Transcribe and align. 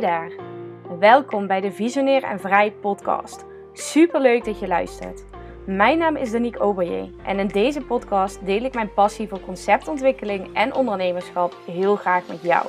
daar. 0.00 0.32
Welkom 0.98 1.46
bij 1.46 1.60
de 1.60 1.72
Visionair 1.72 2.22
en 2.22 2.40
Vrij 2.40 2.72
podcast. 2.72 3.44
Superleuk 3.72 4.44
dat 4.44 4.58
je 4.58 4.66
luistert. 4.66 5.24
Mijn 5.66 5.98
naam 5.98 6.16
is 6.16 6.30
Danique 6.30 6.60
Oberje 6.60 7.10
en 7.24 7.38
in 7.38 7.46
deze 7.46 7.80
podcast 7.80 8.46
deel 8.46 8.62
ik 8.62 8.74
mijn 8.74 8.92
passie 8.92 9.28
voor 9.28 9.40
conceptontwikkeling 9.40 10.54
en 10.54 10.74
ondernemerschap 10.74 11.56
heel 11.66 11.96
graag 11.96 12.28
met 12.28 12.42
jou. 12.42 12.66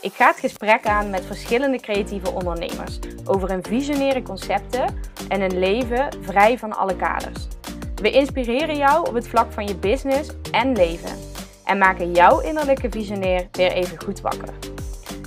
Ik 0.00 0.12
ga 0.12 0.26
het 0.26 0.38
gesprek 0.38 0.86
aan 0.86 1.10
met 1.10 1.24
verschillende 1.24 1.80
creatieve 1.80 2.30
ondernemers 2.30 2.98
over 3.24 3.50
hun 3.50 3.64
visionaire 3.64 4.22
concepten 4.22 5.00
en 5.28 5.40
een 5.40 5.58
leven 5.58 6.08
vrij 6.20 6.58
van 6.58 6.72
alle 6.72 6.96
kaders. 6.96 7.48
We 7.94 8.10
inspireren 8.10 8.76
jou 8.76 9.08
op 9.08 9.14
het 9.14 9.28
vlak 9.28 9.52
van 9.52 9.66
je 9.66 9.76
business 9.76 10.30
en 10.50 10.76
leven 10.76 11.18
en 11.64 11.78
maken 11.78 12.12
jouw 12.12 12.40
innerlijke 12.40 12.90
visionair 12.90 13.48
weer 13.52 13.72
even 13.72 14.02
goed 14.02 14.20
wakker. 14.20 14.73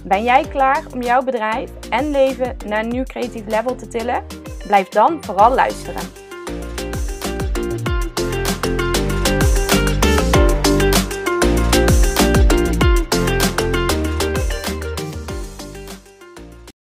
Ben 0.05 0.23
jij 0.23 0.47
klaar 0.47 0.83
om 0.93 1.01
jouw 1.01 1.23
bedrijf 1.23 1.89
en 1.89 2.11
leven 2.11 2.57
naar 2.65 2.83
een 2.83 2.89
nieuw 2.89 3.03
creatief 3.03 3.45
level 3.47 3.75
te 3.75 3.87
tillen? 3.87 4.25
Blijf 4.67 4.89
dan 4.89 5.23
vooral 5.23 5.53
luisteren. 5.53 6.01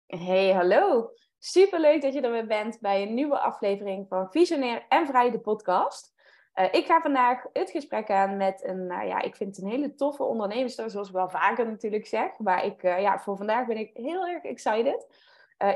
Hey, 0.07 0.53
hallo. 0.53 1.11
Superleuk 1.39 2.03
dat 2.03 2.15
je 2.15 2.21
er 2.21 2.31
weer 2.31 2.47
bent 2.47 2.81
bij 2.81 3.03
een 3.03 3.15
nieuwe 3.15 3.39
aflevering 3.39 4.09
van 4.09 4.31
Visionair 4.31 4.87
en 4.89 5.07
Vrij 5.07 5.31
de 5.31 5.41
podcast. 5.41 6.16
Uh, 6.57 6.65
ik 6.71 6.87
ga 6.87 7.01
vandaag 7.01 7.45
het 7.53 7.71
gesprek 7.71 8.11
aan 8.11 8.37
met 8.37 8.65
een, 8.65 8.87
nou 8.87 9.07
ja, 9.07 9.23
ik 9.23 9.37
vind 9.37 9.57
het 9.57 9.65
een 9.65 9.71
hele 9.71 9.95
toffe 9.95 10.23
ondernemer, 10.23 10.71
zoals 10.71 11.09
ik 11.09 11.15
wel 11.15 11.31
vaker 11.31 11.67
natuurlijk 11.67 12.07
zeg. 12.07 12.39
Maar 12.39 12.65
ik, 12.65 12.83
uh, 12.83 13.01
ja, 13.01 13.19
voor 13.19 13.37
vandaag 13.37 13.67
ben 13.67 13.77
ik 13.77 13.91
heel 13.95 14.27
erg 14.27 14.43
excited. 14.43 15.07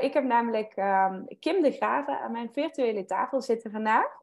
Ik 0.01 0.13
heb 0.13 0.23
namelijk 0.23 0.77
um, 0.77 1.27
Kim 1.39 1.61
de 1.61 1.71
Graven 1.71 2.19
aan 2.19 2.31
mijn 2.31 2.51
virtuele 2.51 3.05
tafel 3.05 3.41
zitten 3.41 3.71
vandaag. 3.71 4.19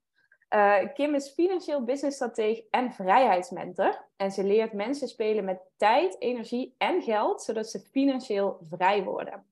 Kim 0.95 1.15
is 1.15 1.31
financieel 1.31 1.85
businessstratege 1.85 2.65
en 2.71 2.93
vrijheidsmentor. 2.93 4.05
En 4.17 4.31
ze 4.31 4.45
leert 4.45 4.73
mensen 4.73 5.09
spelen 5.09 5.45
met 5.45 5.61
tijd, 5.77 6.17
energie 6.21 6.75
en 6.79 7.03
geld, 7.03 7.43
zodat 7.43 7.67
ze 7.67 7.81
financieel 7.81 8.59
vrij 8.71 9.05
worden. 9.05 9.45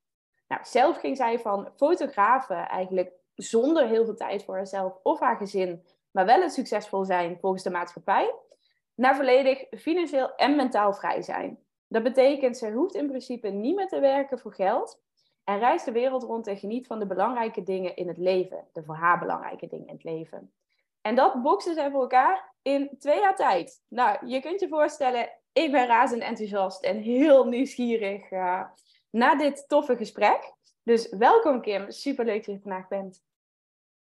Nou, 0.49 0.61
zelf 0.65 0.99
ging 0.99 1.17
zij 1.17 1.39
van 1.39 1.69
fotografen 1.77 2.69
eigenlijk 2.69 3.13
zonder 3.35 3.87
heel 3.87 4.05
veel 4.05 4.17
tijd 4.17 4.45
voor 4.45 4.55
haarzelf 4.55 4.99
of 5.03 5.21
haar 5.21 5.37
gezin 5.37 5.85
maar 6.17 6.27
wel 6.27 6.43
een 6.43 6.51
succesvol 6.51 7.05
zijn 7.05 7.39
volgens 7.41 7.63
de 7.63 7.71
maatschappij, 7.71 8.35
naar 8.95 9.17
volledig 9.17 9.65
financieel 9.79 10.35
en 10.35 10.57
mentaal 10.57 10.95
vrij 10.95 11.23
zijn. 11.23 11.59
Dat 11.89 12.03
betekent, 12.03 12.57
ze 12.57 12.71
hoeft 12.71 12.95
in 12.95 13.07
principe 13.07 13.49
niet 13.49 13.77
meer 13.77 13.89
te 13.89 14.01
werken 14.01 14.39
voor 14.39 14.55
geld 14.55 15.01
en 15.45 15.59
reist 15.59 15.85
de 15.85 15.93
wereld 15.93 16.23
rond 16.23 16.47
en 16.47 16.57
geniet 16.57 16.87
van 16.87 16.99
de 16.99 17.07
belangrijke 17.07 17.63
dingen 17.63 17.97
in 17.97 18.09
het 18.09 18.17
leven, 18.17 18.69
de 18.73 18.83
voor 18.83 18.95
haar 18.95 19.19
belangrijke 19.19 19.67
dingen 19.67 19.87
in 19.87 19.95
het 19.95 20.05
leven. 20.05 20.53
En 21.01 21.15
dat 21.15 21.43
boksen 21.43 21.75
zij 21.75 21.91
voor 21.91 22.01
elkaar 22.01 22.55
in 22.63 22.91
twee 22.99 23.21
jaar 23.21 23.37
tijd. 23.37 23.83
Nou, 23.89 24.27
je 24.27 24.41
kunt 24.41 24.61
je 24.61 24.69
voorstellen, 24.69 25.29
ik 25.53 25.73
ben 25.73 25.87
razend 25.87 26.23
enthousiast 26.23 26.85
en 26.85 26.97
heel 26.97 27.45
nieuwsgierig 27.45 28.31
uh, 28.31 28.63
naar 29.11 29.39
dit 29.39 29.69
toffe 29.69 29.97
gesprek. 29.97 30.53
Dus 30.83 31.09
welkom 31.09 31.61
Kim, 31.61 31.91
superleuk 31.91 32.45
dat 32.45 32.55
je 32.55 32.61
vandaag 32.61 32.89
bent. 32.89 33.25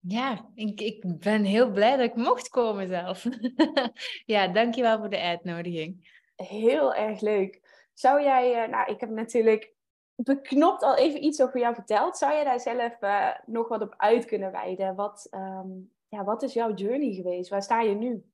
Ja, 0.06 0.50
ik, 0.54 0.80
ik 0.80 1.18
ben 1.18 1.44
heel 1.44 1.70
blij 1.70 1.96
dat 1.96 2.06
ik 2.06 2.14
mocht 2.14 2.48
komen 2.48 2.88
zelf. 2.88 3.26
ja, 4.34 4.48
dankjewel 4.48 4.98
voor 4.98 5.10
de 5.10 5.20
uitnodiging. 5.20 6.18
Heel 6.36 6.94
erg 6.94 7.20
leuk. 7.20 7.60
Zou 7.92 8.22
jij, 8.22 8.64
uh, 8.64 8.70
nou, 8.70 8.92
ik 8.92 9.00
heb 9.00 9.10
natuurlijk 9.10 9.74
beknopt 10.14 10.82
al 10.82 10.96
even 10.96 11.24
iets 11.24 11.42
over 11.42 11.60
jou 11.60 11.74
verteld. 11.74 12.16
Zou 12.16 12.34
je 12.34 12.44
daar 12.44 12.60
zelf 12.60 13.02
uh, 13.02 13.30
nog 13.46 13.68
wat 13.68 13.82
op 13.82 13.94
uit 13.96 14.24
kunnen 14.24 14.52
wijden? 14.52 14.94
Wat, 14.94 15.28
um, 15.30 15.92
ja, 16.08 16.24
wat 16.24 16.42
is 16.42 16.52
jouw 16.52 16.74
journey 16.74 17.14
geweest? 17.14 17.50
Waar 17.50 17.62
sta 17.62 17.80
je 17.80 17.94
nu? 17.94 18.24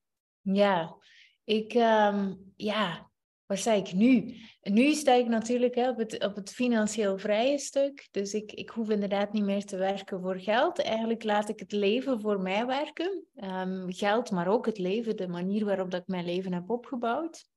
Ja, 0.41 0.97
ik, 1.45 1.75
um, 1.75 2.53
ja, 2.57 3.10
waar 3.51 3.59
sta 3.59 3.73
ik 3.73 3.93
nu? 3.93 4.37
Nu 4.63 4.93
sta 4.93 5.13
ik 5.13 5.27
natuurlijk 5.27 5.75
hè, 5.75 5.89
op, 5.89 5.99
het, 5.99 6.25
op 6.25 6.35
het 6.35 6.53
financieel 6.53 7.19
vrije 7.19 7.59
stuk. 7.59 8.09
Dus 8.11 8.35
ik, 8.35 8.53
ik 8.53 8.71
hoef 8.71 8.91
inderdaad 8.91 9.33
niet 9.33 9.45
meer 9.45 9.65
te 9.65 9.77
werken 9.77 10.21
voor 10.21 10.39
geld. 10.39 10.79
Eigenlijk 10.79 11.25
laat 11.25 11.49
ik 11.49 11.59
het 11.59 11.73
leven 11.73 12.21
voor 12.21 12.41
mij 12.41 12.67
werken. 12.67 13.25
Um, 13.37 13.93
geld, 13.93 14.31
maar 14.31 14.49
ook 14.49 14.67
het 14.67 14.79
leven, 14.79 15.17
de 15.17 15.29
manier 15.29 15.65
waarop 15.65 15.91
dat 15.91 16.01
ik 16.01 16.07
mijn 16.07 16.25
leven 16.25 16.53
heb 16.53 16.71
opgebouwd. 16.71 17.49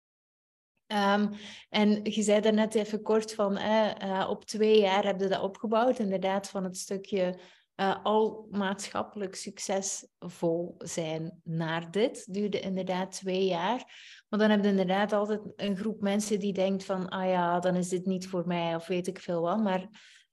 Um, 0.87 1.29
en 1.69 2.03
je 2.03 2.21
zei 2.21 2.41
daar 2.41 2.53
net 2.53 2.75
even 2.75 3.01
kort 3.01 3.33
van, 3.33 3.57
uh, 3.57 4.27
op 4.29 4.45
twee 4.45 4.79
jaar 4.79 5.05
heb 5.05 5.19
je 5.19 5.27
dat 5.27 5.41
opgebouwd. 5.41 5.99
Inderdaad, 5.99 6.49
van 6.49 6.63
het 6.63 6.77
stukje 6.77 7.39
uh, 7.75 8.03
al 8.03 8.47
maatschappelijk 8.51 9.35
succesvol 9.35 10.75
zijn 10.77 11.41
naar 11.43 11.91
dit. 11.91 12.33
Duurde 12.33 12.59
inderdaad 12.59 13.11
twee 13.11 13.45
jaar. 13.45 13.83
Maar 14.33 14.41
dan 14.41 14.51
heb 14.51 14.63
je 14.63 14.69
inderdaad 14.69 15.13
altijd 15.13 15.41
een 15.55 15.77
groep 15.77 16.01
mensen 16.01 16.39
die 16.39 16.53
denkt 16.53 16.85
van, 16.85 17.09
ah 17.09 17.29
ja, 17.29 17.59
dan 17.59 17.75
is 17.75 17.89
dit 17.89 18.05
niet 18.05 18.27
voor 18.27 18.47
mij 18.47 18.75
of 18.75 18.87
weet 18.87 19.07
ik 19.07 19.19
veel 19.19 19.41
wat. 19.41 19.59
Maar 19.63 19.87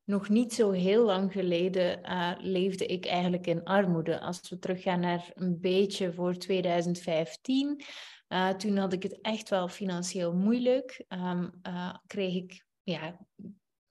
nog 0.05 0.29
niet 0.29 0.55
zo 0.55 0.71
heel 0.71 1.05
lang 1.05 1.33
geleden 1.33 2.01
uh, 2.03 2.33
leefde 2.39 2.87
ik 2.87 3.07
eigenlijk 3.07 3.47
in 3.47 3.65
armoede. 3.65 4.21
Als 4.21 4.49
we 4.49 4.59
teruggaan 4.59 5.01
naar 5.01 5.31
een 5.35 5.61
beetje 5.61 6.13
voor 6.13 6.35
2015, 6.35 7.81
uh, 8.29 8.49
eh, 8.49 8.57
toen 8.57 8.77
had 8.77 8.93
ik 8.93 9.03
het 9.03 9.21
echt 9.21 9.49
wel 9.49 9.69
financieel 9.69 10.35
moeilijk. 10.35 11.05
Um, 11.09 11.51
uh, 11.69 11.95
kreeg 12.07 12.35
ik, 12.35 12.65
ja, 12.83 13.19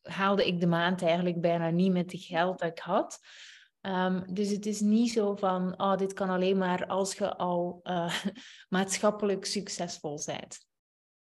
haalde 0.01 0.47
ik 0.47 0.59
de 0.59 0.67
maand 0.67 1.01
eigenlijk 1.01 1.41
bijna 1.41 1.69
niet 1.69 1.91
met 1.91 2.11
het 2.11 2.23
geld 2.23 2.59
dat 2.59 2.69
ik 2.69 2.79
had. 2.79 3.19
Um, 3.81 4.33
dus 4.33 4.49
het 4.49 4.65
is 4.65 4.79
niet 4.79 5.11
zo 5.11 5.35
van, 5.35 5.73
oh, 5.81 5.97
dit 5.97 6.13
kan 6.13 6.29
alleen 6.29 6.57
maar 6.57 6.85
als 6.87 7.15
je 7.15 7.37
al 7.37 7.79
uh, 7.83 8.25
maatschappelijk 8.69 9.45
succesvol 9.45 10.21
bent. 10.25 10.67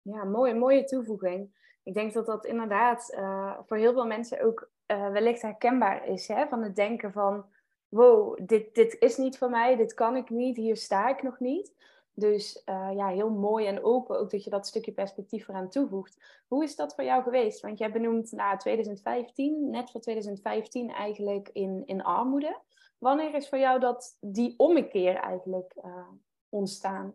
Ja, 0.01 0.23
mooie, 0.23 0.53
mooie 0.53 0.84
toevoeging. 0.84 1.50
Ik 1.84 1.94
denk 1.94 2.13
dat 2.13 2.25
dat 2.25 2.46
inderdaad 2.46 3.13
uh, 3.17 3.57
voor 3.66 3.78
heel 3.78 3.94
veel 3.94 4.06
mensen 4.06 4.44
ook 4.44 4.69
uh, 4.88 5.12
wellicht 5.12 5.41
herkenbaar 5.41 6.07
is. 6.07 6.28
Hè? 6.28 6.47
Van 6.47 6.63
het 6.63 6.75
denken 6.75 7.12
van, 7.12 7.46
wow, 7.88 8.40
dit, 8.47 8.75
dit 8.75 8.96
is 9.00 9.17
niet 9.17 9.38
voor 9.38 9.50
mij, 9.50 9.75
dit 9.75 9.94
kan 9.94 10.16
ik 10.16 10.29
niet, 10.29 10.57
hier 10.57 10.78
sta 10.78 11.09
ik 11.09 11.23
nog 11.23 11.40
niet. 11.40 11.73
Dus 12.19 12.61
uh, 12.66 12.89
ja, 12.95 13.07
heel 13.07 13.29
mooi 13.29 13.66
en 13.66 13.83
open 13.83 14.19
ook 14.19 14.31
dat 14.31 14.44
je 14.44 14.50
dat 14.50 14.67
stukje 14.67 14.91
perspectief 14.91 15.47
eraan 15.47 15.69
toevoegt. 15.69 16.44
Hoe 16.47 16.63
is 16.63 16.75
dat 16.75 16.95
voor 16.95 17.03
jou 17.03 17.23
geweest? 17.23 17.61
Want 17.61 17.78
jij 17.78 17.91
benoemt 17.91 18.31
na 18.31 18.57
2015, 18.57 19.69
net 19.69 19.91
voor 19.91 20.01
2015 20.01 20.89
eigenlijk 20.89 21.50
in, 21.53 21.83
in 21.85 22.03
armoede. 22.03 22.59
Wanneer 22.97 23.35
is 23.35 23.50
voor 23.50 23.57
jou 23.57 23.79
dat, 23.79 24.17
die 24.22 24.53
ommekeer 24.57 25.16
eigenlijk 25.16 25.73
uh, 25.85 26.07
ontstaan? 26.50 27.13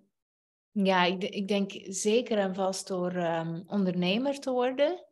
Ja, 0.70 1.04
ik, 1.04 1.22
ik, 1.22 1.48
denk 1.48 1.70
zeker 1.82 2.38
en 2.38 2.54
vast 2.54 2.88
door 2.88 3.14
um, 3.14 3.64
ondernemer 3.66 4.40
te 4.40 4.50
worden. 4.50 5.04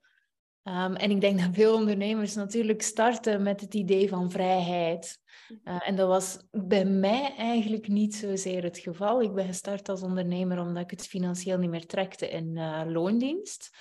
Um, 0.64 0.94
en 0.94 1.10
ik 1.10 1.20
denk 1.20 1.40
dat 1.40 1.48
veel 1.52 1.74
ondernemers 1.74 2.34
natuurlijk 2.34 2.82
starten 2.82 3.42
met 3.42 3.60
het 3.60 3.74
idee 3.74 4.08
van 4.08 4.30
vrijheid. 4.30 5.18
Uh, 5.64 5.88
en 5.88 5.96
dat 5.96 6.08
was 6.08 6.38
bij 6.50 6.84
mij 6.84 7.34
eigenlijk 7.36 7.88
niet 7.88 8.14
zozeer 8.14 8.62
het 8.62 8.78
geval. 8.78 9.22
Ik 9.22 9.34
ben 9.34 9.46
gestart 9.46 9.88
als 9.88 10.02
ondernemer 10.02 10.60
omdat 10.60 10.82
ik 10.82 10.90
het 10.90 11.06
financieel 11.06 11.58
niet 11.58 11.70
meer 11.70 11.86
trekte 11.86 12.28
in 12.28 12.56
uh, 12.56 12.82
loondienst. 12.86 13.76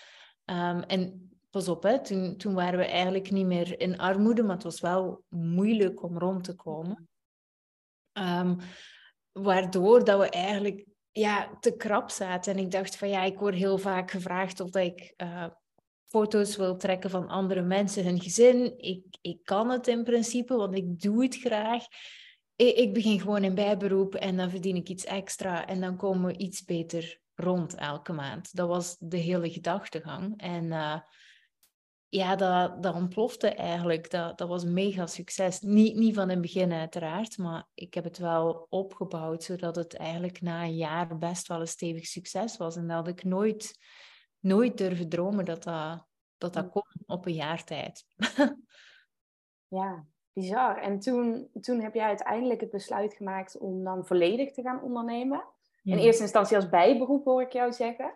Um, 0.46 0.82
en 0.82 1.30
pas 1.50 1.68
op, 1.68 1.84
hè, 1.84 2.04
toen, 2.04 2.38
toen 2.38 2.54
waren 2.54 2.80
we 2.80 2.86
eigenlijk 2.86 3.32
niet 3.32 3.46
meer 3.46 3.80
in 3.80 3.98
armoede, 3.98 4.44
maar 4.44 4.56
het 4.56 4.64
was 4.64 4.80
wel 4.80 5.24
moeilijk 5.30 6.04
om 6.04 6.18
rond 6.18 6.44
te 6.44 6.56
komen. 6.56 7.10
Um, 8.14 8.58
waardoor 9.32 10.04
dat 10.04 10.20
we 10.20 10.30
eigenlijk 10.30 10.86
ja, 11.12 11.58
te 11.60 11.76
krap 11.76 12.10
zaten. 12.10 12.54
En 12.54 12.60
ik 12.60 12.72
dacht 12.72 12.98
van 12.98 13.10
ja, 13.10 13.24
ik 13.24 13.40
word 13.40 13.56
heel 13.56 13.78
vaak 13.78 14.12
gevraagd 14.12 14.60
of 14.60 14.70
dat 14.70 14.84
ik 14.84 15.14
uh, 15.18 15.46
foto's 16.10 16.56
wil 16.56 16.78
trekken 16.78 17.10
van 17.10 17.28
andere 17.28 17.62
mensen, 17.62 18.04
hun 18.04 18.22
gezin. 18.22 18.74
Ik, 18.78 19.04
ik 19.22 19.44
kan 19.44 19.70
het 19.70 19.88
in 19.88 20.04
principe, 20.04 20.56
want 20.56 20.76
ik 20.76 21.02
doe 21.02 21.24
het 21.24 21.36
graag. 21.36 21.84
Ik, 22.56 22.76
ik 22.76 22.94
begin 22.94 23.20
gewoon 23.20 23.44
in 23.44 23.56
bijberoep 23.56 24.16
en 24.16 24.38
dan 24.38 24.50
verdien 24.50 24.76
ik 24.76 24.90
iets 24.90 25.06
extra 25.06 25.68
en 25.68 25.82
dan 25.82 25.98
komen 25.98 26.32
we 26.32 26.38
iets 26.38 26.64
beter 26.64 27.20
rond 27.36 27.76
elke 27.76 28.14
maand. 28.14 28.56
Dat 28.56 28.68
was 28.68 28.96
de 29.00 29.18
hele 29.18 29.52
gedachtegang. 29.52 30.42
En 30.42 30.66
uh, 30.66 31.00
ja, 32.10 32.36
dat, 32.36 32.84
dat 32.84 32.96
ontplofte 32.96 33.48
eigenlijk. 33.48 34.10
Dat, 34.10 34.38
dat 34.38 34.48
was 34.48 34.64
mega 34.64 35.08
succes. 35.08 35.60
Niet, 35.60 35.96
niet 35.96 36.16
van 36.16 36.24
in 36.24 36.30
het 36.30 36.42
begin 36.42 36.72
uiteraard, 36.72 37.38
maar 37.38 37.68
ik 37.74 37.94
heb 37.94 38.04
het 38.04 38.18
wel 38.18 38.66
opgebouwd 38.70 39.44
zodat 39.44 39.76
het 39.76 39.96
eigenlijk 39.96 40.42
na 40.42 40.64
een 40.64 40.76
jaar 40.76 41.18
best 41.18 41.48
wel 41.48 41.60
een 41.60 41.68
stevig 41.68 42.06
succes 42.06 42.58
was. 42.58 42.76
En 42.76 42.88
dat 42.88 43.08
ik 43.08 43.24
nooit 43.24 43.78
nooit 44.40 44.78
durven 44.78 45.10
dromen 45.10 45.46
dat 45.46 45.64
dat, 45.64 46.08
dat, 46.38 46.54
dat 46.54 46.70
kon 46.70 46.84
op 47.06 47.26
een 47.26 47.34
jaar 47.34 47.64
tijd. 47.64 48.06
ja, 49.68 50.06
bizar. 50.34 50.78
En 50.78 51.00
toen, 51.00 51.50
toen 51.62 51.80
heb 51.82 51.94
jij 51.94 52.06
uiteindelijk 52.06 52.62
het 52.62 52.70
besluit 52.72 53.14
gemaakt 53.14 53.58
om 53.58 53.84
dan 53.84 54.06
volledig 54.06 54.52
te 54.52 54.62
gaan 54.62 54.82
ondernemen. 54.84 55.44
In 55.84 55.98
eerste 55.98 56.22
instantie 56.24 56.56
als 56.56 56.70
bijberoep 56.70 57.26
hoor 57.26 57.42
ik 57.42 57.52
jou 57.54 57.74
zeggen. 57.74 58.14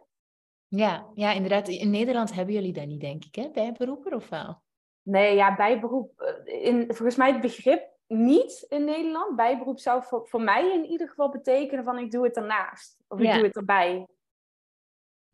Ja, 0.67 1.07
ja, 1.13 1.31
inderdaad. 1.31 1.67
In 1.67 1.89
Nederland 1.89 2.33
hebben 2.33 2.53
jullie 2.53 2.73
dat 2.73 2.85
niet, 2.85 3.01
denk 3.01 3.23
ik, 3.25 3.35
hè? 3.35 3.49
bijberoeper 3.51 4.15
of 4.15 4.29
wel? 4.29 4.61
Nee, 5.01 5.35
ja, 5.35 5.55
bijberoep. 5.55 6.19
eh, 6.45 6.65
In, 6.65 6.85
volgens 6.87 7.15
mij 7.15 7.31
het 7.31 7.41
begrip 7.41 7.91
niet 8.07 8.65
in 8.69 8.83
Nederland. 8.85 9.35
Bijberoep 9.35 9.79
zou 9.79 10.03
voor, 10.03 10.27
voor 10.27 10.41
mij 10.41 10.73
in 10.73 10.85
ieder 10.85 11.07
geval 11.09 11.29
betekenen 11.29 11.83
van 11.83 11.97
ik 11.99 12.11
doe 12.11 12.23
het 12.23 12.37
ernaast. 12.37 12.97
Of 13.07 13.19
ik 13.19 13.25
Ja. 13.25 13.33
doe 13.35 13.43
het 13.43 13.55
erbij. 13.55 14.07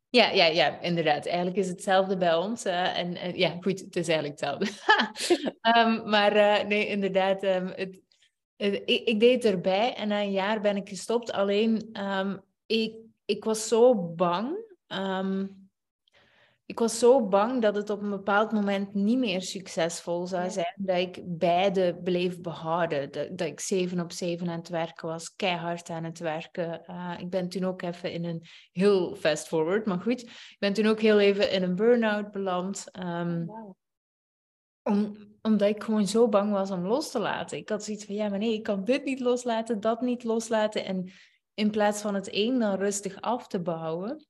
Ja, 0.09 0.29
ja, 0.31 0.45
ja, 0.45 0.79
inderdaad. 0.81 1.25
Eigenlijk 1.25 1.57
is 1.57 1.65
het 1.67 1.75
hetzelfde 1.75 2.17
bij 2.17 2.35
ons. 2.35 2.65
eh, 2.65 2.97
en, 2.97 3.37
ja, 3.37 3.57
goed, 3.61 3.79
het 3.79 3.95
is 3.95 4.07
eigenlijk 4.07 4.39
hetzelfde. 4.39 4.67
Ehm, 5.61 6.09
maar 6.09 6.31
eh, 6.35 6.67
nee, 6.67 6.87
inderdaad, 6.87 7.43
ehm, 7.43 7.67
het, 7.67 7.99
het- 8.57 8.81
ik, 8.85 9.07
ik 9.07 9.19
deed 9.19 9.43
het 9.43 9.53
erbij 9.53 9.93
en 9.95 10.07
na 10.07 10.21
een 10.21 10.31
jaar 10.31 10.61
ben 10.61 10.75
ik 10.77 10.89
gestopt. 10.89 11.31
Alleen, 11.31 11.89
ehm, 11.93 12.37
ik, 12.65 12.95
ik 13.25 13.43
was 13.43 13.67
zo 13.67 13.95
bang. 14.13 14.57
Ik 16.69 16.79
was 16.79 16.99
zo 16.99 17.27
bang 17.27 17.61
dat 17.61 17.75
het 17.75 17.89
op 17.89 18.01
een 18.01 18.09
bepaald 18.09 18.51
moment 18.51 18.93
niet 18.93 19.17
meer 19.17 19.41
succesvol 19.41 20.27
zou 20.27 20.43
Ja. 20.43 20.49
zijn. 20.49 20.73
Dat 20.77 20.97
ik 20.97 21.19
beide 21.25 21.99
bleef 22.03 22.41
behouden. 22.41 23.11
Dat, 23.11 23.37
dat 23.37 23.47
ik 23.47 23.59
zeven 23.59 23.99
op 23.99 24.11
zeven 24.11 24.49
aan 24.49 24.57
het 24.57 24.69
werken 24.69 25.07
was, 25.07 25.35
keihard 25.35 25.89
aan 25.89 26.03
het 26.03 26.19
werken. 26.19 26.85
Eh, 26.85 27.15
ik 27.19 27.29
ben 27.29 27.49
toen 27.49 27.63
ook 27.63 27.81
even 27.81 28.11
in 28.11 28.25
een 28.25 28.43
heel 28.71 29.15
fast 29.15 29.47
forward, 29.47 29.85
maar 29.85 29.99
goed. 29.99 30.21
Ik 30.21 30.55
ben 30.59 30.73
toen 30.73 30.85
ook 30.85 30.99
heel 30.99 31.19
even 31.19 31.51
in 31.51 31.63
een 31.63 31.75
burn-out 31.75 32.31
beland. 32.31 32.85
ehm, 32.91 33.45
om, 34.83 35.15
omdat 35.41 35.69
ik 35.69 35.83
gewoon 35.83 36.07
zo 36.07 36.27
bang 36.27 36.51
was 36.51 36.71
om 36.71 36.87
los 36.87 37.11
te 37.11 37.19
laten. 37.19 37.57
Ik 37.57 37.69
had 37.69 37.83
zoiets 37.83 38.05
van, 38.05 38.15
ja, 38.15 38.29
maar 38.29 38.39
nee, 38.39 38.53
ik 38.53 38.63
kan 38.63 38.83
dit 38.83 39.03
niet 39.03 39.19
loslaten, 39.19 39.79
dat 39.79 40.01
niet 40.01 40.23
loslaten. 40.23 40.85
En 40.85 41.11
in 41.53 41.69
plaats 41.69 42.01
van 42.01 42.15
het 42.15 42.29
een 42.31 42.59
dan 42.59 42.75
rustig 42.77 43.21
af 43.21 43.47
te 43.47 43.59
bouwen 43.61 44.27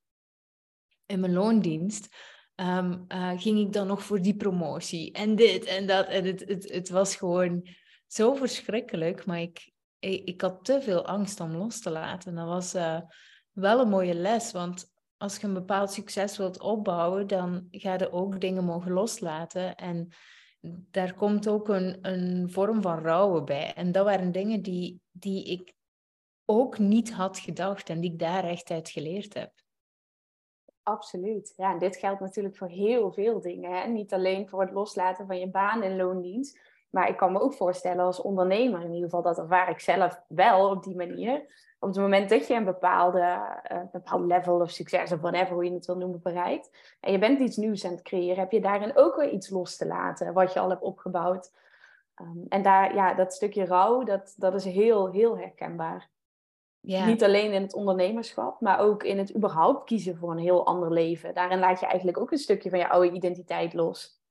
in 1.10 1.20
mijn 1.20 1.34
loondienst, 1.34 2.16
ehm, 2.56 2.98
eh, 3.08 3.32
ging 3.36 3.60
ik 3.60 3.74
dan 3.74 3.88
nog 3.88 4.04
voor 4.04 4.22
die 4.22 4.36
promotie 4.36 5.12
en 5.12 5.36
dit 5.36 5.66
en 5.66 5.88
dat. 5.88 6.08
En 6.08 6.26
het, 6.26 6.40
het, 6.48 6.72
het 6.72 6.90
was 6.90 7.16
gewoon 7.16 7.68
zo 8.08 8.34
verschrikkelijk, 8.36 9.26
maar 9.26 9.42
ik, 9.42 9.72
ik, 10.00 10.42
had 10.42 10.66
te 10.66 10.82
veel 10.82 11.06
angst 11.06 11.40
om 11.40 11.56
los 11.56 11.80
te 11.80 11.90
laten. 11.90 12.36
Dat 12.36 12.48
was 12.48 12.74
eh, 12.74 13.00
wel 13.52 13.80
een 13.80 13.90
mooie 13.90 14.14
les, 14.14 14.52
want 14.52 14.94
als 15.18 15.38
je 15.38 15.48
een 15.48 15.54
bepaald 15.54 15.92
succes 15.92 16.38
wilt 16.38 16.60
opbouwen, 16.60 17.28
dan 17.28 17.68
ga 17.72 17.94
je 17.94 18.12
ook 18.12 18.42
dingen 18.42 18.64
mogen 18.64 18.92
loslaten. 18.92 19.76
En 19.76 20.10
daar 20.92 21.14
komt 21.14 21.48
ook 21.48 21.70
een, 21.70 21.98
een 22.02 22.52
vorm 22.52 22.82
van 22.82 23.00
rouwen 23.00 23.46
bij. 23.46 23.74
En 23.74 23.92
dat 23.92 24.06
waren 24.06 24.32
dingen 24.32 24.62
die, 24.62 25.02
die 25.12 25.46
ik 25.46 25.74
ook 26.46 26.78
niet 26.78 27.12
had 27.12 27.40
gedacht 27.40 27.90
en 27.90 28.00
die 28.00 28.12
ik 28.12 28.20
daar 28.20 28.44
echt 28.44 28.72
uit 28.72 28.90
geleerd 28.90 29.34
heb. 29.34 29.52
Absoluut. 30.90 31.54
Ja, 31.58 31.72
en 31.72 31.80
dit 31.80 31.96
geldt 31.96 32.20
natuurlijk 32.20 32.56
voor 32.56 32.68
heel 32.68 33.12
veel 33.12 33.42
dingen. 33.42 33.72
Hè? 33.72 33.88
Niet 33.88 34.14
alleen 34.14 34.50
voor 34.50 34.62
het 34.62 34.72
loslaten 34.72 35.28
van 35.28 35.40
je 35.40 35.50
baan 35.50 35.84
in 35.84 35.96
loondienst. 35.96 36.60
Maar 36.90 37.10
ik 37.10 37.18
kan 37.18 37.32
me 37.32 37.40
ook 37.40 37.54
voorstellen 37.54 38.06
als 38.06 38.22
ondernemer, 38.22 38.82
in 38.82 38.94
ieder 38.94 39.04
geval 39.04 39.22
dat 39.22 39.38
ervaar 39.38 39.70
ik 39.70 39.80
zelf 39.80 40.22
wel 40.28 40.70
op 40.70 40.84
die 40.84 40.96
manier. 40.96 41.68
Op 41.80 41.88
het 41.88 41.98
moment 41.98 42.30
dat 42.30 42.48
je 42.48 42.54
een 42.54 42.66
bepaalde, 42.66 43.20
eh, 43.64 43.80
bepaald 43.92 44.26
level 44.26 44.62
of 44.62 44.70
succes 44.70 45.12
of 45.12 45.20
whatever, 45.20 45.54
hoe 45.54 45.66
je 45.66 45.74
het 45.74 45.86
wil 45.86 45.98
noemen, 45.98 46.22
bereikt. 46.22 46.96
En 47.00 47.12
je 47.12 47.20
bent 47.20 47.40
iets 47.40 47.58
nieuws 47.58 47.86
aan 47.86 47.92
het 47.92 48.02
creëren, 48.02 48.40
heb 48.40 48.52
je 48.52 48.62
daarin 48.62 48.98
ook 48.98 49.16
weer 49.16 49.30
iets 49.30 49.50
los 49.50 49.78
te 49.78 49.88
laten 49.88 50.34
wat 50.34 50.54
je 50.54 50.60
al 50.60 50.70
hebt 50.70 50.82
opgebouwd. 50.82 51.52
Ehm, 52.16 52.46
en 52.48 52.62
daar, 52.62 52.96
ja, 52.96 53.14
dat 53.14 53.34
stukje 53.34 53.66
rouw, 53.66 54.04
dat, 54.04 54.34
dat 54.38 54.54
is 54.54 54.66
heel, 54.66 55.12
heel 55.12 55.38
herkenbaar. 55.38 56.10
Ja. 56.90 57.06
Niet 57.06 57.24
alleen 57.24 57.54
in 57.54 57.62
het 57.62 57.74
ondernemerschap, 57.74 58.62
maar 58.62 58.80
ook 58.80 59.04
in 59.04 59.18
het 59.18 59.36
überhaupt 59.36 59.86
kiezen 59.86 60.18
voor 60.18 60.32
een 60.32 60.38
heel 60.38 60.66
ander 60.66 60.94
leven. 60.94 61.34
Daarin 61.34 61.60
laat 61.60 61.80
je 61.80 61.86
eigenlijk 61.86 62.18
ook 62.18 62.32
een 62.32 62.38
stukje 62.38 62.70
van 62.70 62.80
je 62.80 62.90
oude 62.90 63.12
identiteit 63.16 63.74
los. 63.74 64.22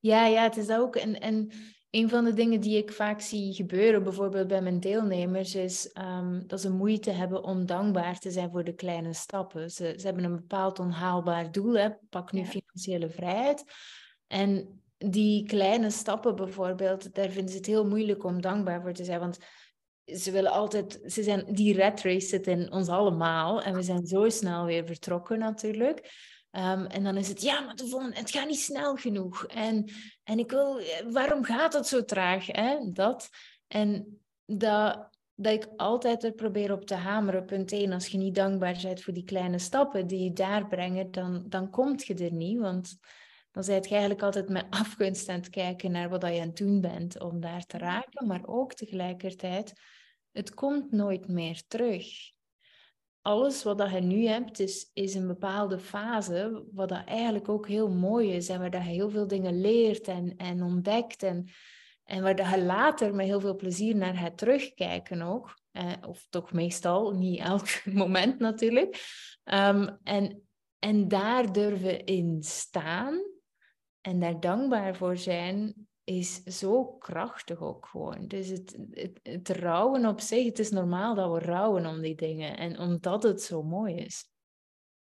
Ja, 0.00 0.26
ja, 0.26 0.42
het 0.42 0.56
is 0.56 0.70
ook. 0.70 0.96
En, 0.96 1.20
en 1.20 1.50
een 1.90 2.08
van 2.08 2.24
de 2.24 2.32
dingen 2.32 2.60
die 2.60 2.76
ik 2.76 2.92
vaak 2.92 3.20
zie 3.20 3.54
gebeuren, 3.54 4.02
bijvoorbeeld 4.02 4.48
bij 4.48 4.62
mijn 4.62 4.80
deelnemers, 4.80 5.54
is 5.54 5.92
ehm, 5.92 6.46
dat 6.46 6.60
ze 6.60 6.70
moeite 6.70 7.10
hebben 7.10 7.42
om 7.42 7.66
dankbaar 7.66 8.18
te 8.18 8.30
zijn 8.30 8.50
voor 8.50 8.64
de 8.64 8.74
kleine 8.74 9.12
stappen. 9.12 9.70
Ze, 9.70 9.94
ze 9.96 10.06
hebben 10.06 10.24
een 10.24 10.36
bepaald 10.36 10.78
onhaalbaar 10.78 11.52
doel, 11.52 11.74
hè, 11.76 11.88
pak 12.10 12.32
nu 12.32 12.40
Ja. 12.40 12.46
financiële 12.46 13.08
vrijheid. 13.08 13.64
En 14.26 14.82
die 14.98 15.46
kleine 15.46 15.90
stappen 15.90 16.36
bijvoorbeeld, 16.36 17.14
daar 17.14 17.28
vinden 17.28 17.50
ze 17.50 17.56
het 17.56 17.66
heel 17.66 17.86
moeilijk 17.88 18.24
om 18.24 18.40
dankbaar 18.40 18.82
voor 18.82 18.92
te 18.92 19.04
zijn. 19.04 19.20
Want 19.20 19.38
ze 20.04 20.30
willen 20.30 20.50
altijd, 20.50 21.00
ze 21.06 21.22
zijn, 21.22 21.44
die 21.48 21.74
red 21.74 22.02
race 22.02 22.26
zit 22.26 22.46
in 22.46 22.72
ons 22.72 22.88
allemaal. 22.88 23.62
En 23.62 23.74
we 23.74 23.82
zijn 23.82 24.06
zo 24.06 24.28
snel 24.28 24.64
weer 24.64 24.86
vertrokken 24.86 25.38
natuurlijk. 25.38 26.10
Ehm, 26.50 26.84
en 26.84 27.04
dan 27.04 27.16
is 27.16 27.28
het, 27.28 27.42
ja, 27.42 27.60
maar 27.60 27.74
de 27.74 28.10
het 28.12 28.30
gaat 28.30 28.48
niet 28.48 28.60
snel 28.60 28.96
genoeg. 28.96 29.46
En, 29.46 29.90
en 30.24 30.38
ik 30.38 30.50
wil, 30.50 30.80
waarom 31.10 31.44
gaat 31.44 31.72
het 31.72 31.86
zo 31.86 32.04
traag? 32.04 32.46
Hè? 32.46 32.78
Dat. 32.92 33.28
En 33.66 34.20
dat, 34.44 35.08
dat 35.34 35.52
ik 35.52 35.68
altijd 35.76 36.24
er 36.24 36.32
probeer 36.32 36.72
op 36.72 36.84
te 36.84 36.94
hameren. 36.94 37.44
Punt 37.44 37.72
1, 37.72 37.92
als 37.92 38.06
je 38.06 38.18
niet 38.18 38.34
dankbaar 38.34 38.78
bent 38.82 39.02
voor 39.02 39.12
die 39.12 39.24
kleine 39.24 39.58
stappen 39.58 40.06
die 40.06 40.24
je 40.24 40.32
daar 40.32 40.68
brengen, 40.68 41.10
dan, 41.10 41.44
dan 41.48 41.70
kom 41.70 41.94
je 41.96 42.14
er 42.14 42.32
niet. 42.32 42.58
Want 42.58 42.98
dan 43.52 43.64
zijt 43.64 43.84
je 43.84 43.90
eigenlijk 43.90 44.22
altijd 44.22 44.48
met 44.48 44.66
afgunst 44.82 45.28
aan 45.28 45.36
het 45.36 45.50
kijken 45.50 45.90
naar 45.90 46.08
wat 46.08 46.22
je 46.22 46.40
aan 46.40 46.46
het 46.46 46.56
doen 46.56 46.80
bent 46.80 47.20
om 47.20 47.40
daar 47.40 47.66
te 47.66 47.78
raken. 47.78 48.26
Maar 48.26 48.42
ook 48.46 48.74
tegelijkertijd, 48.74 49.72
het 50.32 50.54
komt 50.54 50.92
nooit 50.92 51.28
meer 51.28 51.62
terug 51.68 52.32
alles 53.22 53.62
wat 53.62 53.78
dat 53.78 53.90
je 53.90 54.00
nu 54.00 54.26
hebt, 54.26 54.58
is, 54.58 54.90
is 54.92 55.14
een 55.14 55.26
bepaalde 55.26 55.78
fase, 55.78 56.64
wat 56.72 56.88
dat 56.88 57.04
eigenlijk 57.04 57.48
ook 57.48 57.68
heel 57.68 57.88
mooi 57.88 58.32
is 58.32 58.48
en 58.48 58.58
waar 58.58 58.70
dat 58.70 58.82
je 58.82 58.88
heel 58.88 59.10
veel 59.10 59.26
dingen 59.26 59.60
leert 59.60 60.08
en, 60.08 60.36
en 60.36 60.62
ontdekt 60.62 61.22
en, 61.22 61.48
en 62.04 62.22
waar 62.22 62.36
dat 62.36 62.50
je 62.50 62.62
later 62.62 63.14
met 63.14 63.26
heel 63.26 63.40
veel 63.40 63.56
plezier 63.56 63.96
naar 63.96 64.14
gaat 64.14 64.38
terugkijken 64.38 65.22
ook. 65.22 65.60
Eh, 65.70 65.92
of 66.08 66.26
toch 66.30 66.52
meestal, 66.52 67.10
niet 67.10 67.40
elk 67.40 67.66
moment 67.92 68.38
natuurlijk. 68.38 69.04
Ehm, 69.44 69.88
en, 70.02 70.42
en 70.78 71.08
daar 71.08 71.52
durven 71.52 72.04
in 72.04 72.42
staan 72.42 73.31
en 74.02 74.20
daar 74.20 74.40
dankbaar 74.40 74.96
voor 74.96 75.16
zijn, 75.16 75.88
is 76.04 76.42
zo 76.42 76.84
krachtig 76.84 77.60
ook 77.60 77.86
gewoon. 77.86 78.26
Dus 78.26 78.48
het, 78.48 78.78
het, 79.22 79.48
rouwen 79.48 80.06
op 80.06 80.20
zich, 80.20 80.44
het 80.44 80.58
is 80.58 80.70
normaal 80.70 81.14
dat 81.14 81.32
we 81.32 81.38
rouwen 81.38 81.86
om 81.86 82.00
die 82.00 82.14
dingen. 82.14 82.56
En 82.56 82.78
omdat 82.78 83.22
het 83.22 83.42
zo 83.42 83.62
mooi 83.62 83.94
is. 83.94 84.30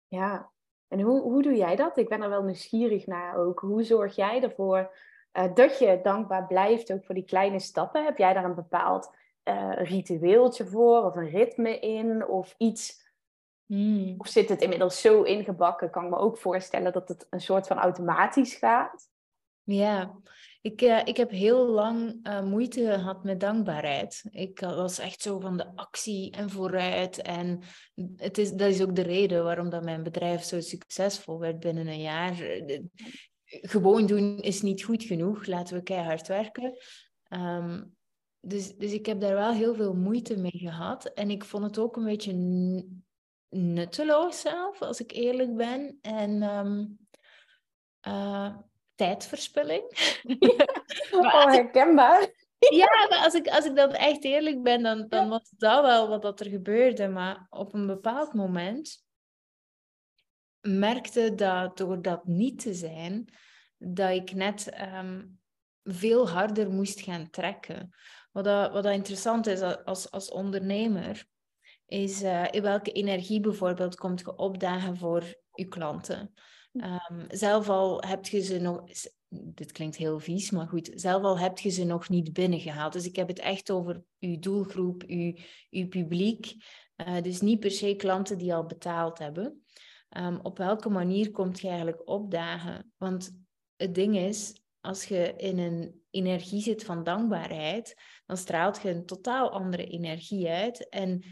Ja, 0.07 0.51
en 0.87 1.01
hoe, 1.01 1.21
hoe 1.21 1.41
doe 1.41 1.55
jij 1.55 1.75
dat? 1.75 1.97
Ik 1.97 2.09
ben 2.09 2.21
er 2.21 2.29
wel 2.29 2.43
nieuwsgierig 2.43 3.07
naar 3.07 3.37
ook. 3.37 3.59
Hoe 3.59 3.83
zorg 3.83 4.15
jij 4.15 4.43
ervoor 4.43 4.97
eh, 5.31 5.53
dat 5.53 5.79
je 5.79 5.99
dankbaar 6.03 6.47
blijft, 6.47 6.93
ook 6.93 7.05
voor 7.05 7.15
die 7.15 7.25
kleine 7.25 7.59
stappen? 7.59 8.05
Heb 8.05 8.17
jij 8.17 8.33
daar 8.33 8.45
een 8.45 8.55
bepaald 8.55 9.15
eh, 9.43 9.71
ritueeltje 9.73 10.65
voor 10.65 11.03
of 11.03 11.15
een 11.15 11.29
ritme 11.29 11.79
in 11.79 12.27
of 12.27 12.55
iets? 12.57 13.04
Hmm. 13.65 14.15
Of 14.17 14.27
zit 14.27 14.49
het 14.49 14.61
inmiddels 14.61 15.01
zo 15.01 15.21
ingebakken? 15.21 15.89
Kan 15.89 16.03
ik 16.03 16.09
me 16.09 16.17
ook 16.17 16.37
voorstellen 16.37 16.93
dat 16.93 17.07
het 17.07 17.27
een 17.29 17.41
soort 17.41 17.67
van 17.67 17.77
automatisch 17.77 18.53
gaat. 18.53 19.09
Ja, 19.63 20.15
ik, 20.61 20.81
eh, 20.81 21.01
ik 21.03 21.17
heb 21.17 21.29
heel 21.29 21.67
lang 21.67 22.19
eh, 22.23 22.43
moeite 22.43 22.79
gehad 22.79 23.23
met 23.23 23.39
dankbaarheid. 23.39 24.23
Ik 24.29 24.61
eh, 24.61 24.75
was 24.75 24.99
echt 24.99 25.21
zo 25.21 25.39
van 25.39 25.57
de 25.57 25.75
actie 25.75 26.31
en 26.31 26.49
vooruit. 26.49 27.21
En 27.21 27.59
het 28.15 28.37
is, 28.37 28.51
dat 28.51 28.69
is 28.69 28.81
ook 28.81 28.95
de 28.95 29.01
reden 29.01 29.43
waarom 29.43 29.69
dat 29.69 29.83
mijn 29.83 30.03
bedrijf 30.03 30.43
zo 30.43 30.59
succesvol 30.61 31.39
werd 31.39 31.59
binnen 31.59 31.87
een 31.87 32.01
jaar. 32.01 32.33
Gewoon 33.45 34.05
doen 34.05 34.39
is 34.39 34.61
niet 34.61 34.83
goed 34.83 35.03
genoeg. 35.03 35.45
Laten 35.45 35.75
we 35.75 35.83
keihard 35.83 36.27
werken. 36.27 36.77
Ehm, 37.23 37.83
dus, 38.39 38.75
dus 38.75 38.91
ik 38.91 39.05
heb 39.05 39.19
daar 39.19 39.35
wel 39.35 39.51
heel 39.51 39.75
veel 39.75 39.93
moeite 39.93 40.37
mee 40.37 40.57
gehad. 40.57 41.05
En 41.05 41.29
ik 41.29 41.43
vond 41.43 41.63
het 41.63 41.79
ook 41.79 41.95
een 41.95 42.03
beetje 42.03 42.33
nutteloos 43.49 44.39
zelf, 44.39 44.81
als 44.81 44.99
ik 44.99 45.11
eerlijk 45.11 45.55
ben. 45.55 45.99
En 46.01 46.41
ehm, 46.41 46.85
eh, 47.99 48.57
tijdverspilling. 48.95 49.83
Oh, 51.11 51.45
herkenbaar. 51.45 52.29
Ja, 52.69 52.87
maar 53.09 53.19
als 53.23 53.33
ik, 53.33 53.47
als 53.47 53.65
ik 53.65 53.75
dan 53.75 53.93
echt 53.93 54.23
eerlijk 54.23 54.63
ben, 54.63 54.83
dan, 54.83 55.07
dan 55.07 55.29
was 55.29 55.49
dat 55.57 55.81
wel 55.81 56.07
wat 56.07 56.21
dat 56.21 56.39
er 56.39 56.49
gebeurde. 56.49 57.07
Maar 57.07 57.47
op 57.49 57.73
een 57.73 57.87
bepaald 57.87 58.33
moment 58.33 59.05
merkte 60.61 61.35
dat 61.35 61.77
door 61.77 62.01
dat 62.01 62.25
niet 62.25 62.59
te 62.59 62.73
zijn, 62.73 63.33
dat 63.77 64.09
ik 64.09 64.33
net 64.33 64.69
ehm, 64.69 65.25
veel 65.83 66.29
harder 66.29 66.69
moest 66.69 67.01
gaan 67.01 67.29
trekken. 67.29 67.95
Wat, 68.31 68.43
dat, 68.43 68.71
wat 68.71 68.83
dat 68.83 68.93
interessant 68.93 69.47
is 69.47 69.61
als, 69.61 70.11
als 70.11 70.31
ondernemer, 70.31 71.27
is 71.87 72.21
eh, 72.21 72.45
in 72.51 72.61
welke 72.61 72.91
energie 72.91 73.39
bijvoorbeeld 73.39 73.95
komt 73.95 74.19
je 74.19 74.35
opdagen 74.35 74.97
voor 74.97 75.23
je 75.53 75.65
klanten. 75.65 76.33
Ehm, 76.73 77.25
zelf 77.27 77.69
al 77.69 78.01
heb 78.01 78.25
je 78.25 78.41
ze 78.41 78.59
nog, 78.59 78.83
dit 79.29 79.71
klinkt 79.71 79.95
heel 79.95 80.19
vies, 80.19 80.51
maar 80.51 80.67
goed, 80.67 80.91
zelf 80.93 81.23
al 81.23 81.39
heb 81.39 81.59
je 81.59 81.69
ze 81.69 81.83
nog 81.83 82.09
niet 82.09 82.33
binnengehaald. 82.33 82.93
Dus 82.93 83.05
ik 83.05 83.15
heb 83.15 83.27
het 83.27 83.39
echt 83.39 83.71
over 83.71 84.03
uw 84.19 84.39
doelgroep, 84.39 85.03
uw, 85.07 85.33
uw 85.69 85.87
publiek. 85.87 86.55
Eh, 86.95 87.21
dus 87.21 87.41
niet 87.41 87.59
per 87.59 87.71
se 87.71 87.95
klanten 87.95 88.37
die 88.37 88.53
al 88.53 88.65
betaald 88.65 89.17
hebben. 89.17 89.63
Ehm, 90.09 90.39
op 90.41 90.57
welke 90.57 90.89
manier 90.89 91.31
komt 91.31 91.59
je 91.59 91.67
eigenlijk 91.67 92.09
opdagen? 92.09 92.93
Want 92.97 93.43
het 93.75 93.95
ding 93.95 94.17
is, 94.17 94.61
als 94.81 95.05
je 95.05 95.33
in 95.37 95.57
een 95.57 96.01
energie 96.09 96.61
zit 96.61 96.83
van 96.83 97.03
dankbaarheid, 97.03 98.01
dan 98.25 98.37
straalt 98.37 98.81
je 98.81 98.89
een 98.89 99.05
totaal 99.05 99.49
andere 99.49 99.85
energie 99.85 100.49
uit. 100.49 100.89
En 100.89 101.23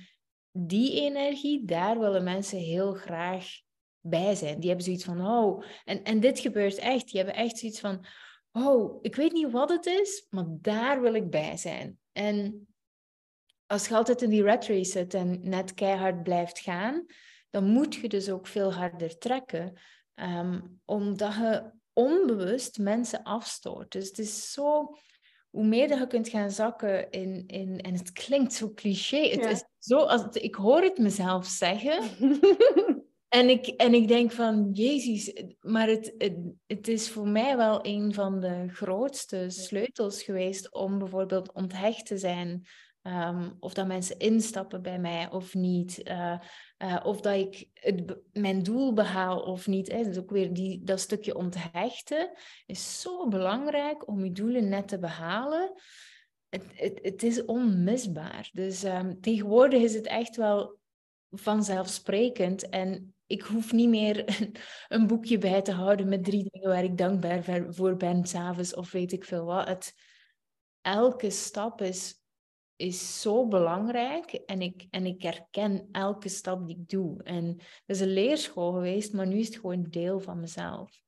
die 0.55 1.01
energie, 1.01 1.65
daar 1.65 1.99
willen 1.99 2.23
mensen 2.23 2.57
heel 2.57 2.93
graag 2.93 3.45
bij 3.99 4.35
zijn. 4.35 4.59
Die 4.59 4.67
hebben 4.67 4.85
zoiets 4.85 5.03
van, 5.03 5.27
oh, 5.27 5.63
en, 5.83 6.03
en 6.03 6.19
dit 6.19 6.39
gebeurt 6.39 6.77
echt. 6.77 7.07
Die 7.07 7.21
hebben 7.21 7.35
echt 7.35 7.57
zoiets 7.57 7.79
van, 7.79 8.05
oh, 8.51 8.99
ik 9.01 9.15
weet 9.15 9.31
niet 9.31 9.51
wat 9.51 9.69
het 9.69 9.85
is, 9.85 10.27
maar 10.29 10.45
daar 10.47 11.01
wil 11.01 11.13
ik 11.13 11.29
bij 11.29 11.57
zijn. 11.57 11.99
En 12.11 12.67
als 13.65 13.87
je 13.87 13.95
altijd 13.95 14.21
in 14.21 14.29
die 14.29 14.43
red 14.43 14.67
race 14.67 14.91
zit 14.91 15.13
en 15.13 15.49
net 15.49 15.73
keihard 15.73 16.23
blijft 16.23 16.59
gaan, 16.59 17.05
dan 17.49 17.63
moet 17.65 17.95
je 17.95 18.09
dus 18.09 18.29
ook 18.29 18.47
veel 18.47 18.73
harder 18.73 19.17
trekken. 19.17 19.73
Ehm, 20.13 20.61
omdat 20.85 21.33
je 21.33 21.71
onbewust 21.93 22.77
mensen 22.79 23.23
afstoot. 23.23 23.91
Dus 23.91 24.07
het 24.07 24.17
is 24.17 24.51
zo, 24.51 24.97
hoe 25.53 25.65
meer 25.65 25.97
je 25.97 26.07
kunt 26.07 26.29
gaan 26.29 26.51
zakken 26.51 27.09
in, 27.11 27.43
in 27.47 27.81
en 27.81 27.93
het 27.93 28.11
klinkt 28.11 28.53
zo 28.53 28.71
cliché, 28.73 29.29
het 29.29 29.45
is 29.45 29.63
zo, 29.77 29.97
als 29.97 30.35
ik 30.35 30.55
hoor 30.55 30.81
het 30.81 30.97
mezelf 30.97 31.45
zeggen, 31.45 32.01
en, 33.39 33.49
ik, 33.49 33.67
en 33.67 33.93
ik 33.93 34.07
denk 34.07 34.31
van, 34.31 34.69
jezus, 34.71 35.33
maar 35.61 35.87
het, 35.87 36.13
het, 36.17 36.37
het, 36.65 36.87
is 36.87 37.09
voor 37.09 37.27
mij 37.27 37.57
wel 37.57 37.79
een 37.85 38.13
van 38.13 38.39
de 38.39 38.65
grootste 38.67 39.45
sleutels 39.49 40.23
geweest 40.23 40.73
om 40.73 40.99
bijvoorbeeld 40.99 41.51
onthecht 41.51 42.05
te 42.05 42.17
zijn 42.17 42.67
Ehm, 43.03 43.49
of 43.59 43.73
dat 43.73 43.87
mensen 43.87 44.19
instappen 44.19 44.81
bij 44.81 44.99
mij 44.99 45.31
of 45.31 45.53
niet. 45.53 46.01
Uh, 46.03 46.39
uh, 46.77 46.99
of 47.03 47.21
dat 47.21 47.33
ik 47.33 47.69
het, 47.73 48.17
mijn 48.31 48.63
doel 48.63 48.93
behaal 48.93 49.39
of 49.39 49.67
niet. 49.67 49.91
Hè. 49.91 50.03
Dus 50.03 50.17
ook 50.17 50.29
weer 50.29 50.53
die, 50.53 50.83
dat 50.83 50.99
stukje 50.99 51.35
onthechten 51.35 52.31
is 52.65 53.01
zo 53.01 53.27
belangrijk 53.27 54.07
om 54.07 54.23
je 54.23 54.31
doelen 54.31 54.69
net 54.69 54.87
te 54.87 54.99
behalen. 54.99 55.73
Het, 56.49 56.63
het, 56.73 56.99
het 57.01 57.23
is 57.23 57.45
onmisbaar. 57.45 58.49
Dus 58.53 58.83
um, 58.83 59.21
tegenwoordig 59.21 59.81
is 59.81 59.93
het 59.93 60.07
echt 60.07 60.35
wel 60.35 60.79
vanzelfsprekend. 61.29 62.69
En 62.69 63.15
ik 63.25 63.41
hoef 63.41 63.71
niet 63.71 63.89
meer 63.89 64.25
een, 64.87 65.07
boekje 65.07 65.37
bij 65.37 65.61
te 65.61 65.71
houden 65.71 66.09
met 66.09 66.23
drie 66.23 66.49
dingen 66.51 66.69
waar 66.69 66.83
ik 66.83 66.97
dankbaar 66.97 67.65
voor 67.73 67.95
ben 67.95 68.25
s'avonds 68.25 68.73
of 68.73 68.91
weet 68.91 69.11
ik 69.11 69.25
veel 69.25 69.45
wat. 69.45 69.93
Elke 70.81 71.29
stap 71.29 71.81
is 71.81 72.22
is 72.75 73.21
zo 73.21 73.47
belangrijk 73.47 74.33
en 74.33 74.61
ik, 74.61 74.87
en 74.89 75.05
ik 75.05 75.21
herken 75.21 75.89
elke 75.91 76.29
stap 76.29 76.67
die 76.67 76.77
ik 76.77 76.89
doe. 76.89 77.23
En 77.23 77.45
het 77.57 77.83
is 77.85 77.99
een 77.99 78.13
leerschool 78.13 78.71
geweest, 78.71 79.13
maar 79.13 79.27
nu 79.27 79.37
is 79.37 79.47
het 79.47 79.55
gewoon 79.55 79.85
deel 79.89 80.19
van 80.19 80.39
mezelf. 80.39 81.01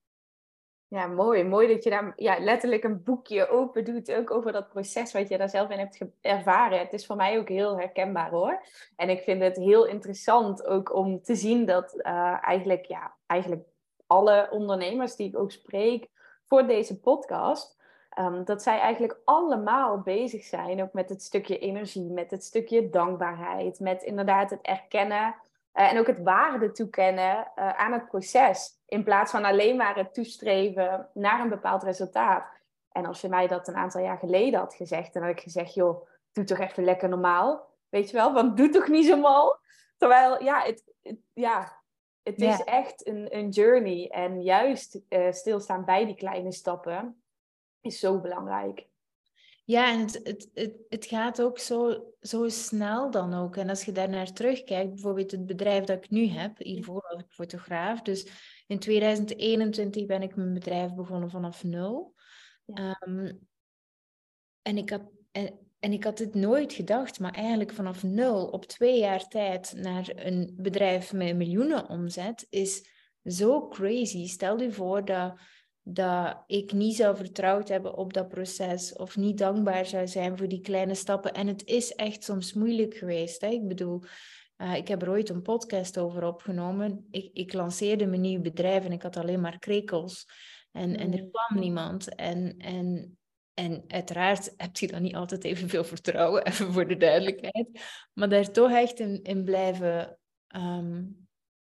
Ja, 0.88 1.08
mooi. 1.08 1.44
Mooi 1.44 1.68
dat 1.68 1.84
je 1.84 1.90
daar 1.90 2.14
ja, 2.16 2.40
letterlijk 2.40 2.84
een 2.84 3.04
boekje 3.04 3.50
open 3.50 3.86
doet, 3.86 4.14
ook 4.14 4.32
over 4.32 4.52
dat 4.52 4.70
proces 4.70 5.14
wat 5.14 5.30
je 5.30 5.38
daar 5.38 5.50
zelf 5.50 5.70
in 5.70 5.78
hebt 5.80 6.02
ervaren. 6.22 6.80
Het 6.80 6.94
is 6.94 7.06
voor 7.06 7.16
mij 7.16 7.40
ook 7.40 7.50
heel 7.50 7.78
herkenbaar 7.78 8.30
hoor. 8.30 8.66
En 8.96 9.10
ik 9.10 9.22
vind 9.22 9.42
het 9.42 9.58
heel 9.58 9.86
interessant 9.86 10.66
ook 10.66 10.94
om 10.94 11.22
te 11.22 11.36
zien 11.36 11.66
dat 11.66 11.94
uh, 11.96 12.38
eigenlijk, 12.44 12.86
ja, 12.86 13.16
eigenlijk 13.26 13.64
alle 14.08 14.48
ondernemers 14.52 15.16
die 15.16 15.28
ik 15.28 15.38
ook 15.38 15.52
spreek 15.52 16.10
voor 16.46 16.68
deze 16.68 17.00
podcast, 17.00 17.75
Ehm, 18.16 18.44
dat 18.44 18.62
zij 18.62 18.80
eigenlijk 18.80 19.20
allemaal 19.26 20.00
bezig 20.00 20.44
zijn, 20.44 20.82
ook 20.82 20.94
met 20.94 21.10
het 21.10 21.24
stukje 21.24 21.60
energie, 21.60 22.12
met 22.12 22.32
het 22.32 22.44
stukje 22.44 22.90
dankbaarheid, 22.90 23.80
met 23.80 24.04
inderdaad 24.04 24.50
het 24.50 24.62
erkennen 24.62 25.36
uh, 25.74 25.92
en 25.92 26.00
ook 26.00 26.08
het 26.08 26.22
waarde 26.24 26.72
toekennen 26.72 27.36
uh, 27.36 27.70
aan 27.70 27.92
het 27.92 28.08
proces. 28.08 28.80
In 28.86 29.04
plaats 29.04 29.32
van 29.32 29.46
alleen 29.46 29.76
maar 29.76 29.96
het 29.96 30.14
toestreven 30.14 31.10
naar 31.14 31.40
een 31.40 31.50
bepaald 31.50 31.84
resultaat. 31.84 32.48
En 32.92 33.06
als 33.06 33.22
je 33.22 33.30
mij 33.30 33.48
dat 33.48 33.68
een 33.68 33.76
aantal 33.76 34.02
jaar 34.02 34.18
geleden 34.18 34.60
had 34.60 34.74
gezegd, 34.74 35.14
dan 35.14 35.22
had 35.24 35.32
ik 35.32 35.42
gezegd, 35.42 35.74
joh, 35.74 36.08
doe 36.32 36.44
toch 36.44 36.60
even 36.60 36.84
lekker 36.84 37.10
normaal. 37.10 37.70
Weet 37.90 38.10
je 38.10 38.18
wel, 38.18 38.34
want 38.34 38.58
doe 38.58 38.70
toch 38.70 38.88
niet 38.88 39.06
zo 39.06 39.18
mal. 39.18 39.58
Terwijl, 39.98 40.44
ja, 40.44 40.64
het, 40.64 40.84
ja, 41.34 41.82
het 42.24 42.42
is 42.42 42.64
echt 42.64 43.08
een, 43.08 43.36
een 43.36 43.50
journey. 43.50 44.08
En 44.08 44.42
juist 44.44 45.00
uh, 45.10 45.32
stilstaan 45.32 45.86
bij 45.86 46.06
die 46.06 46.16
kleine 46.16 46.52
stappen 46.52 47.20
is 47.86 48.00
zo 48.00 48.20
belangrijk. 48.22 48.88
Ja, 49.66 49.92
en 49.92 50.00
het, 50.00 50.20
het, 50.24 50.50
het, 50.54 50.74
het 50.90 51.06
gaat 51.06 51.42
ook 51.42 51.60
zo, 51.60 52.06
zo 52.22 52.50
snel 52.50 53.12
dan 53.12 53.34
ook. 53.34 53.56
En 53.56 53.70
als 53.70 53.84
je 53.84 53.92
daar 53.92 54.10
naar 54.10 54.34
terugkijkt, 54.34 54.90
bijvoorbeeld 54.90 55.32
het 55.32 55.46
bedrijf 55.46 55.84
dat 55.84 55.98
ik 56.04 56.10
nu 56.10 56.28
heb, 56.28 56.58
hiervoor 56.58 57.06
was 57.10 57.22
ik 57.22 57.32
fotograaf. 57.32 58.02
Dus 58.02 58.28
in 58.68 58.80
2021 58.80 60.06
ben 60.06 60.22
ik 60.22 60.36
mijn 60.36 60.54
bedrijf 60.54 60.94
begonnen 60.94 61.30
vanaf 61.30 61.64
nul. 61.64 62.16
Ehm, 62.66 63.32
en, 64.62 64.78
ik 64.78 64.90
had, 64.90 65.02
en, 65.32 65.60
en 65.80 65.94
ik 65.94 66.04
had 66.04 66.20
het 66.20 66.36
nooit 66.36 66.74
gedacht, 66.74 67.20
maar 67.20 67.34
eigenlijk 67.34 67.74
vanaf 67.74 68.04
nul 68.04 68.48
op 68.48 68.66
twee 68.66 69.00
jaar 69.00 69.28
tijd 69.28 69.74
naar 69.78 70.12
een 70.16 70.54
bedrijf 70.58 71.14
met 71.14 71.36
miljoenen 71.36 71.90
omzet 71.90 72.48
is 72.50 72.90
zo 73.24 73.68
crazy. 73.68 74.28
Stel 74.28 74.62
je 74.62 74.72
voor 74.72 75.06
dat 75.06 75.40
dat 75.88 76.44
ik 76.48 76.72
niet 76.72 76.96
zou 76.96 77.16
vertrouwd 77.16 77.68
hebben 77.68 77.98
op 77.98 78.14
dat 78.14 78.28
proces 78.28 78.96
of 78.96 79.16
niet 79.16 79.38
dankbaar 79.38 79.86
zou 79.86 80.08
zijn 80.08 80.38
voor 80.38 80.48
die 80.48 80.62
kleine 80.62 80.96
stappen. 80.96 81.34
En 81.34 81.48
het 81.48 81.66
is 81.66 81.92
echt 81.92 82.24
soms 82.24 82.54
moeilijk 82.54 82.94
geweest. 82.94 83.42
Hè? 83.42 83.48
Ik 83.48 83.68
bedoel, 83.68 84.02
uh, 84.58 84.76
ik 84.76 84.88
heb 84.88 85.02
er 85.02 85.10
ooit 85.10 85.30
een 85.30 85.42
podcast 85.42 85.98
over 85.98 86.24
opgenomen. 86.24 87.08
Ik, 87.12 87.30
ik 87.34 87.54
lanceerde 87.54 88.06
mijn 88.06 88.22
nieuw 88.22 88.42
bedrijf 88.42 88.86
en 88.86 88.92
ik 88.92 89.02
had 89.02 89.18
alleen 89.18 89.42
maar 89.42 89.60
krekels. 89.60 90.26
En, 90.72 90.98
en 90.98 91.14
er 91.14 91.24
mm. 91.24 91.32
kwam 91.32 91.60
niemand. 91.60 92.16
En, 92.16 92.56
en, 92.58 93.18
en 93.54 93.84
uiteraard 93.88 94.54
heb 94.58 94.78
je 94.78 94.88
dan 94.88 95.02
niet 95.02 95.16
altijd 95.16 95.44
evenveel 95.44 95.84
vertrouwen, 95.84 96.46
even 96.46 96.72
voor 96.74 96.88
de 96.88 96.98
duidelijkheid. 96.98 97.68
Maar 98.14 98.30
daar 98.30 98.52
toch 98.52 98.72
echt 98.72 99.00
in, 99.00 99.24
in 99.24 99.44
blijven 99.44 100.20
ehm, 100.48 101.04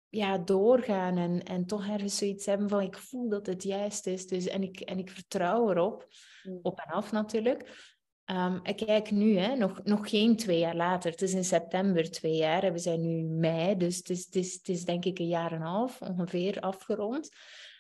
ja, 0.10 0.38
doorgaan 0.38 1.18
en, 1.18 1.44
en 1.44 1.66
toch 1.66 1.88
ergens 1.88 2.18
zoiets 2.18 2.46
hebben 2.46 2.70
van 2.70 2.82
ik 2.82 2.98
voel 2.98 3.30
dat 3.30 3.46
het 3.46 3.64
juist 3.64 4.08
is. 4.08 4.28
Dus, 4.28 4.48
en, 4.48 4.64
ik, 4.64 4.80
en 4.80 4.98
ik 4.98 5.10
vertrouw 5.10 5.70
erop, 5.70 6.08
mm. 6.44 6.60
op 6.62 6.80
en 6.80 6.94
af 6.94 7.12
natuurlijk. 7.12 7.96
Um, 8.32 8.60
ik 8.64 8.76
kijk 8.76 9.12
nu, 9.12 9.38
hè, 9.38 9.56
nog, 9.56 9.84
nog 9.84 10.10
geen 10.10 10.36
twee 10.36 10.60
jaar 10.60 10.76
later. 10.76 11.12
Het 11.12 11.22
is 11.22 11.34
in 11.34 11.44
september 11.44 12.12
twee 12.12 12.36
jaar 12.36 12.64
en 12.64 12.74
we 12.74 12.80
zijn 12.80 13.02
nu 13.02 13.24
mei. 13.24 13.78
Dus 13.78 13.98
het 13.98 14.10
is, 14.10 14.26
het 14.26 14.36
is, 14.36 14.54
het 14.54 14.68
is 14.68 14.86
denk 14.86 15.06
ik 15.06 15.20
een 15.20 15.28
jaar 15.28 15.52
en 15.52 15.62
een 15.62 15.68
half 15.68 16.02
ongeveer 16.02 16.60
afgerond. 16.60 17.30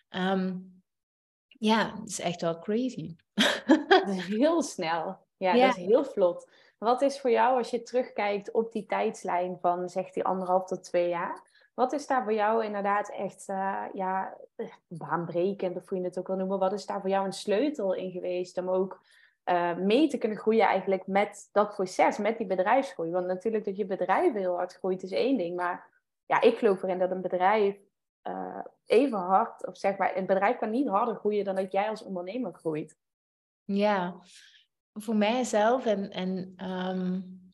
Um, 0.10 0.76
ja, 1.48 1.94
het 2.00 2.10
is 2.10 2.20
echt 2.20 2.42
wel 2.42 2.60
crazy. 2.60 3.16
Dat 3.88 4.08
is 4.08 4.26
heel 4.38 4.64
snel. 4.64 5.26
Ja, 5.38 5.54
ja, 5.54 5.68
dat 5.68 5.78
is 5.78 5.84
heel 5.84 6.04
vlot. 6.04 6.50
Wat 6.78 7.02
is 7.02 7.20
voor 7.20 7.30
jou, 7.30 7.58
als 7.58 7.70
je 7.70 7.82
terugkijkt 7.82 8.52
op 8.52 8.72
die 8.72 8.86
tijdslijn 8.86 9.58
van, 9.62 9.90
zegt 9.90 10.14
die 10.14 10.24
anderhalf 10.24 10.66
tot 10.66 10.84
twee 10.84 11.10
jaar, 11.10 11.57
wat 11.78 11.94
is 11.94 12.08
daar 12.08 12.24
voor 12.24 12.34
jou 12.34 12.66
inderdaad 12.66 13.10
echt 13.12 13.50
uh, 13.50 13.84
ja, 13.94 14.38
baanbrekend, 14.88 15.76
of 15.76 15.90
hoe 15.90 15.98
je 15.98 16.04
het 16.04 16.20
ook 16.20 16.28
wil 16.28 16.36
noemen? 16.36 16.60
Wat 16.60 16.74
is 16.74 16.86
daar 16.86 17.02
voor 17.02 17.10
jou 17.10 17.26
een 17.26 17.34
sleutel 17.34 17.94
in 17.94 18.12
geweest 18.12 18.58
om 18.58 18.70
ook 18.70 19.02
uh, 19.46 19.78
mee 19.78 20.08
te 20.08 20.18
kunnen 20.18 20.38
groeien 20.38 20.66
eigenlijk 20.66 21.08
met 21.08 21.50
dat 21.52 21.74
proces, 21.74 22.18
met 22.18 22.38
die 22.38 22.48
bedrijfsgroei? 22.48 23.12
Want 23.12 23.26
natuurlijk 23.26 23.66
dat 23.66 23.78
je 23.78 23.86
bedrijf 23.86 24.34
heel 24.34 24.56
hard 24.56 24.74
groeit 24.74 25.04
is 25.04 25.12
één 25.12 25.38
ding, 25.38 25.56
maar 25.56 25.90
ja, 26.26 26.42
ik 26.42 26.58
geloof 26.58 26.84
erin 26.84 27.00
dat 27.00 27.12
een 27.12 27.22
bedrijf 27.22 27.78
even 28.86 29.20
hard, 29.20 29.68
of 29.68 29.78
zeg 29.78 29.98
maar, 29.98 30.18
een 30.18 30.26
bedrijf 30.26 30.58
kan 30.58 30.70
niet 30.70 30.88
harder 30.88 31.16
groeien 31.16 31.46
dan 31.46 31.56
dat 31.56 31.72
jij 31.72 31.90
als 31.90 32.04
ondernemer 32.04 32.54
groeit. 32.54 32.98
Ja, 33.64 34.16
voor 34.94 35.16
mijzelf 35.16 35.86
en, 35.86 36.12
en 36.12 36.56
um 36.70 37.47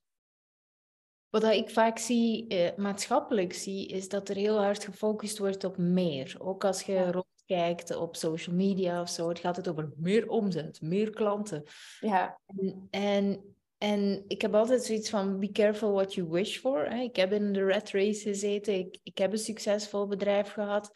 wat 1.33 1.43
ik 1.43 1.69
vaak 1.69 1.97
zie, 1.97 2.47
eh, 2.47 2.77
maatschappelijk 2.77 3.53
zie, 3.53 3.87
is 3.87 4.09
dat 4.09 4.29
er 4.29 4.35
heel 4.35 4.57
hard 4.57 4.83
gefocust 4.83 5.37
wordt 5.37 5.63
op 5.63 5.77
meer. 5.77 6.35
Ook 6.39 6.65
als 6.65 6.81
je 6.81 7.11
rondkijkt 7.11 7.95
op 7.95 8.15
social 8.15 8.55
media 8.55 9.01
of 9.01 9.09
zo, 9.09 9.29
het 9.29 9.39
gaat 9.39 9.55
het 9.55 9.67
over 9.67 9.91
meer 9.97 10.27
omzet, 10.27 10.81
meer 10.81 11.09
klanten. 11.09 11.63
Ja. 11.99 12.39
En, 12.45 12.87
en, 12.89 13.55
en 13.77 14.23
ik 14.27 14.41
heb 14.41 14.53
altijd 14.53 14.83
zoiets 14.83 15.09
van, 15.09 15.39
be 15.39 15.51
careful 15.51 15.91
what 15.91 16.13
you 16.13 16.27
wish 16.27 16.57
for. 16.57 16.85
Ik 16.85 17.15
heb 17.15 17.31
in 17.31 17.53
de 17.53 17.65
red 17.65 17.91
race 17.91 18.21
gezeten, 18.21 18.73
ik, 18.73 18.99
ik 19.03 19.17
heb 19.17 19.31
een 19.31 19.37
succesvol 19.37 20.07
bedrijf 20.07 20.51
gehad. 20.51 20.91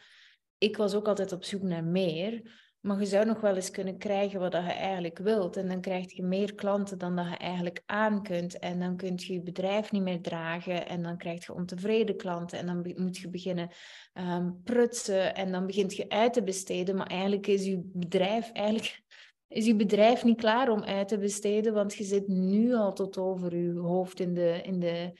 Ik 0.57 0.77
was 0.77 0.93
ook 0.93 1.07
altijd 1.07 1.31
op 1.31 1.43
zoek 1.43 1.61
naar 1.61 1.83
meer. 1.83 2.41
Maar 2.87 2.99
je 2.99 3.05
zou 3.05 3.25
nog 3.25 3.39
wel 3.39 3.55
eens 3.55 3.71
kunnen 3.71 3.97
krijgen 3.97 4.39
wat 4.39 4.51
je 4.51 4.57
eigenlijk 4.57 5.17
wilt. 5.17 5.57
En 5.57 5.67
dan 5.67 5.81
krijg 5.81 6.13
je 6.13 6.23
meer 6.23 6.55
klanten 6.55 6.97
dan 6.97 7.15
dat 7.15 7.29
je 7.29 7.37
eigenlijk 7.37 7.83
aan 7.85 8.23
kunt. 8.23 8.59
En 8.59 8.79
dan 8.79 8.97
kun 8.97 9.13
je 9.15 9.33
je 9.33 9.41
bedrijf 9.41 9.91
niet 9.91 10.01
meer 10.01 10.21
dragen. 10.21 10.87
En 10.87 11.03
dan 11.03 11.17
krijg 11.17 11.45
je 11.45 11.53
ontevreden 11.53 12.17
klanten. 12.17 12.59
En 12.59 12.65
dan 12.65 12.93
moet 12.95 13.17
je 13.17 13.29
beginnen 13.29 13.69
um, 14.13 14.61
prutsen. 14.63 15.35
En 15.35 15.51
dan 15.51 15.65
begint 15.65 15.95
je 15.95 16.09
uit 16.09 16.33
te 16.33 16.43
besteden. 16.43 16.95
Maar 16.95 17.07
eigenlijk 17.07 17.47
is 17.47 17.65
je 17.65 17.81
bedrijf, 17.93 18.51
eigenlijk 18.51 19.01
is 19.47 19.65
je 19.65 19.75
bedrijf 19.75 20.23
niet 20.23 20.39
klaar 20.39 20.69
om 20.69 20.83
uit 20.83 21.07
te 21.07 21.17
besteden. 21.17 21.73
Want 21.73 21.93
je 21.93 22.03
zit 22.03 22.27
nu 22.27 22.73
al 22.73 22.93
tot 22.93 23.17
over 23.17 23.57
je 23.57 23.79
hoofd 23.79 24.19
in 24.19 24.33
de, 24.33 24.61
in 24.63 24.79
de, 24.79 25.19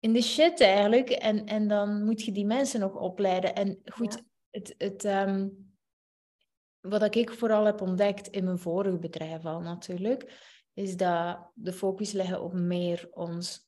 in 0.00 0.12
de 0.12 0.22
shit 0.22 0.60
eigenlijk. 0.60 1.10
En, 1.10 1.46
en 1.46 1.68
dan 1.68 2.04
moet 2.04 2.22
je 2.22 2.32
die 2.32 2.46
mensen 2.46 2.80
nog 2.80 2.94
opleiden. 2.94 3.54
En 3.54 3.78
goed, 3.84 4.22
het... 4.50 4.74
het 4.78 5.04
um, 5.04 5.65
wat 6.88 7.14
ik 7.14 7.30
vooral 7.30 7.64
heb 7.64 7.80
ontdekt 7.80 8.28
in 8.28 8.44
mijn 8.44 8.58
vorige 8.58 8.98
bedrijf 8.98 9.44
al 9.44 9.60
natuurlijk, 9.60 10.54
is 10.74 10.96
dat 10.96 11.50
de 11.54 11.72
focus 11.72 12.12
leggen 12.12 12.42
op 12.42 12.52
meer 12.52 13.08
ons 13.10 13.66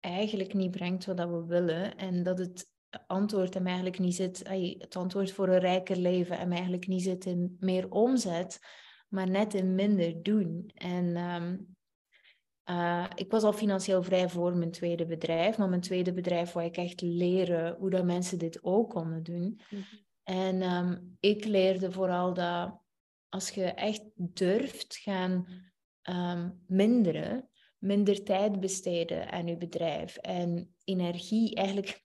eigenlijk 0.00 0.54
niet 0.54 0.70
brengt 0.70 1.04
wat 1.04 1.18
we 1.18 1.44
willen. 1.46 1.96
En 1.96 2.22
dat 2.22 2.38
het 2.38 2.72
antwoord 3.06 3.54
hem 3.54 3.66
eigenlijk 3.66 3.98
niet 3.98 4.14
zit, 4.14 4.48
het 4.78 4.96
antwoord 4.96 5.32
voor 5.32 5.48
een 5.48 5.58
rijker 5.58 5.96
leven 5.96 6.38
hem 6.38 6.52
eigenlijk 6.52 6.86
niet 6.86 7.02
zit 7.02 7.24
in 7.24 7.56
meer 7.60 7.90
omzet, 7.90 8.58
maar 9.08 9.30
net 9.30 9.54
in 9.54 9.74
minder 9.74 10.22
doen. 10.22 10.70
En 10.74 11.16
ehm, 11.16 11.56
eh, 12.64 13.06
ik 13.14 13.30
was 13.30 13.42
al 13.42 13.52
financieel 13.52 14.02
vrij 14.02 14.28
voor 14.28 14.56
mijn 14.56 14.70
tweede 14.70 15.06
bedrijf, 15.06 15.58
maar 15.58 15.68
mijn 15.68 15.80
tweede 15.80 16.12
bedrijf 16.12 16.52
wou 16.52 16.66
ik 16.66 16.76
echt 16.76 17.00
leren 17.00 17.76
hoe 17.78 17.90
dat 17.90 18.04
mensen 18.04 18.38
dit 18.38 18.58
ook 18.62 18.90
konden 18.90 19.22
doen. 19.22 19.60
Mhm. 19.70 19.82
En 20.24 20.62
ehm, 20.62 20.98
ik 21.20 21.44
leerde 21.44 21.92
vooral 21.92 22.34
dat 22.34 22.80
als 23.28 23.50
je 23.50 23.64
echt 23.64 24.02
durft 24.14 24.96
gaan 24.96 25.46
um, 26.02 26.64
minderen, 26.66 27.48
minder 27.78 28.24
tijd 28.24 28.60
besteden 28.60 29.30
aan 29.30 29.46
je 29.46 29.56
bedrijf 29.56 30.16
en 30.16 30.74
energie 30.84 31.54
eigenlijk 31.54 32.04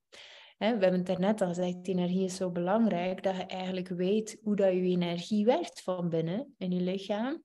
Hè, 0.60 0.78
we 0.78 0.82
hebben 0.82 1.00
het 1.00 1.06
daarnet 1.06 1.42
al 1.42 1.48
gezegd, 1.48 1.88
energie 1.88 2.24
is 2.24 2.36
zo 2.36 2.52
belangrijk 2.52 3.24
dat 3.24 3.36
je 3.36 3.46
eigenlijk 3.46 3.88
weet 3.88 4.38
hoe 4.44 4.56
dat 4.56 4.74
je 4.74 4.82
energie 4.82 5.46
werkt 5.46 5.82
van 5.82 6.10
binnen 6.10 6.54
in 6.58 6.72
je 6.72 6.82
lichaam. 6.82 7.44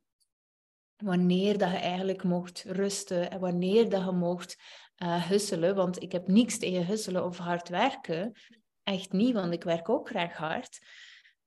Wanneer 0.96 1.58
dat 1.58 1.70
je 1.70 1.76
eigenlijk 1.76 2.22
mocht 2.22 2.64
rusten 2.66 3.30
en 3.30 3.40
wanneer 3.40 3.88
dat 3.88 4.04
je 4.04 4.12
mocht 4.12 4.56
uh, 5.02 5.28
husselen. 5.28 5.74
Want 5.74 6.02
ik 6.02 6.12
heb 6.12 6.28
niks 6.28 6.58
tegen 6.58 6.86
husselen 6.86 7.24
of 7.24 7.38
hard 7.38 7.68
werken. 7.68 8.32
Echt 8.84 9.12
niet, 9.12 9.34
want 9.34 9.52
ik 9.52 9.64
werk 9.64 9.88
ook 9.88 10.08
graag 10.08 10.36
hard. 10.36 10.78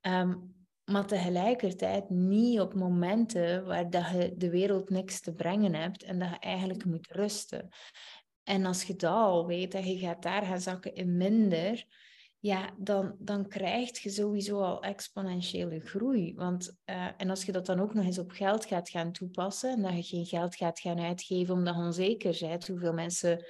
Um, 0.01 0.55
maar 0.91 1.05
tegelijkertijd 1.05 2.09
niet 2.09 2.59
op 2.59 2.73
momenten 2.73 3.65
waar 3.65 3.89
dat 3.89 4.09
je 4.09 4.33
de 4.37 4.49
wereld 4.49 4.89
niks 4.89 5.21
te 5.21 5.33
brengen 5.33 5.73
hebt 5.73 6.03
en 6.03 6.19
dat 6.19 6.29
je 6.29 6.39
eigenlijk 6.39 6.85
moet 6.85 7.11
rusten. 7.11 7.69
En 8.43 8.65
als 8.65 8.83
je 8.83 8.95
dat 8.95 9.13
al 9.13 9.47
weet 9.47 9.73
en 9.73 9.87
je 9.87 9.97
gaat 9.97 10.21
daar 10.21 10.43
gaan 10.43 10.61
zakken 10.61 10.93
in 10.93 11.17
minder, 11.17 11.85
ja, 12.39 12.73
dan, 12.77 13.15
dan 13.19 13.47
krijg 13.47 13.99
je 13.99 14.09
sowieso 14.09 14.61
al 14.61 14.83
exponentiële 14.83 15.79
groei. 15.79 16.33
Want, 16.35 16.77
uh, 16.85 17.07
en 17.17 17.29
als 17.29 17.43
je 17.43 17.51
dat 17.51 17.65
dan 17.65 17.79
ook 17.79 17.93
nog 17.93 18.05
eens 18.05 18.19
op 18.19 18.31
geld 18.31 18.65
gaat 18.65 18.89
gaan 18.89 19.11
toepassen 19.11 19.71
en 19.71 19.81
dat 19.81 19.95
je 19.95 20.15
geen 20.15 20.25
geld 20.25 20.55
gaat 20.55 20.79
gaan 20.79 20.99
uitgeven 20.99 21.53
omdat 21.53 21.75
je 21.75 21.81
onzeker 21.81 22.37
bent, 22.39 22.67
hoeveel 22.67 22.93
mensen 22.93 23.45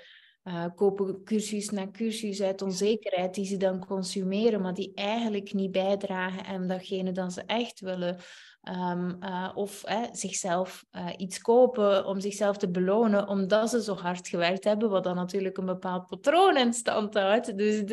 uh, 0.48 0.66
kopen 0.76 1.24
cursus 1.24 1.70
na 1.70 1.92
cursus 1.92 2.42
uit 2.42 2.62
onzekerheid 2.62 3.34
die 3.34 3.46
ze 3.46 3.58
dan 3.58 3.86
consumeren, 3.86 4.62
maar 4.62 4.74
die 4.74 4.92
eigenlijk 4.96 5.54
niet 5.54 5.72
bijdragen 5.72 6.46
aan 6.46 6.68
datgene 6.68 7.12
dat 7.12 7.34
ze 7.34 7.44
echt 7.46 7.80
willen. 7.80 8.18
Um, 8.70 9.18
uh, 9.24 9.52
of 9.56 9.84
zichzelf 10.12 10.86
uh, 10.92 11.10
iets 11.18 11.42
kopen 11.42 12.06
om 12.06 12.20
zichzelf 12.20 12.58
te 12.58 12.70
belonen, 12.70 13.28
omdat 13.28 13.70
ze 13.70 13.84
zo 13.84 13.96
hard 13.96 14.28
gewerkt 14.28 14.64
hebben, 14.64 14.90
wat 14.90 15.04
dan 15.04 15.16
natuurlijk 15.16 15.58
een 15.58 15.66
bepaald 15.66 16.08
patroon 16.08 16.58
in 16.58 16.74
stand 16.74 17.14
houdt. 17.14 17.58
Dus 17.58 17.84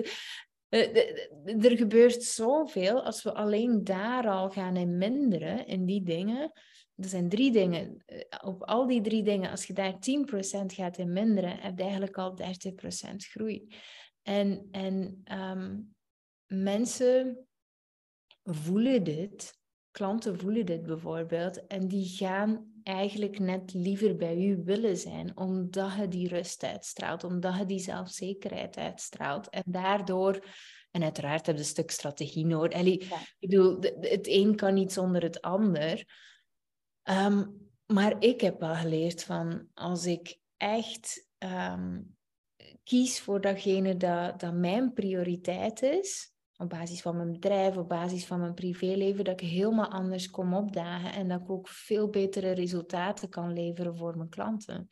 er 1.44 1.76
gebeurt 1.76 2.22
zoveel 2.22 3.02
als 3.02 3.22
we 3.22 3.34
alleen 3.34 3.84
daar 3.84 4.28
al 4.28 4.50
gaan 4.50 4.76
in 4.76 4.98
minderen, 4.98 5.66
in 5.66 5.84
die 5.84 6.02
dingen. 6.02 6.52
Er 6.96 7.08
zijn 7.08 7.28
drie 7.28 7.52
dingen. 7.52 8.02
Eh, 8.06 8.18
op 8.44 8.62
al 8.62 8.86
die 8.86 9.00
drie 9.00 9.22
dingen, 9.22 9.50
als 9.50 9.64
je 9.64 9.72
daar 9.72 9.98
10% 9.98 10.72
gaat 10.72 10.98
in 10.98 11.12
minderen, 11.12 11.58
heb 11.58 11.76
je 11.78 11.82
eigenlijk 11.82 12.18
al 12.18 12.36
30% 12.36 13.16
groei. 13.16 13.74
En, 14.22 14.68
en 14.70 15.22
um, 15.32 15.94
mensen 16.46 17.46
voelen 18.42 19.04
dit 19.04 19.62
klanten 19.94 20.38
voelen 20.38 20.66
dit 20.66 20.82
bijvoorbeeld 20.82 21.66
en 21.66 21.88
die 21.88 22.08
gaan 22.08 22.72
eigenlijk 22.82 23.38
net 23.38 23.74
liever 23.74 24.16
bij 24.16 24.36
u 24.46 24.62
willen 24.64 24.96
zijn, 24.96 25.36
omdat 25.36 25.94
je 25.94 26.08
die 26.08 26.28
rust 26.28 26.62
uitstraalt, 26.62 27.24
omdat 27.24 27.58
je 27.58 27.66
die 27.66 27.78
zelfzekerheid 27.78 28.76
uitstraalt. 28.76 29.48
En 29.48 29.62
daardoor, 29.66 30.44
en 30.90 31.02
uiteraard 31.02 31.46
heb 31.46 31.54
je 31.54 31.60
een 31.60 31.68
stuk 31.68 31.90
strategie 31.90 32.46
nodig. 32.46 32.82
Ik 32.82 33.26
bedoel, 33.38 33.80
het 34.00 34.28
een 34.28 34.56
kan 34.56 34.74
niet 34.74 34.92
zonder 34.92 35.22
het 35.22 35.40
ander. 35.40 36.04
Ehm, 37.04 37.44
maar 37.86 38.14
ik 38.18 38.40
heb 38.40 38.60
wel 38.60 38.74
geleerd 38.74 39.24
van 39.24 39.68
als 39.74 40.06
ik 40.06 40.38
echt 40.56 41.28
ehm, 41.38 42.00
kies 42.84 43.20
voor 43.20 43.40
datgene 43.40 43.96
dat, 43.96 44.40
dat 44.40 44.54
mijn 44.54 44.92
prioriteit 44.92 45.82
is, 45.82 46.32
op 46.56 46.68
basis 46.68 47.02
van 47.02 47.16
mijn 47.16 47.32
bedrijf, 47.32 47.76
op 47.76 47.88
basis 47.88 48.26
van 48.26 48.40
mijn 48.40 48.54
privéleven, 48.54 49.24
dat 49.24 49.40
ik 49.40 49.48
helemaal 49.48 49.90
anders 49.90 50.30
kom 50.30 50.54
opdagen 50.54 51.12
en 51.12 51.28
dat 51.28 51.40
ik 51.40 51.50
ook 51.50 51.68
veel 51.68 52.08
betere 52.08 52.50
resultaten 52.50 53.28
kan 53.28 53.52
leveren 53.52 53.96
voor 53.96 54.16
mijn 54.16 54.28
klanten. 54.28 54.88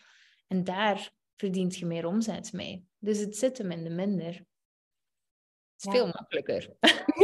En 0.47 0.65
daar 0.65 1.13
verdient 1.37 1.77
je 1.77 1.87
meer 1.87 2.07
omzet 2.07 2.53
mee. 2.53 2.87
Dus 2.99 3.19
het 3.19 3.37
zit 3.37 3.59
hem 3.59 3.71
in 3.71 3.85
de 3.85 3.91
minder. 3.91 4.33
Het 5.77 5.85
is 5.87 5.91
veel 5.91 6.07
makkelijker. 6.07 6.71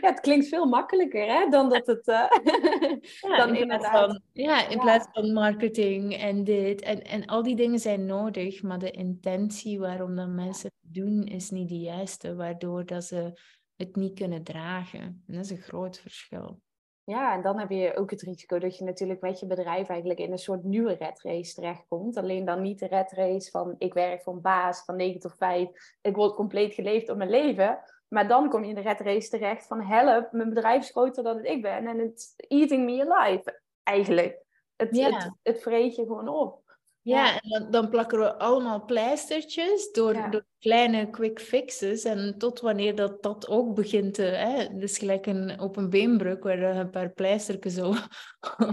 Ja, 0.00 0.08
het 0.08 0.20
klinkt 0.20 0.48
veel 0.48 0.66
makkelijker 0.66 1.26
hè, 1.26 1.48
dan 1.48 1.68
dat 1.68 1.86
het. 1.86 2.08
Uh, 2.08 2.14
ja, 3.30 3.36
dan 3.36 3.48
in 3.48 3.60
inderdaad. 3.60 4.10
Van, 4.10 4.20
ja, 4.32 4.68
in 4.68 4.78
plaats 4.78 5.06
van 5.12 5.32
marketing 5.32 6.16
en 6.16 6.44
dit. 6.44 6.82
En, 6.82 7.04
en 7.04 7.26
al 7.26 7.42
die 7.42 7.56
dingen 7.56 7.78
zijn 7.78 8.06
nodig, 8.06 8.62
maar 8.62 8.78
de 8.78 8.90
intentie 8.90 9.78
waarom 9.78 10.16
dan 10.16 10.34
mensen 10.34 10.70
het 10.80 10.94
doen 10.94 11.22
is 11.22 11.50
niet 11.50 11.68
de 11.68 11.78
juiste, 11.78 12.34
waardoor 12.34 12.86
dat 12.86 13.04
ze 13.04 13.40
het 13.76 13.96
niet 13.96 14.14
kunnen 14.14 14.42
dragen. 14.42 15.00
En 15.00 15.24
dat 15.26 15.44
is 15.44 15.50
een 15.50 15.62
groot 15.62 15.98
verschil. 15.98 16.60
Ja, 17.08 17.34
en 17.34 17.42
dan 17.42 17.58
heb 17.58 17.70
je 17.70 17.96
ook 17.96 18.10
het 18.10 18.22
risico 18.22 18.58
dat 18.58 18.78
je 18.78 18.84
natuurlijk 18.84 19.20
met 19.20 19.40
je 19.40 19.46
bedrijf 19.46 19.88
eigenlijk 19.88 20.20
in 20.20 20.32
een 20.32 20.38
soort 20.38 20.64
nieuwe 20.64 20.94
red 20.94 21.20
race 21.22 21.54
terechtkomt. 21.54 22.16
Alleen 22.16 22.44
dan 22.44 22.62
niet 22.62 22.78
de 22.78 22.86
red 22.86 23.12
race 23.12 23.50
van 23.50 23.74
ik 23.78 23.94
werk 23.94 24.22
voor 24.22 24.34
een 24.34 24.40
baas 24.40 24.84
van 24.84 24.96
9 24.96 25.20
tot 25.20 25.34
5, 25.36 25.68
ik 26.00 26.16
word 26.16 26.34
compleet 26.34 26.74
geleefd 26.74 27.08
op 27.08 27.16
mijn 27.16 27.30
leven. 27.30 27.78
Maar 28.08 28.28
dan 28.28 28.48
kom 28.48 28.62
je 28.62 28.68
in 28.68 28.74
de 28.74 28.80
red 28.80 29.00
race 29.00 29.28
terecht 29.28 29.66
van 29.66 29.82
help, 29.82 30.32
mijn 30.32 30.48
bedrijf 30.48 30.82
is 30.82 30.90
groter 30.90 31.22
dan 31.22 31.44
ik 31.44 31.62
ben 31.62 31.86
en 31.86 31.98
het 31.98 32.34
eating 32.36 32.84
me 32.84 33.10
alive 33.10 33.60
eigenlijk. 33.82 34.46
Het, 34.76 35.00
het, 35.00 35.30
het 35.42 35.62
vreet 35.62 35.96
je 35.96 36.02
gewoon 36.02 36.28
op. 36.28 36.67
Ja, 37.08 37.40
en 37.40 37.48
dan, 37.48 37.70
dan, 37.70 37.88
plakken 37.88 38.18
we 38.18 38.38
allemaal 38.38 38.84
pleistertjes 38.84 39.92
door, 39.92 40.30
door 40.30 40.44
kleine 40.58 41.10
quick 41.10 41.40
fixes. 41.40 42.04
En 42.04 42.34
tot 42.38 42.60
wanneer 42.60 42.94
dat, 42.94 43.22
dat 43.22 43.48
ook 43.48 43.74
begint 43.74 44.14
te... 44.14 44.22
Hè, 44.22 44.78
dus 44.78 44.98
gelijk 44.98 45.26
een, 45.26 45.60
op 45.60 45.76
een 45.76 45.90
beenbruk 45.90 46.42
waar 46.42 46.58
een 46.62 46.90
paar 46.90 47.10
pleistertjes 47.10 47.74
zo 47.74 47.88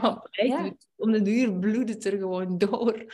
op 0.02 0.28
ja. 0.32 0.74
Om 0.96 1.12
de 1.12 1.22
duur 1.22 1.60
bloedt 1.60 1.90
het 1.90 2.06
er 2.06 2.18
gewoon 2.18 2.58
door. 2.58 3.06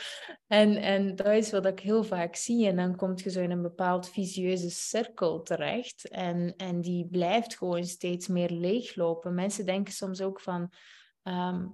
En, 0.46 0.76
en 0.76 1.16
dat 1.16 1.26
is 1.26 1.50
wat 1.50 1.66
ik 1.66 1.80
heel 1.80 2.04
vaak 2.04 2.36
zie. 2.36 2.66
En 2.66 2.76
dan 2.76 2.96
kom 2.96 3.12
je 3.14 3.30
zo 3.30 3.40
in 3.40 3.50
een 3.50 3.62
bepaald 3.62 4.08
visieuze 4.08 4.70
cirkel 4.70 5.42
terecht. 5.42 6.08
En, 6.08 6.54
en 6.56 6.80
die 6.80 7.06
blijft 7.10 7.56
gewoon 7.56 7.84
steeds 7.84 8.28
meer 8.28 8.50
leeglopen. 8.50 9.34
Mensen 9.34 9.66
denken 9.66 9.92
soms 9.92 10.20
ook 10.20 10.40
van... 10.40 10.72
Ehm, 11.22 11.66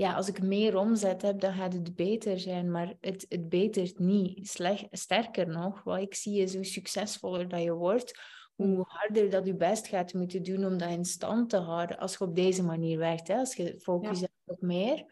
ja, 0.00 0.14
als 0.14 0.28
ik 0.28 0.42
meer 0.42 0.76
omzet 0.76 1.22
heb, 1.22 1.40
dan 1.40 1.52
gaat 1.52 1.72
het 1.72 1.94
beter 1.94 2.38
zijn. 2.38 2.70
Maar 2.70 2.94
het, 3.00 3.26
het 3.28 3.48
betert 3.48 3.98
niet. 3.98 4.48
Slecht, 4.48 4.86
sterker 4.90 5.48
nog, 5.48 5.82
wat 5.82 6.00
ik 6.00 6.14
zie 6.14 6.40
is 6.40 6.54
hoe 6.54 6.64
succesvoller 6.64 7.48
dat 7.48 7.62
je 7.62 7.72
wordt, 7.72 8.20
hoe 8.54 8.66
mm. 8.66 8.84
harder 8.86 9.30
dat 9.30 9.46
je 9.46 9.54
best 9.54 9.86
gaat 9.86 10.14
moeten 10.14 10.42
doen 10.42 10.64
om 10.64 10.78
dat 10.78 10.90
in 10.90 11.04
stand 11.04 11.50
te 11.50 11.56
houden. 11.56 11.98
Als 11.98 12.12
je 12.12 12.24
op 12.24 12.36
deze 12.36 12.62
manier 12.62 12.98
werkt, 12.98 13.28
hè, 13.28 13.34
als 13.34 13.54
je 13.54 13.78
focus 13.80 14.20
hebt 14.20 14.32
op 14.44 14.60
meer. 14.60 15.04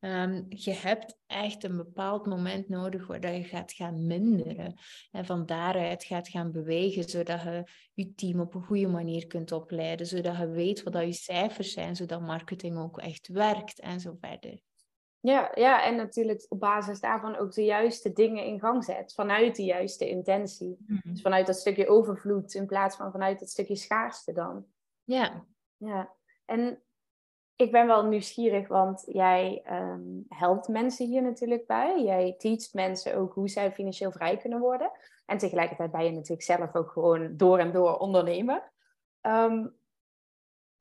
Um, 0.00 0.46
je 0.48 0.72
hebt 0.72 1.18
echt 1.26 1.64
een 1.64 1.76
bepaald 1.76 2.26
moment 2.26 2.68
nodig 2.68 3.06
waar 3.06 3.32
je 3.32 3.44
gaat 3.44 3.72
gaan 3.72 4.06
minderen. 4.06 4.74
En 5.10 5.24
van 5.24 5.46
daaruit 5.46 6.04
gaat 6.04 6.28
gaan 6.28 6.52
bewegen, 6.52 7.04
zodat 7.04 7.42
je 7.42 7.64
je 7.94 8.14
team 8.14 8.40
op 8.40 8.54
een 8.54 8.64
goede 8.64 8.88
manier 8.88 9.26
kunt 9.26 9.52
opleiden. 9.52 10.06
Zodat 10.06 10.36
je 10.36 10.48
weet 10.48 10.82
wat 10.82 10.92
dat 10.92 11.04
je 11.04 11.12
cijfers 11.12 11.72
zijn, 11.72 11.96
zodat 11.96 12.20
marketing 12.20 12.78
ook 12.78 12.98
echt 12.98 13.28
werkt 13.28 13.80
en 13.80 14.00
zo 14.00 14.16
verder. 14.20 14.60
Ja, 15.20 15.50
ja, 15.54 15.84
en 15.84 15.96
natuurlijk 15.96 16.46
op 16.48 16.60
basis 16.60 17.00
daarvan 17.00 17.36
ook 17.36 17.52
de 17.52 17.64
juiste 17.64 18.12
dingen 18.12 18.44
in 18.44 18.60
gang 18.60 18.84
zet. 18.84 19.14
Vanuit 19.14 19.56
de 19.56 19.64
juiste 19.64 20.08
intentie. 20.08 20.76
Mhm. 20.86 21.12
Dus 21.12 21.20
vanuit 21.20 21.46
dat 21.46 21.56
stukje 21.56 21.88
overvloed 21.88 22.54
in 22.54 22.66
plaats 22.66 22.96
van 22.96 23.12
vanuit 23.12 23.40
dat 23.40 23.48
stukje 23.48 23.76
schaarste 23.76 24.32
dan. 24.32 24.66
Ja. 25.04 25.44
Ja, 25.76 26.14
en 26.44 26.82
ik 27.58 27.72
ben 27.72 27.86
wel 27.86 28.04
nieuwsgierig, 28.04 28.68
want 28.68 29.04
jij 29.06 29.62
um, 29.70 30.24
helpt 30.28 30.68
mensen 30.68 31.06
hier 31.06 31.22
natuurlijk 31.22 31.66
bij. 31.66 32.02
Jij 32.02 32.34
teacht 32.38 32.74
mensen 32.74 33.16
ook 33.16 33.34
hoe 33.34 33.48
zij 33.48 33.72
financieel 33.72 34.12
vrij 34.12 34.36
kunnen 34.36 34.58
worden. 34.58 34.90
En 35.26 35.38
tegelijkertijd 35.38 35.90
ben 35.90 36.04
je 36.04 36.10
natuurlijk 36.10 36.42
zelf 36.42 36.74
ook 36.74 36.90
gewoon 36.90 37.36
door 37.36 37.58
en 37.58 37.72
door 37.72 37.96
ondernemer. 37.96 38.72
Ehm, 39.20 39.66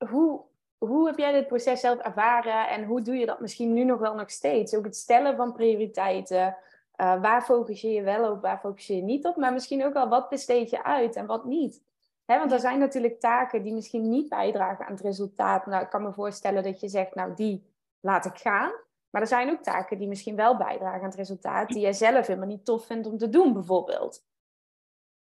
hoe, 0.10 0.42
hoe 0.78 1.08
heb 1.08 1.18
jij 1.18 1.32
dit 1.32 1.48
proces 1.48 1.80
zelf 1.80 2.00
ervaren 2.00 2.70
en 2.70 2.86
hoe 2.86 3.02
doe 3.02 3.16
je 3.16 3.26
dat 3.26 3.40
misschien 3.40 3.74
nu 3.74 3.84
nog 3.84 4.00
wel 4.00 4.16
nog 4.16 4.32
steeds? 4.32 4.76
Ook 4.76 4.86
het 4.86 4.96
stellen 4.96 5.36
van 5.36 5.54
prioriteiten. 5.54 6.58
Uh, 6.98 7.22
waar 7.22 7.42
focus 7.42 7.82
je 7.82 7.90
je 7.90 8.02
wel 8.02 8.32
op, 8.32 8.42
waar 8.42 8.60
focus 8.60 8.88
je 8.88 8.96
je 8.96 9.02
niet 9.02 9.26
op? 9.26 9.36
Maar 9.36 9.54
misschien 9.54 9.86
ook 9.86 9.96
al 9.96 10.10
wat 10.10 10.30
besteed 10.30 10.70
je 10.70 10.84
uit 10.84 11.16
en 11.16 11.26
wat 11.26 11.46
niet? 11.46 11.84
Want 12.36 12.52
er 12.52 12.60
zijn 12.60 12.80
natuurlijk 12.80 13.20
taken 13.20 13.64
die 13.64 13.74
misschien 13.74 14.10
niet 14.10 14.30
bijdragen 14.30 14.86
aan 14.86 14.92
het 14.92 15.02
resultaat. 15.02 15.66
Nou, 15.66 15.84
ik 15.84 15.90
kan 15.90 16.04
me 16.04 16.14
voorstellen 16.14 16.64
dat 16.64 16.80
je 16.80 16.88
zegt, 16.88 17.16
nou, 17.16 17.34
die 17.36 17.64
laat 18.00 18.26
ik 18.26 18.38
gaan. 18.38 18.72
Maar 19.10 19.22
er 19.22 19.28
zijn 19.28 19.50
ook 19.50 19.64
taken 19.64 19.98
die 19.98 20.08
misschien 20.08 20.36
wel 20.36 20.58
bijdragen 20.58 21.00
aan 21.00 21.10
het 21.10 21.16
resultaat, 21.16 21.68
die 21.68 21.80
jij 21.80 21.94
zelf 21.94 22.28
helemaal 22.28 22.48
niet 22.48 22.66
tof 22.66 22.86
vindt 22.86 23.08
om 23.08 23.18
te 23.18 23.30
doen, 23.30 23.54
bijvoorbeeld. 23.54 24.26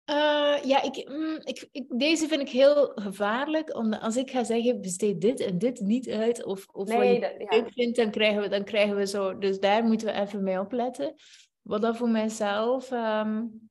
Uh, 0.10 0.64
ja, 0.64 0.82
ik, 0.82 1.10
mm, 1.10 1.40
ik, 1.44 1.68
ik, 1.72 1.86
deze 1.88 2.28
vind 2.28 2.42
ik 2.42 2.50
heel 2.50 2.92
gevaarlijk. 2.96 3.76
Omdat 3.76 4.02
als 4.02 4.18
ik 4.18 4.32
ga 4.32 4.44
zeggen, 4.44 4.82
besteed 4.82 5.22
dit 5.22 5.40
en 5.40 5.58
dit 5.58 5.80
niet 5.80 6.10
uit, 6.10 6.44
of, 6.44 6.68
of 6.72 6.88
nee, 6.88 6.98
wat 6.98 7.32
je 7.32 7.38
dat, 7.40 7.52
leuk 7.52 7.74
vindt, 7.74 7.98
dan 7.98 8.12
krijgen, 8.12 8.42
we, 8.42 8.48
dan 8.48 8.64
krijgen 8.64 8.96
we 8.96 9.08
zo... 9.08 9.38
Dus 9.38 9.60
daar 9.60 9.84
moeten 9.84 10.08
we 10.08 10.14
even 10.14 10.44
mee 10.44 10.60
opletten. 10.60 11.16
Wat 11.62 11.82
dat 11.82 11.98
voor 11.98 12.10
mijzelf... 12.10 12.92
Um, 12.92 13.69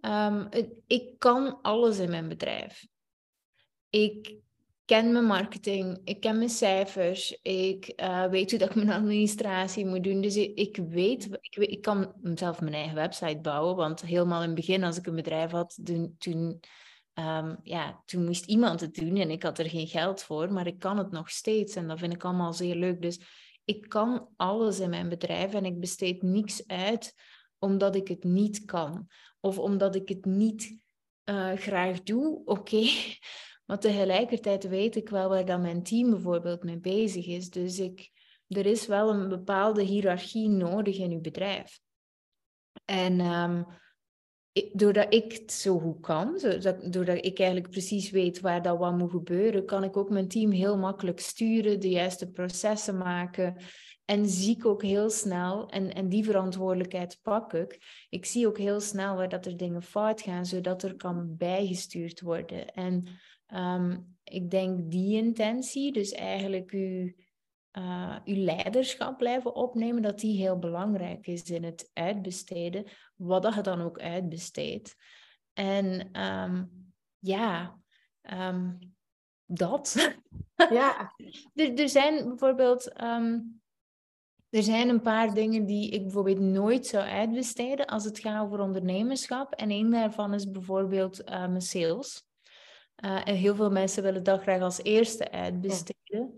um, 0.00 0.48
ik 0.86 1.18
kan 1.18 1.62
alles 1.62 1.98
in 1.98 2.10
mijn 2.10 2.28
bedrijf. 2.28 2.86
Ik 3.90 4.36
ken 4.84 5.12
mijn 5.12 5.24
marketing, 5.24 6.00
ik 6.04 6.20
ken 6.20 6.36
mijn 6.36 6.48
cijfers, 6.48 7.38
ik 7.42 7.92
uh, 7.96 8.26
weet 8.26 8.50
hoe 8.50 8.58
dat 8.58 8.68
ik 8.68 8.74
mijn 8.74 8.90
administratie 8.90 9.86
moet 9.86 10.04
doen. 10.04 10.20
Dus 10.20 10.36
ik, 10.36 10.76
weet, 10.88 11.28
ik, 11.40 11.56
ik 11.56 11.82
kan 11.82 12.12
zelf 12.34 12.60
mijn 12.60 12.74
eigen 12.74 12.94
website 12.94 13.38
bouwen, 13.40 13.76
want 13.76 14.00
helemaal 14.00 14.40
in 14.40 14.46
het 14.46 14.54
begin 14.54 14.84
als 14.84 14.98
ik 14.98 15.06
een 15.06 15.14
bedrijf 15.14 15.50
had, 15.50 15.78
toen, 15.84 16.14
toen, 16.18 16.60
um, 17.14 17.58
ja, 17.62 18.02
toen 18.04 18.24
moest 18.24 18.46
iemand 18.46 18.80
het 18.80 18.94
doen 18.94 19.16
en 19.16 19.30
ik 19.30 19.42
had 19.42 19.58
er 19.58 19.68
geen 19.68 19.86
geld 19.86 20.22
voor, 20.22 20.52
maar 20.52 20.66
ik 20.66 20.78
kan 20.78 20.98
het 20.98 21.10
nog 21.10 21.30
steeds 21.30 21.74
en 21.76 21.88
dat 21.88 21.98
vind 21.98 22.14
ik 22.14 22.24
allemaal 22.24 22.52
zeer 22.52 22.74
leuk. 22.74 23.02
Dus 23.02 23.20
ik 23.64 23.88
kan 23.88 24.28
alles 24.36 24.80
in 24.80 24.90
mijn 24.90 25.08
bedrijf 25.08 25.54
en 25.54 25.64
ik 25.64 25.80
besteed 25.80 26.22
niks 26.22 26.66
uit 26.66 27.14
omdat 27.58 27.96
ik 27.96 28.08
het 28.08 28.24
niet 28.24 28.64
kan 28.64 29.08
of 29.40 29.58
omdat 29.58 29.94
ik 29.94 30.08
het 30.08 30.24
niet 30.24 30.80
uh, 31.24 31.52
graag 31.52 32.02
doe. 32.02 32.42
Oké, 32.44 32.86
Maar 33.66 33.78
tegelijkertijd 33.78 34.68
weet 34.68 34.96
ik 34.96 35.08
wel 35.08 35.28
waar 35.28 35.44
dat 35.44 35.60
mijn 35.60 35.82
team 35.82 36.10
bijvoorbeeld 36.10 36.62
mee 36.62 36.78
bezig 36.78 37.26
is. 37.26 37.50
Dus 37.50 37.78
ik, 37.78 38.10
er 38.48 38.66
is 38.66 38.86
wel 38.86 39.10
een 39.10 39.28
bepaalde 39.28 39.82
hiërarchie 39.82 40.48
nodig 40.48 40.98
in 40.98 41.10
uw 41.10 41.20
bedrijf. 41.20 41.80
En 42.84 43.20
um, 43.20 43.66
doordat 44.72 45.14
ik 45.14 45.32
het 45.32 45.52
zo 45.52 45.78
goed 45.78 46.00
kan, 46.00 46.38
doordat 46.90 47.24
ik 47.24 47.38
eigenlijk 47.38 47.70
precies 47.70 48.10
weet 48.10 48.40
waar 48.40 48.62
dat 48.62 48.78
wat 48.78 48.98
moet 48.98 49.10
gebeuren, 49.10 49.64
kan 49.64 49.84
ik 49.84 49.96
ook 49.96 50.10
mijn 50.10 50.28
team 50.28 50.50
heel 50.50 50.78
makkelijk 50.78 51.20
sturen, 51.20 51.80
de 51.80 51.88
juiste 51.88 52.30
processen 52.30 52.98
maken. 52.98 53.56
En 54.08 54.28
zie 54.28 54.56
ik 54.56 54.66
ook 54.66 54.82
heel 54.82 55.10
snel, 55.10 55.68
en, 55.68 55.94
en 55.94 56.08
die 56.08 56.24
verantwoordelijkheid 56.24 57.18
pak 57.22 57.52
ik, 57.52 58.06
ik 58.08 58.24
zie 58.24 58.46
ook 58.46 58.58
heel 58.58 58.80
snel 58.80 59.16
waar 59.16 59.28
dat 59.28 59.46
er 59.46 59.56
dingen 59.56 59.82
fout 59.82 60.20
gaan, 60.20 60.46
zodat 60.46 60.82
er 60.82 60.96
kan 60.96 61.36
bijgestuurd 61.36 62.20
worden. 62.20 62.72
En 62.72 63.08
Um, 63.54 64.16
ik 64.24 64.50
denk 64.50 64.90
die 64.90 65.16
intentie, 65.16 65.92
dus 65.92 66.12
eigenlijk 66.12 66.70
uw, 66.70 67.12
uh, 67.72 68.16
uw 68.24 68.44
leiderschap 68.44 69.18
blijven 69.18 69.54
opnemen, 69.54 70.02
dat 70.02 70.18
die 70.18 70.36
heel 70.36 70.58
belangrijk 70.58 71.26
is 71.26 71.42
in 71.42 71.64
het 71.64 71.90
uitbesteden, 71.92 72.84
wat 73.16 73.42
dat 73.42 73.54
je 73.54 73.60
dan 73.60 73.80
ook 73.80 73.98
uitbesteedt. 73.98 74.96
En 75.52 76.20
um, 76.22 76.70
ja, 77.18 77.78
um, 78.22 78.78
dat. 79.44 80.14
Ja. 80.70 81.14
er, 81.54 81.74
er 81.74 81.88
zijn 81.88 82.28
bijvoorbeeld. 82.28 83.00
Um, 83.02 83.60
er 84.50 84.62
zijn 84.62 84.88
een 84.88 85.02
paar 85.02 85.34
dingen 85.34 85.66
die 85.66 85.90
ik 85.90 86.02
bijvoorbeeld 86.02 86.38
nooit 86.38 86.86
zou 86.86 87.04
uitbesteden 87.04 87.86
als 87.86 88.04
het 88.04 88.18
gaat 88.18 88.44
over 88.44 88.60
ondernemerschap. 88.60 89.52
En 89.52 89.70
een 89.70 89.90
daarvan 89.90 90.34
is 90.34 90.50
bijvoorbeeld 90.50 91.20
uh, 91.20 91.26
mijn 91.26 91.60
sales. 91.60 92.26
Uh, 93.04 93.28
en 93.28 93.34
heel 93.34 93.54
veel 93.54 93.70
mensen 93.70 94.02
willen 94.02 94.22
dat 94.22 94.42
graag 94.42 94.60
als 94.60 94.82
eerste 94.82 95.30
uitbesteden. 95.30 96.34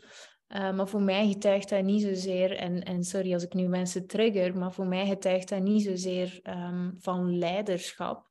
Uh, 0.49 0.73
maar 0.73 0.89
voor 0.89 1.03
mij 1.03 1.29
getuigt 1.29 1.69
dat 1.69 1.83
niet 1.83 2.03
zozeer, 2.03 2.57
en, 2.57 2.83
en 2.83 3.05
sorry 3.05 3.33
als 3.33 3.43
ik 3.43 3.55
nu 3.55 3.69
mensen 3.69 4.07
trigger, 4.07 4.59
maar 4.59 4.73
voor 4.73 4.87
mij 4.87 5.07
getuigt 5.07 5.49
dat 5.49 5.63
niet 5.63 5.83
zozeer 5.83 6.41
um, 6.43 6.95
van 6.99 7.39
leiderschap. 7.39 8.29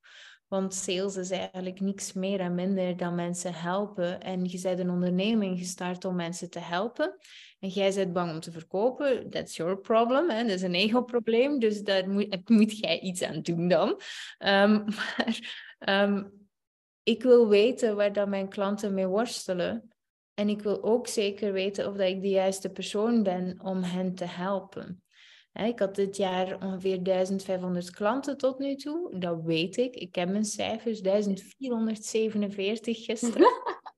Want 0.50 0.74
sales 0.74 1.16
is 1.16 1.30
eigenlijk 1.32 1.80
niks 1.80 2.14
meer 2.14 2.40
en 2.40 2.56
minder 2.56 2.98
dan 2.98 3.16
mensen 3.16 3.54
helpen. 3.54 4.22
En 4.22 4.46
je 4.46 4.62
bent 4.62 4.80
een 4.80 4.90
onderneming 4.90 5.58
gestart 5.58 6.06
om 6.06 6.16
mensen 6.16 6.50
te 6.50 6.60
helpen. 6.60 7.16
En 7.60 7.70
jij 7.70 7.94
bent 7.94 8.14
bang 8.14 8.32
om 8.32 8.40
te 8.40 8.52
verkopen. 8.52 9.30
That's 9.30 9.56
your 9.56 9.78
problem. 9.78 10.30
Hè? 10.30 10.42
Dat 10.42 10.52
is 10.52 10.62
een 10.62 10.76
ego-probleem. 10.76 11.60
Dus 11.60 11.82
daar 11.82 12.10
moet, 12.10 12.50
moet 12.50 12.78
jij 12.78 13.00
iets 13.00 13.22
aan 13.22 13.42
doen 13.42 13.68
dan. 13.68 13.90
Um, 13.90 13.98
maar 14.98 15.40
um, 16.04 16.48
ik 17.04 17.24
wil 17.24 17.48
weten 17.48 17.96
waar 17.96 18.14
dat 18.14 18.28
mijn 18.28 18.50
klanten 18.50 18.94
mee 18.94 19.08
worstelen. 19.08 19.90
En 20.34 20.50
ik 20.50 20.62
wil 20.62 20.84
ook 20.84 21.08
zeker 21.08 21.54
weten 21.54 21.88
of 21.88 21.96
dat 21.96 22.08
ik 22.08 22.22
de 22.22 22.30
juiste 22.30 22.70
persoon 22.70 23.24
ben 23.24 23.60
om 23.64 23.84
hen 23.84 24.16
te 24.16 24.26
helpen. 24.26 25.04
Ik 25.66 25.80
had 25.80 25.96
dit 25.96 26.18
jaar 26.18 26.64
ongeveer 26.64 27.04
1500 27.04 27.92
klanten 27.92 28.38
tot 28.38 28.60
nu 28.60 28.76
toe. 28.76 29.20
Dat 29.20 29.42
weet 29.44 29.78
ik. 29.78 29.96
Ik 29.96 30.16
heb 30.16 30.30
mijn 30.30 30.46
cijfers, 30.46 31.02
1447 31.02 33.06
gisteren. 33.06 33.48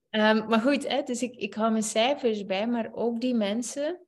um, 0.10 0.45
maar 0.50 0.62
goed, 0.62 0.88
hè, 0.88 1.04
dus 1.04 1.21
ik, 1.21 1.36
ik 1.36 1.54
hou 1.54 1.71
mijn 1.71 1.84
cijfers 1.84 2.45
bij, 2.45 2.67
maar 2.67 2.89
ook 2.93 3.21
die 3.21 3.36
mensen 3.36 4.00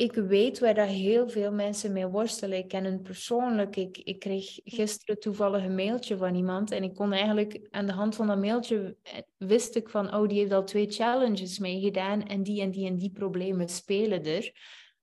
ik 0.00 0.14
weet 0.14 0.58
waar 0.58 0.74
dat 0.74 0.88
heel 0.88 1.28
veel 1.28 1.52
mensen 1.52 1.92
mee 1.92 2.06
worstelen. 2.06 2.58
Ik 2.58 2.68
ken 2.68 2.84
hen 2.84 3.02
persoonlijk. 3.02 3.76
Ik, 3.76 3.98
ik 3.98 4.18
kreeg 4.18 4.58
gisteren 4.64 5.20
toevallig 5.20 5.64
een 5.64 5.74
mailtje 5.74 6.16
van 6.16 6.34
iemand. 6.34 6.70
En 6.70 6.82
ik 6.82 6.94
kon 6.94 7.12
eigenlijk 7.12 7.66
aan 7.70 7.86
de 7.86 7.92
hand 7.92 8.14
van 8.14 8.26
dat 8.26 8.38
mailtje 8.38 8.96
eh, 9.02 9.12
wist 9.36 9.76
ik 9.76 9.88
van, 9.88 10.14
oh, 10.14 10.28
die 10.28 10.38
heeft 10.38 10.52
al 10.52 10.64
twee 10.64 10.90
challenges 10.90 11.58
meegedaan. 11.58 12.26
En 12.26 12.42
die 12.42 12.60
en 12.60 12.70
die 12.70 12.86
en 12.86 12.96
die 12.96 13.10
problemen 13.10 13.68
spelen 13.68 14.24
er. 14.24 14.52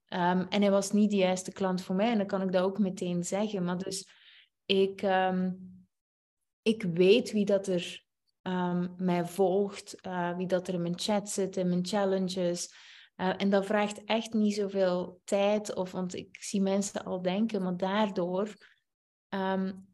Ehm, 0.07 0.45
en 0.49 0.61
hij 0.61 0.71
was 0.71 0.91
niet 0.91 1.09
de 1.09 1.15
juiste 1.15 1.51
klant 1.51 1.81
voor 1.81 1.95
mij. 1.95 2.11
En 2.11 2.17
dan 2.17 2.27
kan 2.27 2.41
ik 2.41 2.51
dat 2.51 2.63
ook 2.63 2.79
meteen 2.79 3.23
zeggen. 3.23 3.63
Maar 3.63 3.77
dus 3.77 4.09
ik, 4.65 5.01
ehm, 5.01 5.51
ik 6.61 6.83
weet 6.83 7.31
wie 7.31 7.45
dat 7.45 7.67
er 7.67 8.05
um, 8.41 8.93
mij 8.97 9.25
volgt. 9.25 9.95
Uh, 10.07 10.37
wie 10.37 10.47
dat 10.47 10.67
er 10.67 10.73
in 10.73 10.81
mijn 10.81 10.99
chat 10.99 11.29
zit, 11.29 11.57
in 11.57 11.69
mijn 11.69 11.85
challenges. 11.85 12.73
Uh, 13.15 13.33
en 13.37 13.49
dat 13.49 13.65
vraagt 13.65 14.03
echt 14.03 14.33
niet 14.33 14.53
zoveel 14.53 15.21
tijd, 15.23 15.75
of, 15.75 15.91
want 15.91 16.15
ik 16.15 16.37
zie 16.39 16.61
mensen 16.61 17.03
al 17.03 17.21
denken, 17.21 17.63
maar 17.63 17.77
daardoor 17.77 18.53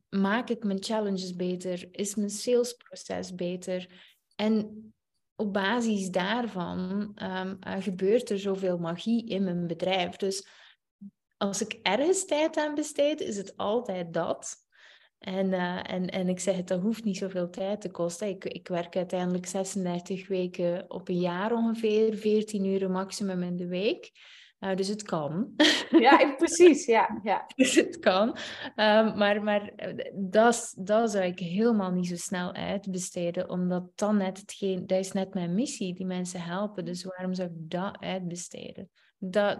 maak 0.10 0.50
ik 0.50 0.64
mijn 0.64 0.84
challenges 0.84 1.36
beter, 1.36 1.88
is 1.92 2.16
mijn 2.16 2.30
salesproces 2.30 3.36
beter. 3.36 3.90
En 4.36 4.93
op 5.44 5.54
basis 5.54 6.10
daarvan 6.10 7.12
um, 7.24 7.58
uh, 7.68 7.76
gebeurt 7.80 8.30
er 8.30 8.40
zoveel 8.40 8.78
magie 8.78 9.28
in 9.28 9.44
mijn 9.44 9.68
bedrijf. 9.68 10.16
Dus 10.16 10.48
als 11.38 11.62
ik 11.62 11.80
ergens 11.82 12.26
tijd 12.26 12.58
aan 12.58 12.76
besteed, 12.76 13.22
is 13.22 13.38
het 13.38 13.58
altijd 13.58 14.14
dat. 14.14 14.56
En, 15.20 15.48
uh, 15.48 15.92
en, 15.92 16.10
en 16.10 16.30
ik 16.30 16.40
zeg 16.40 16.56
het, 16.56 16.68
dat 16.68 16.82
hoeft 16.82 17.04
niet 17.04 17.18
zoveel 17.18 17.50
tijd 17.50 17.82
te 17.82 17.92
kosten. 17.92 18.28
Ik, 18.28 18.46
ik 18.46 18.68
werk 18.68 18.96
uiteindelijk 18.96 19.46
36 19.46 20.28
weken 20.28 20.86
op 20.88 21.10
een 21.10 21.20
jaar 21.20 21.52
ongeveer, 21.52 22.18
14 22.18 22.66
uur 22.66 22.92
maximum 22.92 23.44
in 23.44 23.56
de 23.56 23.68
week. 23.68 24.12
Uh, 24.64 24.76
dus 24.76 24.88
het 24.88 25.04
kan. 25.04 25.54
Ja, 25.90 26.34
precies, 26.38 26.86
ja. 26.86 27.20
ja. 27.24 27.46
dus 27.56 27.76
het 27.76 28.00
kan. 28.00 28.28
Um, 28.76 29.18
maar 29.18 29.44
maar 29.44 29.72
eh, 29.76 30.12
dat, 30.14 30.74
dat 30.78 31.12
zou 31.12 31.24
ik 31.24 31.40
helemaal 31.40 31.92
niet 31.92 32.08
zo 32.08 32.16
snel 32.16 32.54
uitbesteden, 32.54 33.50
omdat 33.50 33.84
dan 33.96 34.18
net 34.18 34.38
hetgeen, 34.38 34.88
dat 34.88 35.00
is 35.00 35.12
net 35.12 35.34
mijn 35.34 35.56
missie, 35.56 35.96
die 35.96 36.06
mensen 36.06 36.42
helpen. 36.42 36.86
Dus 36.86 37.04
waarom 37.04 37.34
zou 37.34 37.50
ik 37.50 37.56
dat 37.56 37.98
uitbesteden? 38.00 38.90
Dat, 39.18 39.60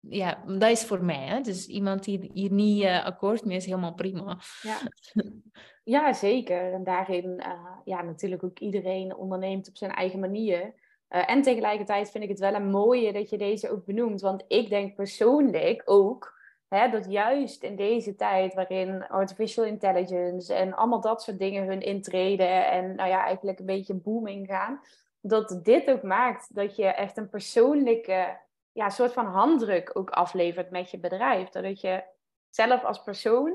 ja, 0.00 0.44
dat 0.46 0.70
is 0.70 0.84
voor 0.84 1.04
mij. 1.04 1.26
Hè? 1.26 1.40
Dus 1.40 1.66
iemand 1.66 2.04
die 2.04 2.30
hier 2.32 2.52
niet 2.52 2.82
uh, 2.82 3.04
akkoord 3.04 3.44
mee 3.44 3.56
is, 3.56 3.66
helemaal 3.66 3.94
prima. 3.94 4.38
Ja, 4.62 4.78
ja 5.94 6.12
zeker. 6.12 6.72
En 6.72 6.84
daarin, 6.84 7.26
uh, 7.26 7.76
ja, 7.84 8.02
natuurlijk 8.02 8.44
ook 8.44 8.58
iedereen 8.58 9.16
onderneemt 9.16 9.68
op 9.68 9.76
zijn 9.76 9.90
eigen 9.90 10.20
manier. 10.20 10.74
Uh, 11.10 11.30
en 11.30 11.42
tegelijkertijd 11.42 12.10
vind 12.10 12.24
ik 12.24 12.30
het 12.30 12.38
wel 12.38 12.54
een 12.54 12.70
mooie 12.70 13.12
dat 13.12 13.30
je 13.30 13.38
deze 13.38 13.70
ook 13.70 13.84
benoemt. 13.84 14.20
Want 14.20 14.44
ik 14.48 14.68
denk 14.68 14.94
persoonlijk 14.94 15.82
ook 15.84 16.34
hè, 16.68 16.88
dat 16.88 17.10
juist 17.10 17.62
in 17.62 17.76
deze 17.76 18.14
tijd 18.14 18.54
waarin 18.54 19.06
artificial 19.06 19.64
intelligence 19.64 20.54
en 20.54 20.74
allemaal 20.74 21.00
dat 21.00 21.22
soort 21.22 21.38
dingen 21.38 21.66
hun 21.66 21.80
intreden 21.80 22.70
en 22.70 22.94
nou 22.94 23.08
ja, 23.08 23.24
eigenlijk 23.24 23.58
een 23.58 23.66
beetje 23.66 23.94
booming 23.94 24.46
gaan, 24.46 24.80
dat 25.20 25.60
dit 25.62 25.90
ook 25.90 26.02
maakt 26.02 26.54
dat 26.54 26.76
je 26.76 26.86
echt 26.86 27.16
een 27.16 27.28
persoonlijke 27.28 28.36
ja, 28.72 28.88
soort 28.90 29.12
van 29.12 29.26
handdruk 29.26 29.90
ook 29.92 30.10
aflevert 30.10 30.70
met 30.70 30.90
je 30.90 30.98
bedrijf. 30.98 31.48
Dat 31.48 31.80
je 31.80 32.02
zelf 32.50 32.84
als 32.84 33.02
persoon 33.02 33.54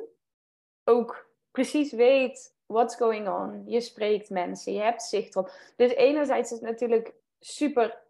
ook 0.83 1.29
precies 1.51 1.91
weet 1.91 2.55
what's 2.65 2.95
going 2.95 3.29
on. 3.29 3.63
Je 3.65 3.81
spreekt 3.81 4.29
mensen, 4.29 4.73
je 4.73 4.81
hebt 4.81 5.03
zicht 5.03 5.35
op. 5.35 5.51
Dus 5.75 5.91
enerzijds 5.91 6.51
is 6.51 6.59
het 6.59 6.69
natuurlijk 6.69 7.13
super 7.39 8.01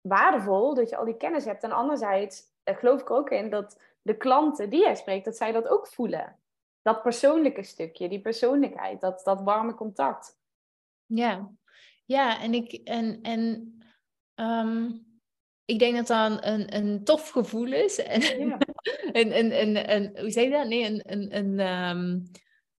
waardevol 0.00 0.74
dat 0.74 0.88
je 0.88 0.96
al 0.96 1.04
die 1.04 1.16
kennis 1.16 1.44
hebt. 1.44 1.62
En 1.62 1.72
anderzijds 1.72 2.42
uh, 2.64 2.76
geloof 2.76 3.00
ik 3.00 3.10
ook 3.10 3.30
in 3.30 3.50
dat 3.50 3.80
de 4.02 4.16
klanten 4.16 4.70
die 4.70 4.80
jij 4.80 4.94
spreekt, 4.94 5.24
dat 5.24 5.36
zij 5.36 5.52
dat 5.52 5.68
ook 5.68 5.86
voelen. 5.86 6.38
Dat 6.82 7.02
persoonlijke 7.02 7.62
stukje, 7.62 8.08
die 8.08 8.20
persoonlijkheid, 8.20 9.00
dat, 9.00 9.20
dat 9.24 9.42
warme 9.42 9.74
contact. 9.74 10.38
Ja, 11.06 11.50
ja 12.04 12.40
en 12.40 12.54
ik 12.54 12.72
en, 12.72 13.18
en 13.22 13.72
ehm, 14.34 14.90
ik 15.64 15.78
denk 15.78 15.96
dat 15.96 16.06
dat 16.06 16.44
een, 16.44 16.76
een, 16.76 17.04
tof 17.04 17.28
gevoel 17.28 17.72
is. 17.72 17.98
En, 17.98 18.48
ja. 18.48 18.58
een, 19.12 19.38
een, 19.38 19.60
een, 19.60 19.94
een, 19.94 20.18
hoe 20.20 20.30
zeg 20.30 20.44
je 20.44 20.50
dat? 20.50 20.66
Nee, 20.66 20.84
een, 20.84 21.02
een, 21.12 21.36
een, 21.36 21.60
um, 21.60 22.30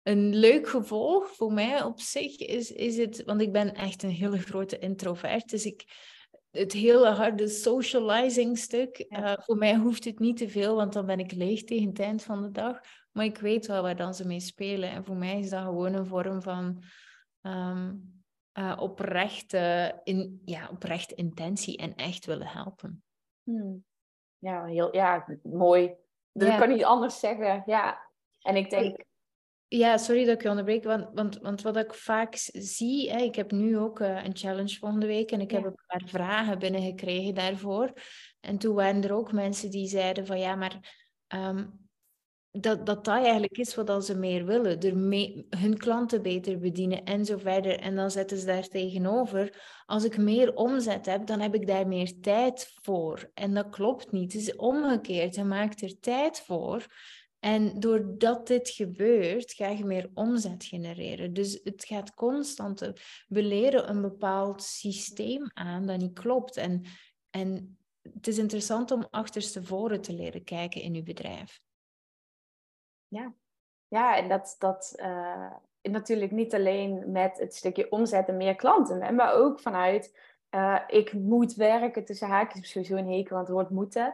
een 0.08 0.36
leuk 0.36 0.68
gevolg 0.68 1.28
voor 1.28 1.54
mij 1.54 1.84
op 1.84 2.00
zich 2.00 2.38
is, 2.38 2.72
is 2.72 2.98
het, 2.98 3.24
want 3.24 3.42
ik 3.42 3.52
ben 3.52 3.74
echt 3.74 4.04
een 4.04 4.10
hele 4.10 4.40
grote 4.40 4.80
introvert, 4.80 5.50
dus 5.50 5.66
ik, 5.66 5.86
het 6.52 6.72
hele 6.72 7.10
harde 7.10 7.48
socializing 7.48 8.58
stuk, 8.58 9.06
uh, 9.10 9.34
voor 9.38 9.58
mij 9.58 9.76
hoeft 9.76 10.04
het 10.04 10.20
niet 10.20 10.38
te 10.38 10.50
veel, 10.50 10.76
want 10.76 10.94
dan 10.94 11.06
ben 11.06 11.20
ik 11.20 11.32
leeg 11.32 11.64
tegen 11.64 11.88
het 11.88 12.00
eind 12.00 12.24
van 12.24 12.42
de 12.42 12.52
dag. 12.52 12.80
Maar 13.12 13.26
ik 13.26 13.38
weet 13.38 13.66
wel 13.66 13.82
waar 13.82 13.96
dan 13.96 14.14
ze 14.14 14.28
mee 14.28 14.40
spelen. 14.40 14.90
En 14.90 15.06
voor 15.06 15.16
mij 15.16 15.40
is 15.40 15.50
dat 15.50 15.64
gewoon 15.64 15.94
een 15.94 16.06
vorm 16.06 16.42
van 16.42 16.84
um, 17.42 18.24
uh, 18.54 18.78
oprechte, 18.80 20.00
in, 20.04 20.42
ja, 20.46 20.70
oprechte 20.72 21.16
intentie 21.16 21.78
en 21.78 21.96
echt 21.96 22.26
willen 22.26 22.48
helpen. 22.48 23.04
Hmm. 23.44 23.86
Ja, 24.38 24.66
heel, 24.66 24.96
ja, 24.96 25.40
mooi. 25.44 25.96
Dat 26.32 26.48
ja. 26.48 26.58
kan 26.58 26.70
niet 26.70 26.84
anders 26.84 27.20
zeggen. 27.20 27.64
Ja. 27.66 28.10
En 28.42 28.56
ik 28.56 28.70
denk, 28.70 29.04
ja, 29.68 29.98
sorry 29.98 30.26
dat 30.26 30.36
ik 30.36 30.42
je 30.42 30.50
onderbreek, 30.50 30.84
want, 30.84 31.08
want, 31.14 31.40
want 31.42 31.62
wat 31.62 31.78
ik 31.78 31.94
vaak 31.94 32.36
zie, 32.54 33.12
hè, 33.12 33.18
ik 33.18 33.36
heb 33.36 33.52
nu 33.52 33.78
ook 33.78 34.00
uh, 34.00 34.24
een 34.24 34.36
challenge 34.36 34.78
volgende 34.78 35.06
week 35.06 35.32
en 35.32 35.42
ik 35.42 35.52
heb 35.52 35.64
een 35.64 35.80
paar 35.88 36.04
vragen 36.06 36.60
binnengekregen 36.60 37.34
daarvoor. 37.34 37.94
En 38.40 38.58
toen 38.58 38.76
waren 38.76 39.04
er 39.04 39.14
ook 39.14 39.32
mensen 39.32 39.72
die 39.72 39.88
zeiden 39.88 40.26
van 40.26 40.40
ja, 40.40 40.56
maar 40.56 41.04
um, 41.28 41.86
dat, 42.60 42.86
dat 42.86 43.06
dat 43.06 43.24
eigenlijk 43.24 43.58
is 43.58 43.76
wat 43.76 44.06
ze 44.06 44.18
meer 44.18 44.46
willen. 44.46 44.80
Er 44.80 44.98
mee, 44.98 45.48
hun 45.50 45.78
klanten 45.78 46.22
beter 46.22 46.60
bedienen 46.60 47.04
en 47.04 47.26
zo 47.26 47.38
verder. 47.38 47.80
En 47.80 47.96
dan 47.96 48.12
zetten 48.12 48.38
ze 48.38 48.46
daar 48.46 48.68
tegenover, 48.68 49.64
als 49.86 50.04
ik 50.04 50.18
meer 50.18 50.54
omzet 50.54 51.06
heb, 51.06 51.26
dan 51.26 51.40
heb 51.40 51.56
ik 51.56 51.68
daar 51.68 51.88
meer 51.88 52.20
tijd 52.22 52.74
voor. 52.82 53.32
En 53.34 53.54
dat 53.54 53.70
klopt 53.70 54.12
niet. 54.12 54.34
Het 54.34 54.42
is 54.42 54.56
omgekeerd. 54.56 55.36
Je 55.36 55.44
maakt 55.44 55.82
er 55.82 56.00
tijd 56.00 56.40
voor. 56.40 56.86
En 57.46 57.80
doordat 57.80 58.48
dit 58.48 58.70
gebeurt, 58.70 59.54
ga 59.54 59.68
je 59.68 59.86
meer 59.86 60.10
omzet 60.14 60.64
genereren. 60.64 61.34
Dus 61.34 61.60
het 61.64 61.86
gaat 61.86 62.14
constant. 62.14 62.80
We 63.28 63.44
leren 63.44 63.90
een 63.90 64.02
bepaald 64.02 64.64
systeem 64.64 65.52
aan 65.54 65.86
dat 65.86 65.98
niet 65.98 66.20
klopt. 66.20 66.58
En, 66.58 66.84
en 67.30 67.78
het 68.02 68.28
is 68.28 68.38
interessant 68.38 68.92
om 68.92 69.08
achterstevoren 69.10 70.02
te 70.02 70.14
leren 70.14 70.44
kijken 70.44 70.82
in 70.82 70.94
je 70.94 71.04
bedrijf. 71.04 71.62
Ja, 73.08 73.34
ja 73.88 74.18
en 74.18 74.30
dat, 74.30 74.56
dat 74.60 74.94
uh, 74.96 75.52
natuurlijk 75.82 76.32
niet 76.32 76.54
alleen 76.54 77.12
met 77.12 77.40
het 77.40 77.56
stukje 77.56 77.92
omzetten 77.92 78.38
meer 78.38 78.56
klanten, 78.56 79.16
maar 79.16 79.34
ook 79.34 79.60
vanuit 79.60 80.20
uh, 80.56 80.80
ik 80.88 81.14
moet 81.14 81.54
werken 81.54 82.06
tussen 82.06 82.28
haakjes, 82.28 82.70
sowieso 82.70 82.96
een 82.96 83.12
hekel 83.12 83.36
aan 83.36 83.44
het 83.44 83.52
woord 83.52 83.70
moeten. 83.70 84.14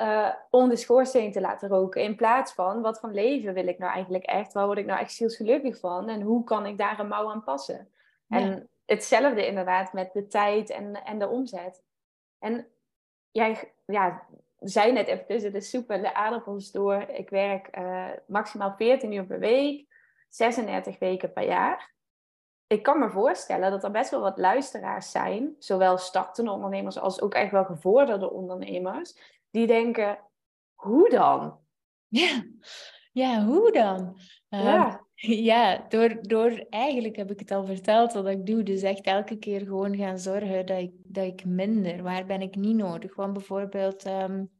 Uh, 0.00 0.34
om 0.50 0.68
de 0.68 0.76
schoorsteen 0.76 1.32
te 1.32 1.40
laten 1.40 1.68
roken. 1.68 2.02
In 2.02 2.16
plaats 2.16 2.52
van 2.52 2.80
wat 2.80 3.00
voor 3.00 3.10
leven 3.10 3.54
wil 3.54 3.66
ik 3.66 3.78
nou 3.78 3.92
eigenlijk 3.92 4.24
echt? 4.24 4.52
Waar 4.52 4.66
word 4.66 4.78
ik 4.78 4.86
nou 4.86 5.00
echt 5.00 5.12
zielsgelukkig 5.12 5.78
van? 5.78 6.08
En 6.08 6.20
hoe 6.20 6.44
kan 6.44 6.66
ik 6.66 6.78
daar 6.78 6.98
een 6.98 7.08
mouw 7.08 7.30
aan 7.30 7.44
passen? 7.44 7.88
En 8.28 8.68
hetzelfde 8.86 9.46
inderdaad 9.46 9.92
met 9.92 10.12
de 10.12 10.26
tijd 10.26 10.70
en, 10.70 11.04
en 11.04 11.18
de 11.18 11.28
omzet. 11.28 11.82
En 12.38 12.66
jij 13.30 13.72
ja, 13.86 14.26
zei 14.58 14.92
net 14.92 15.06
even 15.06 15.26
tussen 15.26 15.52
de 15.52 15.60
soep 15.60 15.90
en 15.90 16.02
de 16.02 16.14
aardappels 16.14 16.70
door. 16.70 17.02
Ik 17.02 17.30
werk 17.30 17.78
uh, 17.78 18.08
maximaal 18.26 18.74
14 18.76 19.12
uur 19.12 19.24
per 19.24 19.38
week, 19.38 19.86
36 20.28 20.98
weken 20.98 21.32
per 21.32 21.44
jaar. 21.44 21.94
Ik 22.66 22.82
kan 22.82 22.98
me 22.98 23.10
voorstellen 23.10 23.70
dat 23.70 23.84
er 23.84 23.90
best 23.90 24.10
wel 24.10 24.20
wat 24.20 24.38
luisteraars 24.38 25.10
zijn, 25.10 25.56
zowel 25.58 25.98
startende 25.98 26.50
ondernemers 26.50 26.98
als 26.98 27.20
ook 27.20 27.34
echt 27.34 27.50
wel 27.50 27.64
gevorderde 27.64 28.30
ondernemers, 28.30 29.39
die 29.50 29.66
denken, 29.66 30.18
hoe 30.74 31.10
dan? 31.10 31.58
Ja, 32.08 32.44
ja 33.12 33.44
hoe 33.44 33.72
dan? 33.72 34.18
Ja, 34.48 34.88
ehm, 34.88 34.96
ja 35.50 35.86
door, 35.88 36.22
door, 36.22 36.66
eigenlijk 36.70 37.16
heb 37.16 37.30
ik 37.30 37.38
het 37.38 37.50
al 37.50 37.64
verteld 37.64 38.12
wat 38.12 38.26
ik 38.26 38.46
doe. 38.46 38.62
Dus 38.62 38.82
echt 38.82 39.04
elke 39.04 39.38
keer 39.38 39.60
gewoon 39.60 39.96
gaan 39.96 40.18
zorgen 40.18 40.66
dat 40.66 40.78
ik, 40.78 40.92
dat 41.02 41.24
ik 41.24 41.44
minder, 41.44 42.02
waar 42.02 42.26
ben 42.26 42.40
ik 42.40 42.54
niet 42.54 42.76
nodig? 42.76 43.14
Want 43.14 43.32
bijvoorbeeld, 43.32 44.06
um, 44.06 44.50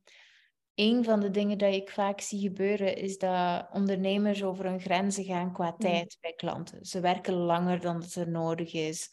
een 0.75 1.05
van 1.05 1.21
de 1.21 1.31
dingen 1.31 1.59
dat 1.59 1.75
ik 1.75 1.91
vaak 1.91 2.21
zie 2.21 2.41
gebeuren, 2.41 2.97
is 2.97 3.19
dat 3.19 3.69
ondernemers 3.73 4.43
over 4.43 4.65
hun 4.65 4.81
grenzen 4.81 5.25
gaan 5.25 5.53
qua 5.53 5.71
mm. 5.71 5.79
tijd 5.79 6.19
bij 6.21 6.33
klanten. 6.33 6.85
Ze 6.85 7.01
werken 7.01 7.35
langer 7.35 7.81
dan 7.81 8.01
dat 8.01 8.15
er 8.15 8.31
nodig 8.31 8.73
is. 8.73 9.11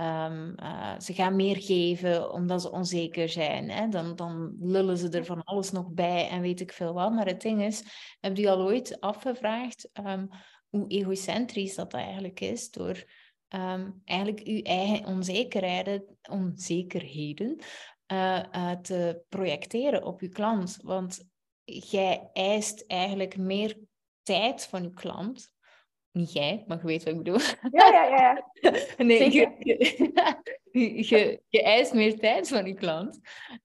Um, 0.00 0.54
uh, 0.62 0.98
ze 0.98 1.14
gaan 1.14 1.36
meer 1.36 1.56
geven 1.56 2.32
omdat 2.32 2.62
ze 2.62 2.70
onzeker 2.70 3.28
zijn. 3.28 3.70
Hè? 3.70 3.88
Dan, 3.88 4.16
dan 4.16 4.56
lullen 4.60 4.96
ze 4.98 5.08
er 5.08 5.24
van 5.24 5.44
alles 5.44 5.70
nog 5.70 5.90
bij 5.90 6.28
en 6.28 6.40
weet 6.40 6.60
ik 6.60 6.72
veel 6.72 6.92
wat. 6.92 7.12
Maar 7.12 7.26
het 7.26 7.40
ding 7.40 7.62
is, 7.62 7.82
heb 8.20 8.36
je 8.36 8.50
al 8.50 8.62
ooit 8.62 9.00
afgevraagd 9.00 9.90
um, 10.06 10.28
hoe 10.68 10.86
egocentrisch 10.88 11.74
dat 11.74 11.92
eigenlijk 11.92 12.40
is 12.40 12.70
door 12.70 13.04
um, 13.48 14.00
eigenlijk 14.04 14.46
uw 14.46 14.62
eigen 14.62 15.06
onzekerheden, 15.06 16.04
onzekerheden 16.30 17.58
uh, 18.12 18.42
uh, 18.52 18.70
te 18.72 19.22
projecteren 19.28 20.04
op 20.04 20.20
je 20.20 20.28
klant? 20.28 20.78
Want 20.82 21.28
jij 21.64 22.30
eist 22.32 22.84
eigenlijk 22.86 23.36
meer 23.36 23.78
tijd 24.22 24.66
van 24.66 24.82
je 24.82 24.90
klant 24.90 25.52
niet 26.12 26.32
jij, 26.32 26.64
maar 26.66 26.78
je 26.78 26.86
weet 26.86 27.02
wat 27.04 27.12
ik 27.12 27.18
bedoel. 27.18 27.40
Ja, 27.70 27.86
ja, 27.86 28.04
ja. 28.04 28.44
nee, 29.04 29.32
je, 29.32 29.54
je, 30.72 31.40
je, 31.48 31.62
eist 31.62 31.92
meer 31.92 32.18
tijd 32.18 32.48
van 32.48 32.66
je 32.66 32.74
klant. 32.74 33.20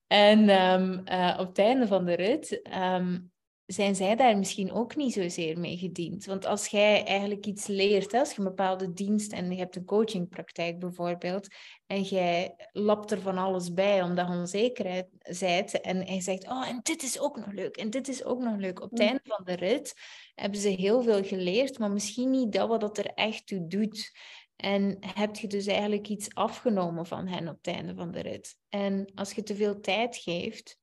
En 0.07 0.49
um, 0.49 1.01
uh, 1.11 1.37
op 1.39 1.47
het 1.47 1.57
einde 1.57 1.87
van 1.87 2.05
de 2.05 2.13
rit 2.13 2.61
um, 2.75 3.31
zijn 3.65 3.95
zij 3.95 4.15
daar 4.15 4.37
misschien 4.37 4.71
ook 4.71 4.95
niet 4.95 5.13
zozeer 5.13 5.59
mee 5.59 5.77
gediend. 5.77 6.25
Want 6.25 6.45
als 6.45 6.67
jij 6.67 7.05
eigenlijk 7.05 7.45
iets 7.45 7.67
leert, 7.67 8.13
als 8.13 8.31
je 8.31 8.37
een 8.37 8.43
bepaalde 8.43 8.93
dienst 8.93 9.31
en 9.33 9.51
je 9.51 9.57
hebt 9.57 9.75
een 9.75 9.85
coachingpraktijk 9.85 10.79
bijvoorbeeld, 10.79 11.47
en 11.87 12.01
jij 12.01 12.55
lapt 12.71 13.11
er 13.11 13.21
van 13.21 13.37
alles 13.37 13.73
bij 13.73 14.01
omdat 14.01 14.27
je 14.27 14.33
onzekerheid 14.33 15.07
zijt, 15.19 15.81
en 15.81 16.13
je 16.13 16.21
zegt, 16.21 16.47
oh, 16.47 16.67
en 16.67 16.79
dit 16.83 17.03
is 17.03 17.19
ook 17.19 17.37
nog 17.37 17.51
leuk, 17.51 17.77
en 17.77 17.89
dit 17.89 18.07
is 18.07 18.23
ook 18.23 18.39
nog 18.39 18.57
leuk. 18.57 18.81
Op 18.81 18.89
het 18.89 18.99
mm. 18.99 19.05
einde 19.05 19.23
van 19.23 19.45
de 19.45 19.55
rit 19.55 19.93
hebben 20.35 20.59
ze 20.59 20.69
heel 20.69 21.01
veel 21.01 21.23
geleerd, 21.23 21.79
maar 21.79 21.91
misschien 21.91 22.29
niet 22.29 22.51
dat 22.51 22.67
wat 22.67 22.81
dat 22.81 22.97
er 22.97 23.05
echt 23.05 23.47
toe 23.47 23.67
doet. 23.67 24.11
En 24.55 24.97
heb 24.99 25.35
je 25.35 25.47
dus 25.47 25.65
eigenlijk 25.65 26.07
iets 26.07 26.33
afgenomen 26.33 27.05
van 27.05 27.27
hen 27.27 27.47
op 27.47 27.57
het 27.61 27.75
einde 27.75 27.95
van 27.95 28.11
de 28.11 28.21
rit. 28.21 28.57
En 28.69 29.11
als 29.15 29.31
je 29.31 29.43
te 29.43 29.55
veel 29.55 29.79
tijd 29.79 30.17
geeft, 30.17 30.77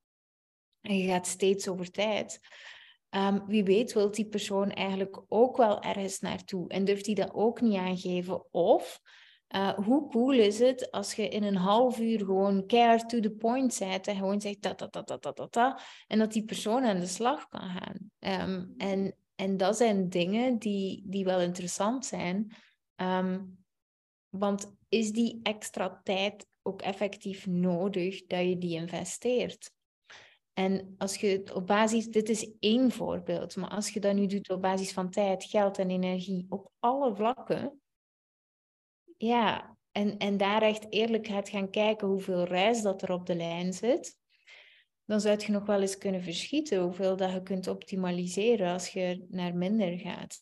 en 0.81 0.99
je 0.99 1.09
gaat 1.09 1.27
steeds 1.27 1.69
over 1.69 1.91
tijd, 1.91 2.41
um, 3.17 3.47
wie 3.47 3.65
weet 3.65 3.93
wil 3.93 4.11
die 4.11 4.29
persoon 4.29 4.71
eigenlijk 4.71 5.23
ook 5.29 5.57
wel 5.57 5.83
ergens 5.83 6.21
naartoe 6.21 6.69
en 6.69 6.85
durft 6.85 7.07
hij 7.07 7.15
dat 7.15 7.35
ook 7.35 7.61
niet 7.61 7.79
aangeven. 7.79 8.53
Of 8.53 9.01
uh, 9.57 9.73
hoe 9.75 10.09
cool 10.11 10.33
is 10.33 10.59
het 10.59 10.91
als 10.91 11.15
je 11.15 11.29
in 11.29 11.43
een 11.43 11.57
half 11.57 11.99
uur 11.99 12.19
gewoon 12.19 12.67
keihard 12.67 13.09
to 13.09 13.21
the 13.21 13.31
point 13.31 13.75
zet 13.75 14.07
en 14.07 14.17
gewoon 14.17 14.41
zegt 14.41 14.63
dat, 14.63 14.79
dat, 14.79 14.93
dat, 14.93 15.09
dat, 15.09 15.23
dat, 15.23 15.37
dat, 15.37 15.53
dat 15.53 15.83
en 16.07 16.19
dat 16.19 16.33
die 16.33 16.45
persoon 16.45 16.85
aan 16.85 17.01
de 17.01 17.07
slag 17.07 17.49
kan 17.49 17.71
gaan. 17.71 18.11
Um, 18.51 18.75
en, 18.77 19.17
en 19.35 19.57
dat 19.57 19.77
zijn 19.77 20.09
dingen 20.09 20.59
die, 20.59 21.03
die 21.07 21.25
wel 21.25 21.41
interessant 21.41 22.07
zijn. 22.07 22.53
Um, 22.97 23.65
want 24.29 24.77
is 24.89 25.13
die 25.13 25.41
extra 25.43 26.01
tijd 26.03 26.47
ook 26.63 26.83
effectief 26.83 27.47
nodig 27.47 28.27
dat 28.27 28.49
je 28.49 28.59
die 28.59 28.75
investeert? 28.75 29.73
En 30.53 30.95
als 30.99 31.17
je 31.17 31.51
op 31.55 31.67
basis, 31.67 32.07
dit 32.07 32.29
is 32.29 32.53
één 32.59 32.91
voorbeeld, 32.91 33.57
maar 33.57 33.71
als 33.71 33.91
je 33.91 34.01
dat 34.01 34.15
nu 34.15 34.27
doet 34.27 34.51
op 34.51 34.63
basis 34.63 34.93
van 34.93 35.11
tijd, 35.11 35.45
geld 35.45 35.79
en 35.79 35.91
energie 35.91 36.47
op 36.49 36.71
alle 36.79 37.15
vlakken, 37.15 37.81
ja, 39.17 39.77
en, 39.93 40.19
en 40.19 40.37
daar 40.37 40.63
echt 40.63 40.87
eerlijk 40.93 41.27
gaat 41.27 41.49
gaan 41.49 41.71
kijken 41.71 42.09
hoeveel 42.09 42.45
reis 42.45 42.83
dat 42.83 43.03
er 43.03 43.13
op 43.13 43.27
de 43.27 43.35
lijn 43.35 43.73
zit, 43.73 44.17
dan 45.05 45.21
zou 45.21 45.39
je 45.39 45.53
nog 45.53 45.67
wel 45.67 45.81
eens 45.81 45.99
kunnen 45.99 46.23
verschieten 46.23 46.83
hoeveel 46.83 47.17
dat 47.17 47.33
je 47.33 47.43
kunt 47.43 47.67
optimaliseren 47.67 48.73
als 48.73 48.89
je 48.89 49.27
naar 49.29 49.55
minder 49.55 49.99
gaat. 49.99 50.41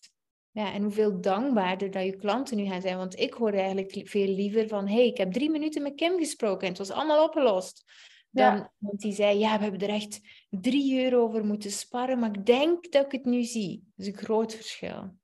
Ja, 0.51 0.73
en 0.73 0.83
hoeveel 0.83 1.21
dankbaarder 1.21 1.91
dat 1.91 2.05
je 2.05 2.17
klanten 2.17 2.57
nu 2.57 2.67
gaan 2.67 2.81
zijn. 2.81 2.97
Want 2.97 3.19
ik 3.19 3.33
hoor 3.33 3.53
eigenlijk 3.53 4.09
veel 4.09 4.27
liever 4.27 4.69
van, 4.69 4.89
hey, 4.89 5.07
ik 5.07 5.17
heb 5.17 5.33
drie 5.33 5.51
minuten 5.51 5.83
met 5.83 5.95
Kim 5.95 6.19
gesproken 6.19 6.61
en 6.61 6.69
het 6.69 6.79
was 6.79 6.91
allemaal 6.91 7.25
opgelost. 7.25 7.85
Dan, 8.31 8.57
ja. 8.57 8.73
Want 8.79 9.01
die 9.01 9.13
zei, 9.13 9.39
ja, 9.39 9.57
we 9.57 9.63
hebben 9.63 9.81
er 9.81 9.95
echt 9.95 10.21
drie 10.51 11.03
uur 11.03 11.19
over 11.19 11.45
moeten 11.45 11.71
sparren, 11.71 12.19
maar 12.19 12.31
ik 12.33 12.47
denk 12.47 12.93
dat 12.93 13.05
ik 13.05 13.13
het 13.13 13.25
nu 13.25 13.43
zie. 13.43 13.93
Dat 13.97 14.07
is 14.07 14.13
een 14.13 14.25
groot 14.25 14.55
verschil. 14.55 15.15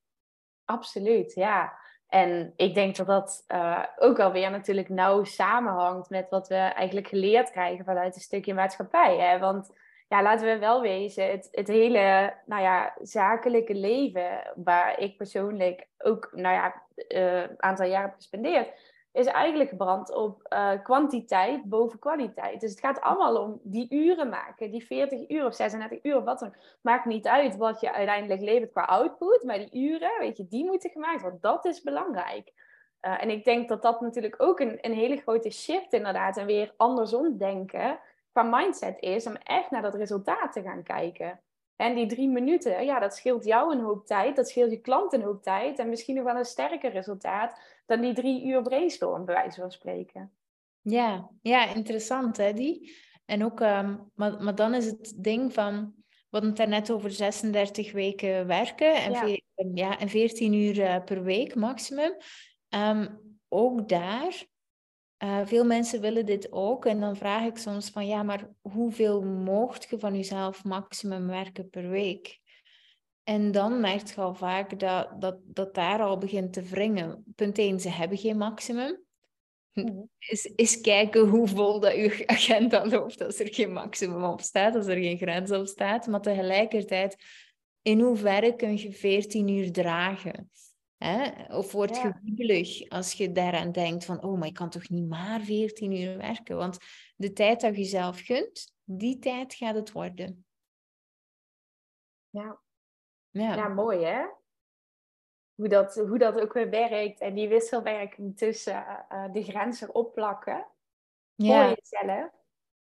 Absoluut, 0.64 1.34
ja. 1.34 1.78
En 2.08 2.52
ik 2.56 2.74
denk 2.74 2.96
dat 2.96 3.06
dat 3.06 3.44
uh, 3.48 3.84
ook 3.96 4.18
alweer 4.18 4.50
natuurlijk 4.50 4.88
nauw 4.88 5.24
samenhangt 5.24 6.10
met 6.10 6.30
wat 6.30 6.48
we 6.48 6.54
eigenlijk 6.54 7.08
geleerd 7.08 7.50
krijgen 7.50 7.84
vanuit 7.84 8.14
een 8.14 8.20
stukje 8.20 8.54
maatschappij. 8.54 9.18
Hè? 9.18 9.38
Want 9.38 9.70
ja, 10.08 10.22
laten 10.22 10.46
we 10.46 10.58
wel 10.58 10.80
wezen, 10.80 11.30
het, 11.30 11.48
het 11.50 11.68
hele 11.68 12.34
nou 12.46 12.62
ja, 12.62 12.96
zakelijke 13.02 13.74
leven, 13.74 14.52
waar 14.56 14.98
ik 14.98 15.16
persoonlijk 15.16 15.88
ook 15.98 16.30
nou 16.32 16.54
ja, 16.54 16.82
een 16.94 17.22
uh, 17.22 17.44
aantal 17.56 17.86
jaren 17.86 18.08
heb 18.08 18.16
gespendeerd, 18.16 18.94
is 19.16 19.26
eigenlijk 19.26 19.70
gebrand 19.70 20.14
op 20.14 20.46
uh, 20.52 20.70
kwantiteit 20.82 21.64
boven 21.64 21.98
kwaliteit. 21.98 22.60
Dus 22.60 22.70
het 22.70 22.80
gaat 22.80 23.00
allemaal 23.00 23.42
om 23.42 23.60
die 23.62 23.86
uren 23.90 24.28
maken, 24.28 24.70
die 24.70 24.86
40 24.86 25.28
uur 25.28 25.46
of 25.46 25.54
36 25.54 26.04
uur 26.04 26.16
of 26.16 26.24
wat 26.24 26.38
dan. 26.38 26.54
Maakt 26.80 27.04
niet 27.04 27.26
uit 27.26 27.56
wat 27.56 27.80
je 27.80 27.92
uiteindelijk 27.92 28.40
levert 28.40 28.70
qua 28.70 28.82
output, 28.82 29.42
maar 29.42 29.58
die 29.58 29.90
uren, 29.90 30.18
weet 30.18 30.36
je, 30.36 30.46
die 30.46 30.64
moeten 30.64 30.90
gemaakt 30.90 31.22
worden. 31.22 31.40
Dat 31.40 31.64
is 31.64 31.82
belangrijk. 31.82 32.52
Uh, 33.02 33.22
en 33.22 33.30
ik 33.30 33.44
denk 33.44 33.68
dat 33.68 33.82
dat 33.82 34.00
natuurlijk 34.00 34.34
ook 34.42 34.60
een, 34.60 34.78
een 34.80 34.94
hele 34.94 35.16
grote 35.16 35.50
shift 35.50 35.92
inderdaad 35.92 36.36
en 36.36 36.46
weer 36.46 36.74
andersom 36.76 37.38
denken 37.38 37.98
qua 38.32 38.42
mindset 38.42 39.00
is 39.00 39.26
om 39.26 39.36
echt 39.36 39.70
naar 39.70 39.82
dat 39.82 39.94
resultaat 39.94 40.52
te 40.52 40.62
gaan 40.62 40.82
kijken. 40.82 41.40
En 41.76 41.94
die 41.94 42.06
drie 42.06 42.28
minuten, 42.28 42.84
ja, 42.84 42.98
dat 43.00 43.14
scheelt 43.14 43.44
jou 43.44 43.74
een 43.74 43.80
hoop 43.80 44.06
tijd, 44.06 44.36
dat 44.36 44.48
scheelt 44.48 44.70
je 44.70 44.80
klant 44.80 45.12
een 45.12 45.22
hoop 45.22 45.42
tijd 45.42 45.78
en 45.78 45.88
misschien 45.88 46.14
nog 46.14 46.24
wel 46.24 46.36
een 46.36 46.44
sterker 46.44 46.90
resultaat 46.90 47.60
dan 47.86 48.00
die 48.00 48.14
drie 48.14 48.44
uur 48.44 48.62
brainstorm, 48.62 49.24
bij 49.24 49.34
wijze 49.34 49.60
van 49.60 49.70
spreken. 49.70 50.32
Ja, 50.80 51.30
ja 51.42 51.74
interessant 51.74 52.36
hè, 52.36 52.52
die. 52.52 52.96
En 53.24 53.44
ook, 53.44 53.60
um, 53.60 54.10
maar, 54.14 54.42
maar 54.42 54.54
dan 54.54 54.74
is 54.74 54.86
het 54.86 55.14
ding 55.16 55.52
van, 55.52 55.94
we 56.08 56.26
hadden 56.30 56.50
het 56.50 56.68
net 56.68 56.90
over 56.90 57.10
36 57.10 57.92
weken 57.92 58.46
werken 58.46 58.94
en, 58.94 59.12
ja. 59.12 59.38
ja 59.74 59.98
en 59.98 60.08
14 60.08 60.52
uur 60.52 60.78
uh, 60.78 61.04
per 61.04 61.22
week 61.22 61.54
maximum. 61.54 62.16
Um, 62.68 63.20
ook 63.48 63.88
daar 63.88 64.44
uh, 65.24 65.40
veel 65.44 65.64
mensen 65.64 66.00
willen 66.00 66.26
dit 66.26 66.52
ook. 66.52 66.84
En 66.84 67.00
dan 67.00 67.16
vraag 67.16 67.44
ik 67.44 67.58
soms 67.58 67.90
van 67.90 68.06
ja, 68.06 68.22
maar 68.22 68.48
hoeveel 68.60 69.22
moogt 69.22 69.86
je 69.90 69.98
van 69.98 70.16
jezelf 70.16 70.64
maximum 70.64 71.26
werken 71.26 71.68
per 71.68 71.88
week? 71.88 72.40
En 73.24 73.52
dan 73.52 73.80
merk 73.80 74.06
je 74.06 74.20
al 74.20 74.34
vaak 74.34 74.78
dat, 74.78 75.20
dat, 75.20 75.36
dat 75.44 75.74
daar 75.74 76.00
al 76.00 76.18
begint 76.18 76.52
te 76.52 76.62
wringen. 76.62 77.24
Punt 77.34 77.58
1, 77.58 77.80
ze 77.80 77.88
hebben 77.88 78.18
geen 78.18 78.36
maximum. 78.36 79.04
Mhm. 79.72 80.02
Is, 80.18 80.44
is 80.44 80.80
kijken 80.80 81.28
hoe 81.28 81.48
vol 81.48 81.80
dat 81.80 81.94
je 81.94 82.22
agenda 82.26 82.86
loopt 82.86 83.20
als 83.20 83.38
er 83.38 83.54
geen 83.54 83.72
maximum 83.72 84.24
op 84.24 84.40
staat, 84.40 84.74
als 84.74 84.86
er 84.86 84.96
geen 84.96 85.18
grens 85.18 85.50
op 85.50 85.66
staat. 85.66 86.06
Maar 86.06 86.20
tegelijkertijd, 86.20 87.16
in 87.82 88.00
hoeverre 88.00 88.56
kun 88.56 88.78
je 88.78 88.92
14 88.92 89.48
uur 89.48 89.72
dragen? 89.72 90.50
Hè? 90.96 91.44
Of 91.56 91.72
wordt 91.72 92.02
wiebelig 92.22 92.88
als 92.88 93.12
je 93.12 93.32
daaraan 93.32 93.72
denkt 93.72 94.04
van, 94.04 94.22
oh, 94.22 94.38
maar 94.38 94.48
ik 94.48 94.54
kan 94.54 94.70
toch 94.70 94.88
niet 94.88 95.08
maar 95.08 95.40
14 95.40 95.92
uur 95.92 96.16
werken? 96.16 96.56
Want 96.56 96.78
de 97.16 97.32
tijd 97.32 97.60
dat 97.60 97.76
je 97.76 97.84
zelf 97.84 98.20
gunt, 98.20 98.74
die 98.84 99.18
tijd 99.18 99.54
gaat 99.54 99.74
het 99.74 99.92
worden. 99.92 100.46
Ja, 102.30 102.60
ja. 103.30 103.54
ja 103.54 103.68
mooi 103.68 104.04
hè? 104.04 104.26
Hoe 105.54 105.68
dat, 105.68 105.94
hoe 105.94 106.18
dat 106.18 106.40
ook 106.40 106.52
weer 106.52 106.70
werkt 106.70 107.20
en 107.20 107.34
die 107.34 107.48
wisselwerking 107.48 108.36
tussen 108.36 109.06
uh, 109.12 109.32
de 109.32 109.42
grenzen 109.42 109.94
opplakken 109.94 110.66
ja. 111.34 111.68
voor 111.68 111.78
jezelf. 111.80 112.30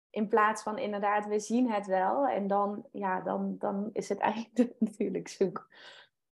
In 0.09 0.27
plaats 0.27 0.63
van 0.63 0.77
inderdaad, 0.77 1.27
we 1.27 1.39
zien 1.39 1.71
het 1.71 1.85
wel 1.85 2.27
en 2.27 2.47
dan, 2.47 2.87
ja, 2.91 3.21
dan, 3.21 3.55
dan 3.59 3.89
is 3.93 4.09
het 4.09 4.19
eigenlijk 4.19 4.73
natuurlijk 4.79 5.27
zoek. 5.27 5.67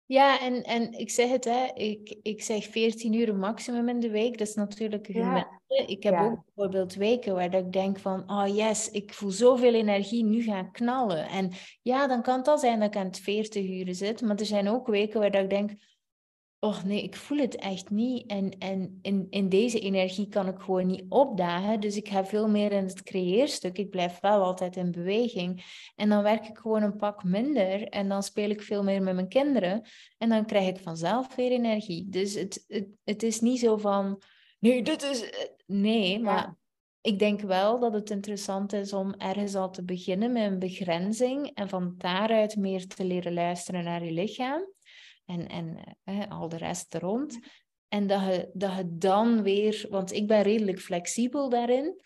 Ja, 0.07 0.39
en, 0.39 0.63
en 0.63 0.91
ik 0.91 1.09
zeg 1.09 1.29
het, 1.29 1.43
hè, 1.43 1.65
ik, 1.73 2.15
ik 2.21 2.43
zeg 2.43 2.65
14 2.65 3.13
uur 3.13 3.35
maximum 3.35 3.89
in 3.89 3.99
de 3.99 4.09
week. 4.09 4.37
Dat 4.37 4.47
is 4.47 4.55
natuurlijk 4.55 5.07
een. 5.07 5.45
Ik 5.67 6.03
heb 6.03 6.19
ook 6.19 6.43
bijvoorbeeld 6.45 6.93
weken 6.93 7.33
waar 7.33 7.49
dat 7.51 7.65
ik 7.65 7.71
denk 7.71 7.99
van, 7.99 8.31
oh 8.31 8.55
yes, 8.55 8.89
ik 8.89 9.13
voel 9.13 9.31
zoveel 9.31 9.73
energie, 9.73 10.23
nu 10.23 10.41
ga 10.41 10.59
ik 10.59 10.71
knallen. 10.71 11.27
En 11.27 11.51
ja, 11.81 12.07
dan 12.07 12.21
kan 12.21 12.37
het 12.37 12.47
al 12.47 12.57
zijn 12.57 12.79
dat 12.79 12.87
ik 12.87 12.95
aan 12.95 13.05
het 13.05 13.19
40 13.19 13.69
uur 13.69 13.95
zit. 13.95 14.21
Maar 14.21 14.35
er 14.35 14.45
zijn 14.45 14.69
ook 14.69 14.87
weken 14.87 15.19
waar 15.19 15.31
dat 15.31 15.43
ik 15.43 15.49
denk, 15.49 15.71
oh 16.65 16.83
nee, 16.83 17.03
ik 17.03 17.15
voel 17.15 17.37
het 17.37 17.55
echt 17.55 17.89
niet. 17.89 18.27
En, 18.27 18.57
en 18.59 18.99
in, 19.01 19.27
in 19.29 19.49
deze 19.49 19.79
energie 19.79 20.27
kan 20.27 20.47
ik 20.47 20.59
gewoon 20.59 20.87
niet 20.87 21.05
opdagen. 21.09 21.79
Dus 21.79 21.95
ik 21.95 22.09
ga 22.09 22.25
veel 22.25 22.49
meer 22.49 22.71
in 22.71 22.83
het 22.83 23.03
creëerstuk. 23.03 23.77
Ik 23.77 23.89
blijf 23.89 24.19
wel 24.19 24.43
altijd 24.43 24.75
in 24.75 24.91
beweging. 24.91 25.63
En 25.95 26.09
dan 26.09 26.23
werk 26.23 26.47
ik 26.47 26.57
gewoon 26.57 26.83
een 26.83 26.95
pak 26.95 27.23
minder. 27.23 27.87
En 27.87 28.09
dan 28.09 28.23
speel 28.23 28.49
ik 28.49 28.61
veel 28.61 28.83
meer 28.83 29.01
met 29.01 29.15
mijn 29.15 29.27
kinderen. 29.27 29.81
En 30.17 30.29
dan 30.29 30.45
krijg 30.45 30.67
ik 30.67 30.79
vanzelf 30.79 31.35
weer 31.35 31.51
energie. 31.51 32.09
Dus 32.09 32.33
het, 32.33 32.63
het, 32.67 32.87
het 33.03 33.23
is 33.23 33.39
niet 33.39 33.59
zo 33.59 33.77
van, 33.77 34.21
nee, 34.59 34.83
dit 34.83 35.03
is... 35.03 35.49
Nee, 35.65 36.19
maar... 36.19 36.57
Ik 37.01 37.19
denk 37.19 37.41
wel 37.41 37.79
dat 37.79 37.93
het 37.93 38.09
interessant 38.09 38.73
is 38.73 38.93
om 38.93 39.13
ergens 39.13 39.55
al 39.55 39.71
te 39.71 39.83
beginnen 39.83 40.31
met 40.31 40.51
een 40.51 40.59
begrenzing 40.59 41.51
en 41.53 41.69
van 41.69 41.95
daaruit 41.97 42.55
meer 42.55 42.87
te 42.87 43.03
leren 43.03 43.33
luisteren 43.33 43.83
naar 43.83 44.05
je 44.05 44.11
lichaam 44.11 44.73
en, 45.25 45.47
en 45.47 45.97
eh, 46.03 46.29
al 46.29 46.49
de 46.49 46.57
rest 46.57 46.93
er 46.93 47.01
rond. 47.01 47.39
En 47.87 48.07
dat 48.07 48.21
je, 48.21 48.49
dat 48.53 48.75
je 48.75 48.97
dan 48.97 49.43
weer, 49.43 49.85
want 49.89 50.11
ik 50.11 50.27
ben 50.27 50.41
redelijk 50.41 50.79
flexibel 50.79 51.49
daarin. 51.49 52.01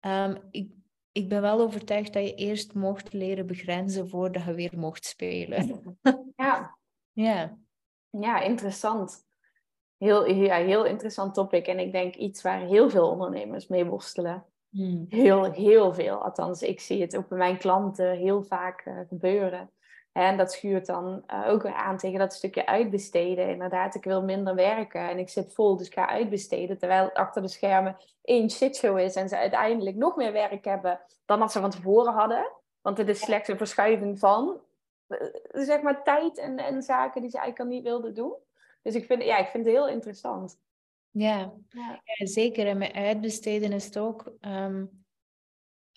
Um, 0.00 0.38
ik, 0.50 0.70
ik 1.12 1.28
ben 1.28 1.40
wel 1.40 1.60
overtuigd 1.60 2.12
dat 2.12 2.24
je 2.24 2.34
eerst 2.34 2.74
mocht 2.74 3.12
leren 3.12 3.46
begrenzen 3.46 4.08
voordat 4.08 4.44
je 4.44 4.54
weer 4.54 4.78
mocht 4.78 5.04
spelen. 5.04 5.98
ja. 6.36 6.78
ja. 7.12 7.58
Ja, 8.10 8.40
interessant. 8.40 9.26
Heel, 9.96 10.26
ja, 10.26 10.56
heel 10.56 10.84
interessant 10.84 11.34
topic. 11.34 11.66
En 11.66 11.78
ik 11.78 11.92
denk 11.92 12.14
iets 12.14 12.42
waar 12.42 12.60
heel 12.60 12.90
veel 12.90 13.08
ondernemers 13.08 13.66
mee 13.66 13.84
worstelen. 13.84 14.46
Hmm. 14.68 15.06
Heel, 15.08 15.52
heel 15.52 15.94
veel. 15.94 16.24
Althans, 16.24 16.62
ik 16.62 16.80
zie 16.80 17.00
het 17.00 17.16
ook 17.16 17.28
bij 17.28 17.38
mijn 17.38 17.58
klanten 17.58 18.16
heel 18.16 18.42
vaak 18.42 18.86
uh, 18.86 19.00
gebeuren. 19.08 19.70
En 20.14 20.36
dat 20.36 20.52
schuurt 20.52 20.86
dan 20.86 21.24
uh, 21.32 21.48
ook 21.48 21.62
weer 21.62 21.74
aan 21.74 21.96
tegen 21.96 22.18
dat 22.18 22.32
stukje 22.32 22.66
uitbesteden. 22.66 23.48
Inderdaad, 23.48 23.94
ik 23.94 24.04
wil 24.04 24.22
minder 24.22 24.54
werken 24.54 25.08
en 25.08 25.18
ik 25.18 25.28
zit 25.28 25.54
vol, 25.54 25.76
dus 25.76 25.86
ik 25.86 25.92
ga 25.92 26.08
uitbesteden. 26.08 26.78
Terwijl 26.78 27.12
achter 27.12 27.42
de 27.42 27.48
schermen 27.48 27.96
één 28.22 28.50
shitshow 28.50 28.98
is 28.98 29.14
en 29.14 29.28
ze 29.28 29.36
uiteindelijk 29.36 29.96
nog 29.96 30.16
meer 30.16 30.32
werk 30.32 30.64
hebben 30.64 31.00
dan 31.24 31.38
dat 31.38 31.52
ze 31.52 31.60
van 31.60 31.70
tevoren 31.70 32.12
hadden. 32.12 32.50
Want 32.80 32.98
het 32.98 33.08
is 33.08 33.20
slechts 33.20 33.48
een 33.48 33.56
verschuiving 33.56 34.18
van, 34.18 34.60
uh, 35.08 35.18
zeg 35.52 35.82
maar, 35.82 36.02
tijd 36.02 36.38
en, 36.38 36.58
en 36.58 36.82
zaken 36.82 37.20
die 37.20 37.30
ze 37.30 37.38
eigenlijk 37.38 37.70
al 37.70 37.76
niet 37.76 37.84
wilden 37.84 38.14
doen. 38.14 38.34
Dus 38.82 38.94
ik 38.94 39.04
vind, 39.04 39.22
ja, 39.22 39.38
ik 39.38 39.48
vind 39.48 39.64
het 39.64 39.74
heel 39.74 39.88
interessant. 39.88 40.58
Ja, 41.10 41.52
ja. 41.68 42.00
zeker. 42.26 42.66
En 42.66 42.78
met 42.78 42.92
uitbesteden 42.92 43.72
is 43.72 43.84
het 43.84 43.98
ook... 43.98 44.32
Um 44.40 45.03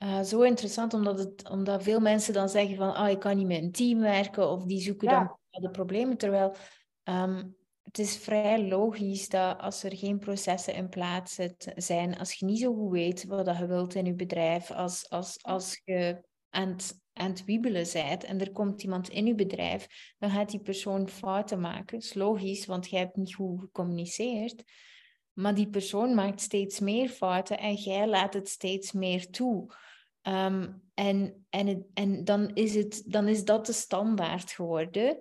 uh, 0.04 0.22
zo 0.22 0.42
interessant, 0.42 0.94
omdat, 0.94 1.20
het, 1.20 1.50
omdat 1.50 1.84
veel 1.84 2.00
mensen 2.00 2.34
dan 2.34 2.50
zeggen 2.50 2.76
van, 2.76 2.98
oh, 2.98 3.10
ik 3.10 3.20
kan 3.20 3.38
niet 3.38 3.48
met 3.48 3.62
een 3.62 3.72
team 3.72 4.00
werken 4.00 4.50
of 4.50 4.64
die 4.64 4.82
zoeken 4.82 5.08
dan 5.08 5.38
de 5.62 5.70
problemen. 5.70 6.18
Terwijl 6.18 6.56
um, 7.04 7.56
het 7.84 8.00
is 8.00 8.18
vrij 8.18 8.68
logisch 8.68 9.30
dat 9.30 9.60
als 9.60 9.84
er 9.84 9.98
geen 9.98 10.20
processen 10.20 10.74
in 10.74 10.90
plaats 10.90 11.40
zijn, 11.76 12.18
als 12.18 12.34
je 12.34 12.46
niet 12.46 12.60
zo 12.60 12.74
goed 12.74 12.92
weet 12.92 13.26
wat 13.26 13.58
je 13.58 13.66
wilt 13.66 13.96
in 13.96 14.06
je 14.06 14.14
bedrijf, 14.14 14.72
als, 14.72 15.10
als, 15.10 15.44
als 15.44 15.82
je 15.84 16.24
aan 16.50 16.70
het, 16.70 17.00
aan 17.14 17.30
het 17.30 17.46
wiebelen 17.46 17.88
bent 17.94 18.24
en 18.24 18.40
er 18.40 18.52
komt 18.52 18.84
iemand 18.84 19.10
in 19.10 19.26
je 19.26 19.36
bedrijf, 19.36 19.88
dan 20.18 20.30
gaat 20.30 20.52
die 20.52 20.60
persoon 20.60 21.10
fouten 21.10 21.60
maken. 21.60 22.00
Dat 22.00 22.04
is 22.04 22.14
logisch, 22.14 22.66
want 22.66 22.90
jij 22.90 23.00
hebt 23.00 23.16
niet 23.16 23.36
goed 23.36 23.60
gecommuniceerd. 23.60 24.64
Maar 25.34 25.56
die 25.56 25.70
persoon 25.70 26.16
maakt 26.16 26.42
steeds 26.42 26.80
meer 26.80 27.10
fouten 27.10 27.58
en 27.60 27.74
jij 27.74 28.08
laat 28.08 28.34
het 28.34 28.50
steeds 28.50 28.92
meer 28.92 29.30
toe. 29.30 29.74
Ehm, 30.28 30.68
en 30.94 31.46
en, 31.50 31.86
en 31.94 32.24
dan, 32.24 32.52
is 32.54 32.76
het, 32.76 33.04
dan 33.06 33.28
is 33.28 33.46
dat 33.46 33.66
de 33.66 33.74
standaard 33.74 34.52
geworden. 34.52 35.18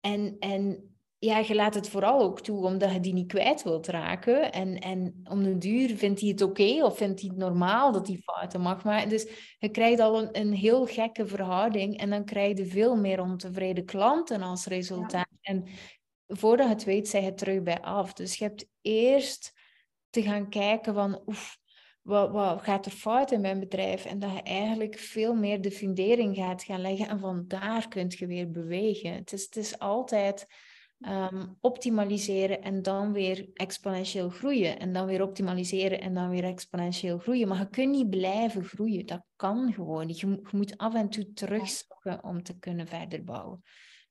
En, 0.00 0.36
en 0.38 0.96
ja, 1.18 1.38
je 1.38 1.54
laat 1.54 1.74
het 1.74 1.88
vooral 1.88 2.20
ook 2.20 2.40
toe 2.40 2.64
omdat 2.64 2.92
je 2.92 3.00
die 3.00 3.12
niet 3.12 3.32
kwijt 3.32 3.62
wilt 3.62 3.86
raken. 3.86 4.52
En, 4.52 4.78
en 4.78 5.20
om 5.30 5.42
de 5.42 5.58
duur 5.58 5.96
vindt 5.96 6.20
hij 6.20 6.28
het 6.28 6.42
oké 6.42 6.84
of 6.84 6.96
vindt 6.96 7.20
hij 7.20 7.28
het 7.28 7.38
normaal 7.38 7.92
dat 7.92 8.06
hij 8.06 8.16
fouten 8.16 8.60
mag 8.60 8.84
maken. 8.84 9.08
Dus 9.08 9.54
je 9.58 9.68
krijgt 9.68 10.00
al 10.00 10.22
een, 10.22 10.40
een 10.40 10.52
heel 10.52 10.86
gekke 10.86 11.26
verhouding 11.26 11.98
en 11.98 12.10
dan 12.10 12.24
krijg 12.24 12.58
je 12.58 12.66
veel 12.66 12.96
meer 12.96 13.20
ontevreden 13.20 13.84
klanten 13.84 14.42
als 14.42 14.66
resultaat. 14.66 15.28
En 15.40 15.64
voordat 16.26 16.66
je 16.66 16.72
het 16.72 16.84
weet, 16.84 17.08
zijn 17.08 17.24
je 17.24 17.34
terug 17.34 17.62
bij 17.62 17.80
af. 17.80 18.12
Dus 18.12 18.36
je 18.36 18.44
hebt 18.44 18.68
eerst 18.80 19.52
te 20.10 20.22
gaan 20.22 20.48
kijken 20.48 20.94
van, 20.94 21.22
oef, 21.26 21.58
wat, 22.06 22.30
wat 22.30 22.62
gaat 22.62 22.86
er 22.86 22.92
fout 22.92 23.30
in 23.30 23.40
mijn 23.40 23.60
bedrijf? 23.60 24.04
En 24.04 24.18
dat 24.18 24.32
je 24.32 24.42
eigenlijk 24.42 24.98
veel 24.98 25.34
meer 25.34 25.60
de 25.60 25.70
fundering 25.70 26.36
gaat 26.36 26.62
gaan 26.62 26.80
leggen 26.80 27.08
en 27.08 27.18
van 27.18 27.44
daar 27.48 27.88
kun 27.88 28.06
je 28.08 28.26
weer 28.26 28.50
bewegen. 28.50 29.12
Het 29.12 29.32
is, 29.32 29.44
het 29.44 29.56
is 29.56 29.78
altijd 29.78 30.46
ehm, 31.00 31.46
optimaliseren 31.60 32.62
en 32.62 32.82
dan 32.82 33.12
weer 33.12 33.48
exponentieel 33.54 34.28
groeien. 34.28 34.78
En 34.78 34.92
dan 34.92 35.06
weer 35.06 35.22
optimaliseren 35.22 36.00
en 36.00 36.14
dan 36.14 36.30
weer 36.30 36.44
exponentieel 36.44 37.18
groeien. 37.18 37.48
Maar 37.48 37.58
je 37.58 37.68
kunt 37.68 37.90
niet 37.90 38.10
blijven 38.10 38.64
groeien. 38.64 39.06
Dat 39.06 39.22
kan 39.36 39.72
gewoon 39.72 40.06
niet. 40.06 40.20
Je, 40.20 40.26
je 40.26 40.56
moet 40.56 40.78
af 40.78 40.94
en 40.94 41.08
toe 41.08 41.32
terugzakken 41.32 42.24
om 42.24 42.42
te 42.42 42.58
kunnen 42.58 42.86
verder 42.86 43.24
bouwen. 43.24 43.62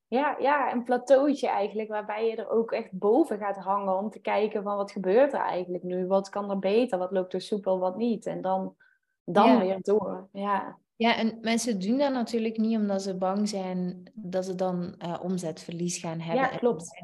Ja, 0.08 0.36
ja, 0.40 0.72
een 0.72 0.84
plateautje 0.84 1.48
eigenlijk, 1.48 1.90
waarbij 1.90 2.28
je 2.28 2.36
er 2.36 2.50
ook 2.50 2.72
echt 2.72 2.92
boven 2.92 3.38
gaat 3.38 3.58
hangen 3.58 3.98
om 3.98 4.10
te 4.10 4.20
kijken 4.20 4.64
van 4.64 4.78
wat 4.78 4.92
gebeurt 4.92 5.34
er 5.34 5.40
eigenlijk 5.40 5.84
nu? 5.84 6.08
Wat 6.08 6.30
kan 6.30 6.50
er 6.50 6.60
beter? 6.60 6.98
Wat 6.98 7.12
loopt 7.12 7.34
er 7.34 7.42
soepel, 7.42 7.80
wat 7.80 7.98
niet? 7.98 8.26
En 8.26 8.42
dan, 8.42 8.76
dan 9.24 9.60
weer 9.60 9.82
door. 9.82 10.28
Ja. 10.32 10.78
Ja, 10.98 11.18
en 11.18 11.38
mensen 11.42 11.80
doen 11.80 11.98
dat 11.98 12.12
natuurlijk 12.12 12.58
niet 12.58 12.78
omdat 12.78 13.02
ze 13.02 13.18
bang 13.18 13.50
zijn 13.50 14.12
dat 14.14 14.46
ze 14.46 14.56
dan 14.56 14.96
uh, 15.06 15.20
omzetverlies 15.22 15.98
gaan 15.98 16.20
hebben. 16.20 16.44
Ja, 16.44 16.58
klopt. 16.58 17.04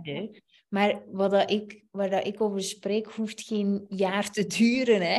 Maar 0.70 1.02
wat 1.12 1.32
dat 1.32 1.52
ik, 1.52 1.84
waar 1.92 2.10
dat 2.10 2.26
ik 2.26 2.42
over 2.42 2.62
spreek, 2.62 3.08
hoeft 3.08 3.42
geen 3.42 3.86
jaar 3.90 4.30
te 4.30 4.48
duren. 4.48 5.02
Hè? 5.02 5.16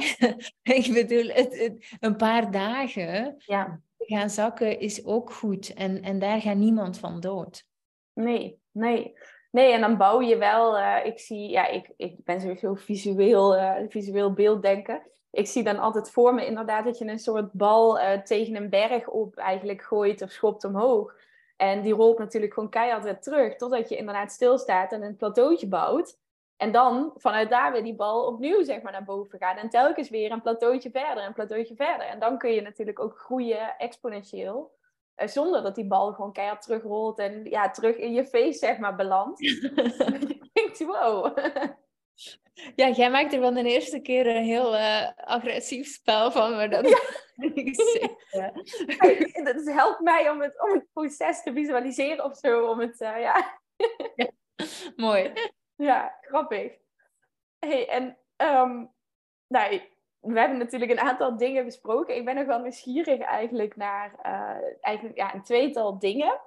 ik 0.79 0.93
bedoel, 0.93 1.27
het, 1.29 1.75
een 2.01 2.17
paar 2.17 2.51
dagen 2.51 3.35
ja. 3.39 3.81
gaan 3.99 4.31
zakken 4.31 4.81
is 4.81 5.05
ook 5.05 5.33
goed. 5.33 5.75
En, 5.75 6.03
en 6.03 6.19
daar 6.19 6.41
gaat 6.41 6.57
niemand 6.57 6.99
van 6.99 7.21
dood. 7.21 7.65
Nee, 8.15 8.61
nee. 8.71 9.17
Nee, 9.51 9.73
en 9.73 9.81
dan 9.81 9.97
bouw 9.97 10.21
je 10.21 10.37
wel, 10.37 10.79
uh, 10.79 11.05
ik 11.05 11.19
zie, 11.19 11.51
ja, 11.51 11.67
ik, 11.67 11.93
ik 11.97 12.25
ben 12.25 12.41
sowieso 12.41 12.75
visueel, 12.75 13.57
uh, 13.57 13.75
visueel 13.89 14.33
beelddenken. 14.33 15.03
Ik 15.31 15.47
zie 15.47 15.63
dan 15.63 15.79
altijd 15.79 16.11
voor 16.11 16.35
me 16.35 16.47
inderdaad 16.47 16.85
dat 16.85 16.99
je 16.99 17.05
een 17.05 17.19
soort 17.19 17.53
bal 17.53 18.01
uh, 18.01 18.13
tegen 18.13 18.57
een 18.57 18.71
berg 18.71 19.09
op 19.09 19.37
eigenlijk 19.37 19.83
gooit 19.83 20.23
of 20.23 20.31
schopt 20.31 20.65
omhoog. 20.65 21.15
En 21.57 21.83
die 21.83 21.95
rolt 21.95 22.19
natuurlijk 22.19 22.55
gewoon 22.55 22.69
keihard 22.69 23.05
weer 23.05 23.21
terug, 23.21 23.57
totdat 23.57 23.89
je 23.89 23.97
inderdaad 23.97 24.33
stilstaat 24.33 24.93
en 24.93 25.03
een 25.03 25.17
plateautje 25.17 25.69
bouwt. 25.69 26.19
En 26.57 26.73
dan 26.73 27.13
vanuit 27.17 27.51
daar 27.51 27.73
weer 27.73 27.83
die 27.83 27.95
bal 27.95 28.27
opnieuw 28.27 28.63
zeg 28.63 28.83
maar, 28.83 28.93
naar 28.93 29.05
boven 29.05 29.39
gaat. 29.39 29.59
En 29.59 29.69
telkens 29.69 30.11
weer 30.11 30.33
een 30.33 30.43
plateautje 30.43 30.91
verder, 30.91 31.25
een 31.25 31.33
plateautje 31.33 31.75
verder. 31.75 32.07
En 32.07 32.19
dan 32.19 32.39
kun 32.39 32.53
je 32.53 32.61
natuurlijk 32.61 33.01
ook 33.01 33.19
groeien 33.19 33.75
exponentieel. 33.79 34.73
Uh, 35.17 35.29
zonder 35.29 35.63
dat 35.63 35.75
die 35.75 35.87
bal 35.87 36.13
gewoon 36.13 36.33
keihard 36.33 36.63
terugrolt 36.63 37.19
en 37.19 37.45
ja, 37.45 37.71
terug 37.71 37.97
in 37.97 38.13
je 38.13 38.25
face 38.25 38.59
zeg 38.59 38.79
maar 38.79 38.97
belandt. 38.97 39.41
je 39.41 40.51
denkt, 40.53 40.79
wow. 40.79 41.39
Ja, 42.77 42.89
jij 42.89 43.11
maakt 43.11 43.33
er 43.33 43.41
van 43.41 43.55
de 43.55 43.63
eerste 43.63 44.01
keer 44.01 44.27
een 44.27 44.45
heel 44.45 44.75
uh, 44.75 45.09
agressief 45.17 45.87
spel 45.87 46.31
van, 46.31 46.51
maar 46.51 46.71
dat 46.71 46.89
ja. 46.89 46.99
ik 47.37 47.77
helpt 49.65 50.01
mij 50.01 50.31
om 50.31 50.41
het, 50.41 50.63
om 50.63 50.73
het 50.73 50.87
proces 50.93 51.43
te 51.43 51.53
visualiseren 51.53 52.25
of 52.25 52.37
zo. 52.37 52.67
Om 52.67 52.81
het, 52.81 53.01
uh, 53.01 53.21
ja. 53.21 53.61
ja. 54.15 54.31
Mooi. 54.97 55.33
Ja, 55.77 56.19
grappig. 56.21 56.73
Hey, 57.59 57.89
en 57.89 58.19
um, 58.37 58.93
nou, 59.47 59.81
we 60.23 60.39
hebben 60.39 60.59
natuurlijk 60.59 60.91
een 60.91 61.01
aantal 61.01 61.37
dingen 61.37 61.65
besproken. 61.65 62.17
Ik 62.17 62.25
ben 62.25 62.35
nog 62.35 62.47
wel 62.47 62.61
nieuwsgierig 62.61 63.21
eigenlijk 63.21 63.77
naar 63.77 64.13
uh, 64.27 64.69
eigenlijk, 64.81 65.17
ja, 65.17 65.35
een 65.35 65.43
tweetal 65.43 65.99
dingen. 65.99 66.41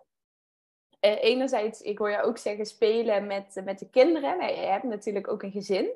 Uh, 1.02 1.24
enerzijds, 1.24 1.82
ik 1.82 1.98
hoor 1.98 2.10
je 2.10 2.22
ook 2.22 2.38
zeggen, 2.38 2.66
spelen 2.66 3.28
met, 3.28 3.62
met 3.64 3.80
de 3.80 3.90
kinderen. 3.90 4.48
Je 4.48 4.68
hebt 4.68 4.84
natuurlijk 4.84 5.28
ook 5.28 5.44
een 5.44 5.52
gezin. 5.52 5.90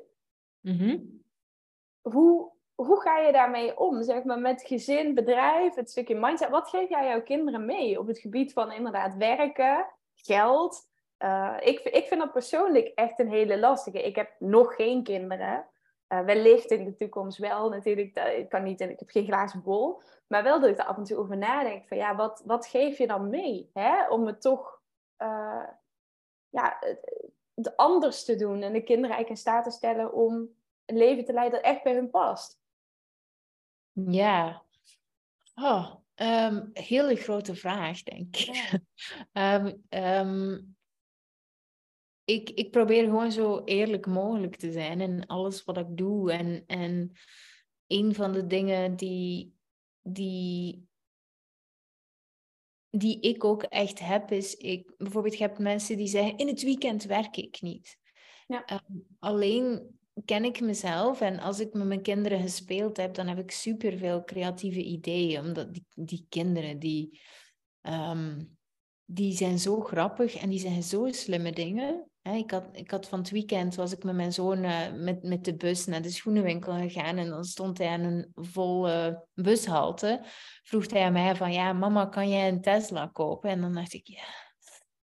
Mm 0.60 1.20
hoe, 2.00 2.50
hoe 2.74 3.00
ga 3.00 3.18
je 3.18 3.32
daarmee 3.32 3.78
om? 3.78 4.02
Zeg 4.02 4.24
maar 4.24 4.38
met 4.38 4.62
gezin, 4.62 5.14
bedrijf, 5.14 5.74
het 5.74 5.90
stukje 5.90 6.14
mindset. 6.14 6.48
Wat 6.48 6.68
geef 6.68 6.88
jij 6.88 7.06
jouw 7.06 7.22
kinderen 7.22 7.64
mee 7.64 7.98
op 7.98 8.06
het 8.06 8.18
gebied 8.18 8.52
van 8.52 8.72
inderdaad 8.72 9.16
werken, 9.16 9.86
geld? 10.14 10.88
Uh, 11.18 11.56
ik, 11.60 11.80
ik 11.80 12.06
vind 12.06 12.20
dat 12.20 12.32
persoonlijk 12.32 12.92
echt 12.94 13.18
een 13.18 13.30
hele 13.30 13.58
lastige. 13.58 14.02
Ik 14.02 14.16
heb 14.16 14.30
nog 14.38 14.74
geen 14.74 15.02
kinderen. 15.02 15.66
Uh, 16.12 16.20
wellicht 16.20 16.70
in 16.70 16.84
de 16.84 16.96
toekomst 16.96 17.38
wel 17.38 17.68
natuurlijk. 17.68 18.16
Ik 18.16 18.48
kan 18.48 18.62
niet, 18.62 18.80
ik 18.80 18.98
heb 18.98 19.10
geen 19.10 19.24
glazen 19.24 19.62
bol. 19.62 20.02
Maar 20.26 20.42
wel 20.42 20.60
dat 20.60 20.70
ik 20.70 20.78
er 20.78 20.84
af 20.84 20.96
en 20.96 21.04
toe 21.04 21.16
over 21.16 21.36
nadenk. 21.36 21.88
Van 21.88 21.96
ja, 21.96 22.16
wat, 22.16 22.42
wat 22.44 22.66
geef 22.66 22.98
je 22.98 23.06
dan 23.06 23.30
mee? 23.30 23.70
Hè? 23.72 24.08
Om 24.08 24.26
het 24.26 24.40
toch 24.40 24.80
uh, 25.18 25.68
ja, 26.48 26.78
het 27.54 27.76
anders 27.76 28.24
te 28.24 28.36
doen. 28.36 28.62
En 28.62 28.72
de 28.72 28.82
kinderen 28.82 29.16
eigenlijk 29.16 29.28
in 29.28 29.36
staat 29.36 29.64
te 29.64 29.70
stellen 29.70 30.12
om 30.12 30.48
een 30.84 30.96
leven 30.96 31.24
te 31.24 31.32
leiden 31.32 31.62
dat 31.62 31.70
echt 31.70 31.82
bij 31.82 31.94
hun 31.94 32.10
past. 32.10 32.60
Ja. 33.92 34.62
Oh, 35.54 35.94
um, 36.14 36.70
hele 36.72 37.16
grote 37.16 37.54
vraag, 37.54 38.02
denk 38.02 38.36
ik. 38.36 38.80
um, 39.32 39.86
um, 40.04 40.76
ik, 42.30 42.50
ik 42.50 42.70
probeer 42.70 43.04
gewoon 43.04 43.32
zo 43.32 43.62
eerlijk 43.64 44.06
mogelijk 44.06 44.56
te 44.56 44.72
zijn 44.72 45.00
in 45.00 45.26
alles 45.26 45.64
wat 45.64 45.76
ik 45.76 45.96
doe. 45.96 46.32
En, 46.32 46.64
en 46.66 47.12
een 47.86 48.14
van 48.14 48.32
de 48.32 48.46
dingen 48.46 48.96
die, 48.96 49.54
die, 50.02 50.88
die 52.90 53.20
ik 53.20 53.44
ook 53.44 53.62
echt 53.62 53.98
heb, 53.98 54.30
is 54.30 54.54
ik, 54.54 54.92
bijvoorbeeld, 54.96 55.36
je 55.36 55.44
hebt 55.44 55.58
mensen 55.58 55.96
die 55.96 56.08
zeggen: 56.08 56.36
in 56.36 56.46
het 56.46 56.62
weekend 56.62 57.04
werk 57.04 57.36
ik 57.36 57.60
niet. 57.60 57.98
Ja. 58.46 58.82
alleen 59.18 59.98
ken 60.24 60.44
ik 60.44 60.60
mezelf 60.60 61.20
en 61.20 61.38
als 61.38 61.60
ik 61.60 61.72
met 61.72 61.86
mijn 61.86 62.02
kinderen 62.02 62.40
gespeeld 62.40 62.96
heb, 62.96 63.14
dan 63.14 63.26
heb 63.26 63.38
ik 63.38 63.50
superveel 63.50 64.24
creatieve 64.24 64.82
ideeën. 64.82 65.40
Omdat 65.40 65.72
die, 65.72 65.86
die 65.94 66.26
kinderen, 66.28 66.78
die, 66.78 67.20
um, 67.82 68.58
die 69.04 69.36
zijn 69.36 69.58
zo 69.58 69.80
grappig 69.80 70.34
en 70.34 70.48
die 70.48 70.58
zeggen 70.58 70.82
zo 70.82 71.08
slimme 71.10 71.52
dingen. 71.52 72.09
Ik, 72.22 72.50
had, 72.50 72.64
ik 72.72 72.90
had 72.90 73.08
van 73.08 73.18
het 73.18 73.30
weekend, 73.30 73.74
was 73.74 73.92
ik 73.92 74.04
met 74.04 74.14
mijn 74.14 74.32
zoon 74.32 74.64
uh, 74.64 74.92
met, 74.94 75.22
met 75.22 75.44
de 75.44 75.56
bus 75.56 75.86
naar 75.86 76.02
de 76.02 76.10
schoenenwinkel 76.10 76.72
gegaan 76.72 77.16
en 77.16 77.28
dan 77.28 77.44
stond 77.44 77.78
hij 77.78 77.88
aan 77.88 78.00
een 78.00 78.30
volle 78.34 79.26
bushalte. 79.34 80.20
Vroeg 80.62 80.90
hij 80.90 81.02
aan 81.02 81.12
mij 81.12 81.36
van, 81.36 81.52
ja 81.52 81.72
mama, 81.72 82.06
kan 82.06 82.28
jij 82.28 82.48
een 82.48 82.60
Tesla 82.60 83.06
kopen? 83.06 83.50
En 83.50 83.60
dan 83.60 83.74
dacht 83.74 83.92
ik, 83.92 84.06
ja, 84.06 84.24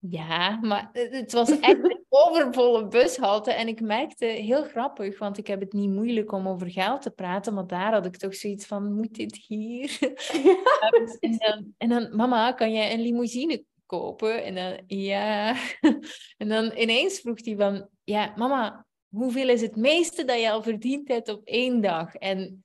ja, 0.10 0.60
maar 0.62 0.90
het 0.92 1.32
was 1.32 1.60
echt 1.60 1.84
een 1.84 2.06
overvolle 2.10 2.88
bushalte. 2.88 3.52
En 3.52 3.68
ik 3.68 3.82
merkte, 3.82 4.26
heel 4.26 4.64
grappig, 4.64 5.20
want 5.20 5.38
ik 5.38 5.48
heb 5.48 5.60
het 5.60 5.74
niet 5.74 5.90
moeilijk 5.90 6.32
om 6.32 6.48
over 6.48 6.72
geld 6.72 7.02
te 7.02 7.12
praten, 7.12 7.54
maar 7.54 7.68
daar 7.68 7.94
had 7.94 8.06
ik 8.06 8.18
toch 8.18 8.36
zoiets 8.36 8.66
van, 8.66 8.94
moet 8.94 9.16
dit 9.16 9.36
hier? 9.48 9.98
en, 11.20 11.38
dan, 11.38 11.74
en 11.78 11.90
dan, 11.90 12.16
mama, 12.16 12.52
kan 12.52 12.72
jij 12.72 12.94
een 12.94 13.02
limousine 13.02 13.64
kopen? 13.98 14.44
En 14.44 14.56
dan, 14.56 14.84
ja. 14.88 15.56
en 16.42 16.48
dan 16.48 16.72
ineens 16.76 17.20
vroeg 17.20 17.46
hij 17.46 17.56
van, 17.56 17.90
ja, 18.04 18.34
mama, 18.36 18.86
hoeveel 19.10 19.50
is 19.50 19.62
het 19.62 19.76
meeste 19.76 20.24
dat 20.26 20.40
je 20.40 20.52
al 20.52 20.64
verdiend 20.64 21.08
hebt 21.08 21.30
op 21.30 21.42
één 21.44 21.82
dag? 21.82 22.16
En 22.16 22.64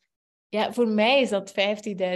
ja, 0.49 0.73
voor 0.73 0.89
mij 0.89 1.21
is 1.21 1.29
dat 1.29 1.55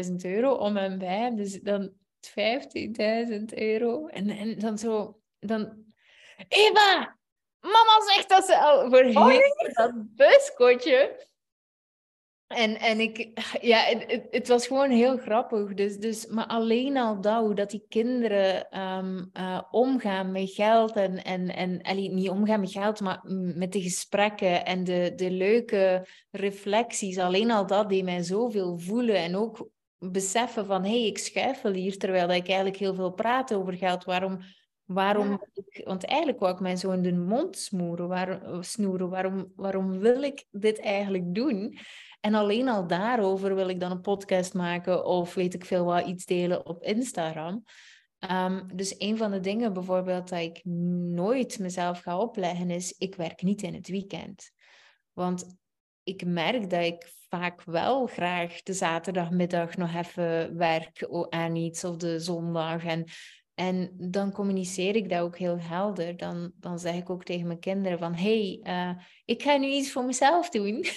15.000 0.06 0.14
euro 0.20 0.52
om 0.54 0.76
en 0.76 0.98
bij. 0.98 1.34
Dus 1.34 1.60
dan 1.60 1.92
15.000 2.38 3.44
euro. 3.54 4.06
En, 4.06 4.30
en 4.30 4.58
dan 4.58 4.78
zo, 4.78 5.20
dan... 5.38 5.88
Eva, 6.48 7.18
mama 7.60 8.12
zegt 8.14 8.28
dat 8.28 8.44
ze 8.44 8.58
al 8.58 8.90
voor 8.90 9.04
oh, 9.04 9.38
dat 9.72 9.92
buskotje. 9.94 11.28
En, 12.50 12.78
en 12.78 13.00
ik, 13.00 13.28
ja, 13.60 13.78
het, 13.78 14.26
het, 14.30 14.48
was 14.48 14.66
gewoon 14.66 14.90
heel 14.90 15.16
grappig. 15.16 15.74
Dus, 15.74 15.98
dus, 15.98 16.26
maar 16.26 16.46
alleen 16.46 16.96
al 16.96 17.20
dat, 17.20 17.44
hoe 17.44 17.54
dat 17.54 17.70
die 17.70 17.84
kinderen 17.88 18.78
um, 18.80 19.30
uh, 19.32 19.62
omgaan 19.70 20.32
met 20.32 20.50
geld 20.50 20.92
en, 20.92 21.24
en, 21.24 21.48
en 21.48 21.82
allee, 21.82 22.10
niet 22.10 22.28
omgaan 22.28 22.60
met 22.60 22.70
geld, 22.70 23.00
maar 23.00 23.20
met 23.54 23.72
de 23.72 23.82
gesprekken 23.82 24.64
en 24.64 24.84
de, 24.84 25.12
de 25.16 25.30
leuke 25.30 26.06
reflecties, 26.30 27.18
alleen 27.18 27.50
al 27.50 27.66
dat 27.66 27.88
deed 27.88 28.04
mij 28.04 28.22
zoveel 28.22 28.78
voelen 28.78 29.16
en 29.16 29.36
ook 29.36 29.68
beseffen 29.98 30.66
van, 30.66 30.84
hé, 30.84 30.90
hey, 30.90 31.06
ik 31.06 31.18
schuifel 31.18 31.72
hier, 31.72 31.98
terwijl 31.98 32.30
ik 32.30 32.46
eigenlijk 32.46 32.76
heel 32.76 32.94
veel 32.94 33.12
praat 33.12 33.54
over 33.54 33.72
geld. 33.72 34.04
Waarom, 34.04 34.38
waarom 34.84 35.40
ik, 35.52 35.80
want 35.84 36.04
eigenlijk 36.04 36.40
wou 36.40 36.52
ik 36.54 36.60
mijn 36.60 36.78
zoon 36.78 37.02
de 37.02 37.12
mond 37.12 37.58
smoeren, 37.58 38.08
waar, 38.08 38.40
snoeren. 38.60 39.08
Waarom, 39.08 39.52
waarom 39.56 39.98
wil 39.98 40.22
ik 40.22 40.44
dit 40.50 40.80
eigenlijk 40.80 41.34
doen? 41.34 41.78
En 42.20 42.34
alleen 42.34 42.68
al 42.68 42.86
daarover 42.86 43.54
wil 43.54 43.68
ik 43.68 43.80
dan 43.80 43.90
een 43.90 44.00
podcast 44.00 44.54
maken 44.54 45.04
of 45.04 45.34
weet 45.34 45.54
ik 45.54 45.64
veel 45.64 45.84
wat, 45.84 46.06
iets 46.06 46.24
delen 46.24 46.66
op 46.66 46.82
Instagram. 46.82 47.64
Um, 48.30 48.66
dus 48.74 48.94
een 48.98 49.16
van 49.16 49.30
de 49.30 49.40
dingen 49.40 49.72
bijvoorbeeld 49.72 50.28
dat 50.28 50.38
ik 50.38 50.64
nooit 51.14 51.58
mezelf 51.58 52.00
ga 52.00 52.18
opleggen 52.18 52.70
is, 52.70 52.94
ik 52.98 53.14
werk 53.14 53.42
niet 53.42 53.62
in 53.62 53.74
het 53.74 53.88
weekend. 53.88 54.50
Want 55.12 55.56
ik 56.02 56.24
merk 56.24 56.70
dat 56.70 56.84
ik 56.84 57.12
vaak 57.28 57.62
wel 57.64 58.06
graag 58.06 58.62
de 58.62 58.72
zaterdagmiddag 58.72 59.76
nog 59.76 59.94
even 59.94 60.56
werk 60.56 61.08
aan 61.28 61.56
iets 61.56 61.84
of 61.84 61.96
de 61.96 62.18
zondag. 62.18 62.84
En, 62.84 63.04
en 63.54 63.94
dan 63.96 64.32
communiceer 64.32 64.96
ik 64.96 65.08
dat 65.08 65.20
ook 65.20 65.38
heel 65.38 65.58
helder. 65.58 66.16
Dan, 66.16 66.52
dan 66.56 66.78
zeg 66.78 66.94
ik 66.94 67.10
ook 67.10 67.24
tegen 67.24 67.46
mijn 67.46 67.58
kinderen 67.58 67.98
van... 67.98 68.14
hey, 68.14 68.60
uh, 68.62 69.02
ik 69.24 69.42
ga 69.42 69.56
nu 69.56 69.66
iets 69.66 69.92
voor 69.92 70.04
mezelf 70.04 70.48
doen. 70.48 70.84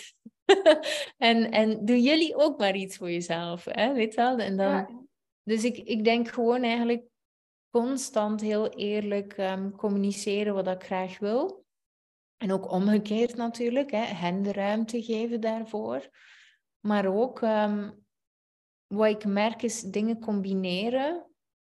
en, 1.17 1.51
en 1.51 1.85
doen 1.85 2.01
jullie 2.01 2.35
ook 2.35 2.59
maar 2.59 2.75
iets 2.75 2.97
voor 2.97 3.11
jezelf. 3.11 3.65
Hè? 3.65 3.93
Weet 3.93 4.15
wel? 4.15 4.37
En 4.37 4.57
dan, 4.57 5.07
Dus 5.43 5.63
ik, 5.63 5.77
ik 5.77 6.03
denk 6.03 6.27
gewoon 6.27 6.63
eigenlijk 6.63 7.03
constant 7.69 8.41
heel 8.41 8.69
eerlijk 8.69 9.37
um, 9.37 9.75
communiceren 9.75 10.53
wat 10.53 10.67
ik 10.67 10.83
graag 10.83 11.19
wil. 11.19 11.65
En 12.37 12.51
ook 12.51 12.71
omgekeerd 12.71 13.35
natuurlijk, 13.35 13.91
hè, 13.91 14.03
hen 14.03 14.41
de 14.41 14.51
ruimte 14.51 15.03
geven 15.03 15.41
daarvoor. 15.41 16.09
Maar 16.79 17.05
ook 17.05 17.41
um, 17.41 18.05
wat 18.87 19.09
ik 19.09 19.25
merk 19.25 19.61
is 19.61 19.81
dingen 19.81 20.19
combineren. 20.19 21.27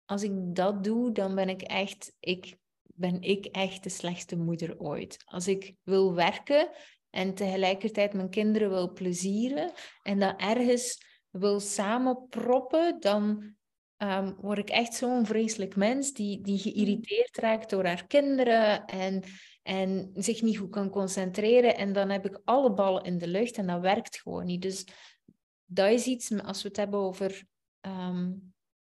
Als 0.04 0.22
ik 0.22 0.32
dat 0.34 0.84
doe, 0.84 1.12
dan 1.12 1.34
ben 1.34 1.48
ik 1.48 1.62
echt, 1.62 2.14
ik, 2.20 2.56
ben 2.82 3.22
ik 3.22 3.44
echt 3.44 3.82
de 3.82 3.88
slechtste 3.88 4.36
moeder 4.36 4.78
ooit. 4.78 5.22
Als 5.24 5.48
ik 5.48 5.74
wil 5.82 6.14
werken 6.14 6.70
en 7.16 7.34
tegelijkertijd 7.34 8.12
mijn 8.12 8.30
kinderen 8.30 8.68
wil 8.68 8.92
plezieren 8.92 9.72
en 10.02 10.18
dat 10.18 10.40
ergens 10.40 11.04
wil 11.30 11.60
samenproppen, 11.60 13.00
dan, 13.00 13.54
ehm, 13.96 14.34
word 14.40 14.58
ik 14.58 14.68
echt 14.68 14.94
zo'n 14.94 15.26
vreselijk 15.26 15.76
mens 15.76 16.12
die, 16.12 16.40
die 16.42 16.58
geïrriteerd 16.58 17.36
raakt 17.36 17.70
door 17.70 17.84
haar 17.84 18.06
kinderen 18.06 18.84
en, 18.84 19.22
en 19.62 20.10
zich 20.14 20.42
niet 20.42 20.58
goed 20.58 20.70
kan 20.70 20.90
concentreren. 20.90 21.76
En 21.76 21.92
dan 21.92 22.10
heb 22.10 22.26
ik 22.26 22.40
alle 22.44 22.72
ballen 22.72 23.04
in 23.04 23.18
de 23.18 23.28
lucht 23.28 23.56
en 23.56 23.66
dat 23.66 23.80
werkt 23.80 24.20
gewoon 24.20 24.44
niet. 24.44 24.62
Dus 24.62 24.86
dat 25.64 25.90
is 25.90 26.06
iets, 26.06 26.42
als 26.42 26.62
we 26.62 26.68
het 26.68 26.76
hebben 26.76 27.00
over 27.00 27.44
ehm, 27.80 28.32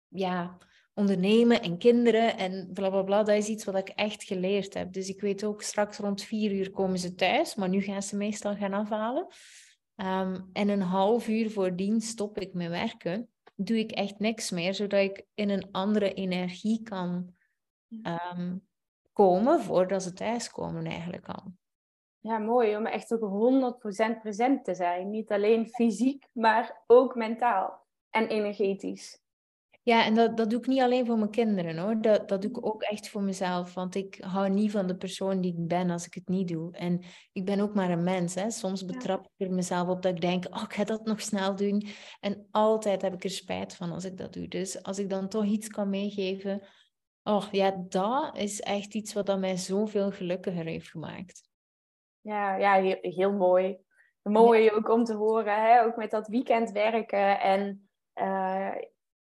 ja, 0.09 0.59
ondernemen 0.95 1.62
en 1.62 1.78
kinderen 1.78 2.36
en 2.36 2.70
bla 2.72 2.91
bla 2.91 3.03
bla, 3.03 3.22
dat 3.22 3.36
is 3.36 3.49
iets 3.49 3.64
wat 3.64 3.76
ik 3.76 3.88
echt 3.88 4.24
geleerd 4.24 4.74
heb. 4.74 4.93
Dus 4.93 5.09
ik 5.09 5.20
weet 5.20 5.45
ook, 5.45 5.62
straks 5.62 5.99
rond 5.99 6.22
vier 6.22 6.53
uur 6.53 6.70
komen 6.70 6.99
ze 6.99 7.14
thuis, 7.14 7.55
maar 7.55 7.68
nu 7.68 7.80
gaan 7.80 8.03
ze 8.03 8.16
meestal 8.16 8.57
gaan 8.57 8.72
afhalen. 8.72 9.26
Um, 9.97 10.51
en 10.53 10.68
een 10.68 10.82
half 10.82 11.28
uur 11.28 11.51
voordien 11.51 12.01
stop 12.01 12.38
ik 12.38 12.55
met 12.55 12.68
werken. 12.68 13.28
Doe 13.55 13.78
ik 13.78 13.91
echt 13.91 14.18
niks 14.18 14.51
meer, 14.51 14.74
zodat 14.74 15.01
ik 15.01 15.26
in 15.34 15.51
een 15.51 15.68
andere 15.70 16.14
energie 16.14 16.82
kan 16.82 17.34
um, 18.03 18.66
komen 19.12 19.61
voordat 19.61 20.03
ze 20.03 20.12
thuiskomen 20.12 20.86
eigenlijk 20.86 21.28
al. 21.28 21.53
Ja, 22.18 22.38
mooi 22.38 22.76
om 22.76 22.86
echt 22.86 23.12
ook 23.12 23.74
100% 24.16 24.20
present 24.20 24.64
te 24.64 24.74
zijn. 24.74 25.11
Niet 25.11 25.30
alleen 25.30 25.68
fysiek, 25.68 26.28
maar 26.32 26.82
ook 26.86 27.14
mentaal 27.14 27.86
en 28.11 28.28
energetisch. 28.28 29.22
Ja, 29.83 30.05
en 30.05 30.14
dat, 30.14 30.37
dat 30.37 30.51
doe 30.51 30.59
ik 30.59 30.66
niet 30.66 30.81
alleen 30.81 31.07
voor 31.07 31.18
mijn 31.18 31.31
kinderen 31.31 31.78
hoor. 31.78 32.01
Dat, 32.01 32.28
dat 32.28 32.43
doe 32.43 32.51
ik 32.51 32.66
ook 32.66 32.83
echt 32.83 33.09
voor 33.09 33.22
mezelf. 33.22 33.74
Want 33.74 33.95
ik 33.95 34.18
hou 34.20 34.49
niet 34.49 34.70
van 34.70 34.87
de 34.87 34.97
persoon 34.97 35.41
die 35.41 35.53
ik 35.53 35.66
ben 35.66 35.91
als 35.91 36.07
ik 36.07 36.14
het 36.14 36.28
niet 36.28 36.49
doe. 36.49 36.72
En 36.72 37.03
ik 37.33 37.45
ben 37.45 37.61
ook 37.61 37.74
maar 37.74 37.91
een 37.91 38.05
mens. 38.05 38.35
Hè. 38.35 38.51
Soms 38.51 38.85
betrap 38.85 39.24
ik 39.24 39.47
er 39.47 39.55
mezelf 39.55 39.89
op 39.89 40.03
dat 40.03 40.14
ik 40.14 40.20
denk, 40.20 40.47
oh, 40.51 40.62
ik 40.62 40.72
ga 40.72 40.85
dat 40.85 41.05
nog 41.05 41.20
snel 41.20 41.57
doen. 41.57 41.87
En 42.20 42.47
altijd 42.51 43.03
heb 43.03 43.14
ik 43.14 43.24
er 43.24 43.31
spijt 43.31 43.76
van 43.76 43.93
als 43.93 44.05
ik 44.05 44.16
dat 44.16 44.33
doe. 44.33 44.49
Dus 44.49 44.83
als 44.83 44.99
ik 44.99 45.11
dan 45.11 45.28
toch 45.28 45.45
iets 45.45 45.68
kan 45.68 45.91
meegeven, 45.91 46.62
oh 47.22 47.47
ja, 47.51 47.85
dat 47.89 48.37
is 48.37 48.61
echt 48.61 48.95
iets 48.95 49.12
wat 49.12 49.39
mij 49.39 49.57
zoveel 49.57 50.11
gelukkiger 50.11 50.64
heeft 50.64 50.89
gemaakt. 50.89 51.49
Ja, 52.20 52.57
ja 52.57 52.74
heel, 52.74 52.99
heel 53.01 53.33
mooi. 53.33 53.78
Mooi 54.22 54.70
ook 54.70 54.89
om 54.89 55.05
te 55.05 55.14
horen, 55.14 55.62
hè? 55.62 55.85
ook 55.85 55.97
met 55.97 56.11
dat 56.11 56.28
weekend 56.28 56.70
werken 56.70 57.41
en... 57.41 57.89
Uh, 58.14 58.74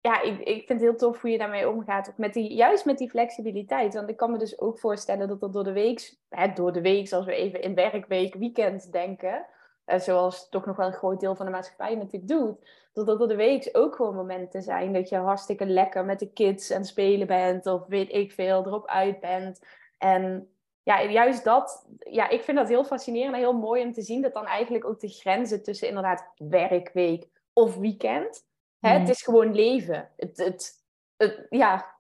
ja, 0.03 0.23
ik, 0.23 0.39
ik 0.39 0.67
vind 0.67 0.69
het 0.69 0.81
heel 0.81 0.97
tof 0.97 1.21
hoe 1.21 1.31
je 1.31 1.39
daarmee 1.39 1.69
omgaat. 1.69 2.09
Ook 2.09 2.19
met 2.19 2.35
die, 2.35 2.55
juist 2.55 2.85
met 2.85 2.99
die 2.99 3.11
flexibiliteit. 3.11 3.95
Want 3.95 4.09
ik 4.09 4.17
kan 4.17 4.31
me 4.31 4.39
dus 4.39 4.61
ook 4.61 4.79
voorstellen 4.79 5.29
dat 5.29 5.41
dat 5.41 5.53
door 5.53 5.65
de 5.65 5.73
week, 5.73 6.17
hè, 6.29 6.53
door 6.53 6.73
de 6.73 6.81
week, 6.81 7.13
als 7.13 7.25
we 7.25 7.35
even 7.35 7.63
in 7.63 7.75
werkweek, 7.75 8.35
weekend 8.35 8.93
denken, 8.93 9.47
uh, 9.87 9.99
zoals 9.99 10.49
toch 10.49 10.67
nog 10.67 10.77
wel 10.77 10.87
een 10.87 10.93
groot 10.93 11.21
deel 11.21 11.35
van 11.35 11.47
de 11.47 11.53
maatschappij 11.53 11.95
natuurlijk 11.95 12.29
doet, 12.29 12.69
dat 12.93 13.07
dat 13.07 13.19
door 13.19 13.29
de 13.29 13.37
week 13.37 13.69
ook 13.73 13.95
gewoon 13.95 14.15
momenten 14.15 14.63
zijn 14.63 14.93
dat 14.93 15.09
je 15.09 15.17
hartstikke 15.17 15.67
lekker 15.67 16.05
met 16.05 16.19
de 16.19 16.33
kids 16.33 16.71
en 16.71 16.85
spelen 16.85 17.27
bent, 17.27 17.67
of 17.67 17.87
weet 17.87 18.13
ik 18.13 18.33
veel, 18.33 18.67
erop 18.67 18.87
uit 18.87 19.21
bent. 19.21 19.67
En 19.99 20.49
ja, 20.83 21.03
juist 21.03 21.45
dat, 21.45 21.87
ja, 21.99 22.29
ik 22.29 22.43
vind 22.43 22.57
dat 22.57 22.69
heel 22.69 22.85
fascinerend 22.85 23.35
en 23.35 23.41
heel 23.41 23.59
mooi 23.59 23.83
om 23.83 23.93
te 23.93 24.03
zien 24.03 24.23
dat 24.23 24.35
dan 24.35 24.47
eigenlijk 24.47 24.85
ook 24.85 25.01
de 25.01 25.09
grenzen 25.09 25.63
tussen 25.63 25.89
inderdaad 25.89 26.33
werkweek 26.37 27.29
of 27.53 27.77
weekend 27.77 28.51
Hè? 28.83 28.99
Het 28.99 29.09
is 29.09 29.23
gewoon 29.23 29.55
leven. 29.55 30.11
Het, 30.17 30.37
het, 30.37 30.85
het, 31.17 31.47
ja. 31.51 31.99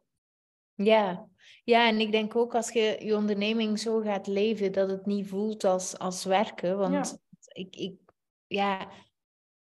ja. 0.75 1.31
Ja, 1.65 1.89
en 1.89 2.01
ik 2.01 2.13
denk 2.13 2.37
ook 2.37 2.55
als 2.55 2.71
je 2.71 2.97
je 3.01 3.17
onderneming 3.17 3.79
zo 3.79 4.01
gaat 4.01 4.27
leven, 4.27 4.73
dat 4.73 4.91
het 4.91 5.07
niet 5.07 5.29
voelt 5.29 5.65
als, 5.65 5.99
als 5.99 6.25
werken. 6.25 6.79
Want 6.79 7.19
ik, 7.53 7.77
ik, 7.77 7.95
ja, 8.47 8.89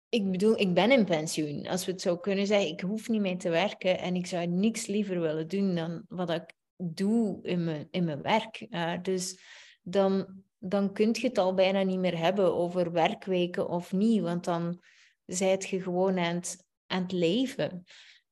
ik 0.10 0.32
bedoel, 0.32 0.60
ik 0.60 0.74
ben 0.74 0.92
in 0.92 1.06
pensioen. 1.06 1.68
Als 1.68 1.86
we 1.86 1.92
het 1.92 2.02
zo 2.02 2.18
kunnen 2.18 2.48
zeggen, 2.48 2.70
ik 2.70 2.82
hoef 2.82 3.10
niet 3.10 3.22
meer 3.22 3.38
te 3.38 3.50
werken 3.50 4.00
en 4.00 4.16
ik 4.16 4.26
zou 4.26 4.48
niks 4.48 4.86
liever 4.86 5.20
willen 5.20 5.48
doen 5.48 5.76
dan 5.76 6.06
wat 6.08 6.30
ik 6.30 6.54
doe 6.78 7.40
in 7.42 7.64
mijn, 7.64 7.88
in 7.92 8.04
mijn 8.04 8.22
werk. 8.22 8.68
Dus 9.02 9.40
dan, 9.82 10.44
dan 10.58 10.94
kun 10.94 11.10
je 11.12 11.28
het 11.28 11.38
al 11.38 11.54
bijna 11.54 11.84
niet 11.84 12.00
meer 12.00 12.18
hebben 12.18 12.56
over 12.56 12.92
werkweken 12.92 13.70
of 13.70 13.92
niet, 13.92 14.22
want 14.22 14.44
dan 14.44 14.82
zijt 15.26 15.70
je 15.70 15.82
gewoon 15.82 16.20
aan 16.20 16.36
het 16.36 16.65
aan 16.88 17.02
het 17.02 17.12
leven. 17.12 17.84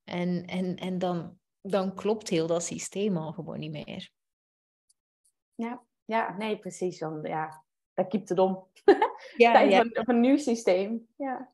En, 0.04 0.44
en, 0.44 0.76
en 0.76 0.98
dan, 0.98 1.38
dan 1.60 1.94
klopt 1.94 2.28
heel 2.28 2.46
dat 2.46 2.64
systeem 2.64 3.16
al 3.16 3.32
gewoon 3.32 3.58
niet 3.58 3.70
meer. 3.70 4.10
Ja, 5.54 5.82
ja 6.04 6.36
nee, 6.36 6.58
precies. 6.58 6.98
Dan, 6.98 7.22
ja, 7.22 7.64
dat 7.94 8.08
kiept 8.08 8.28
het 8.28 8.38
om. 8.38 8.66
Ja, 9.36 9.60
ja. 9.60 9.84
Van, 9.92 10.14
een 10.14 10.20
nieuw 10.20 10.36
systeem. 10.36 11.08
Ja. 11.16 11.52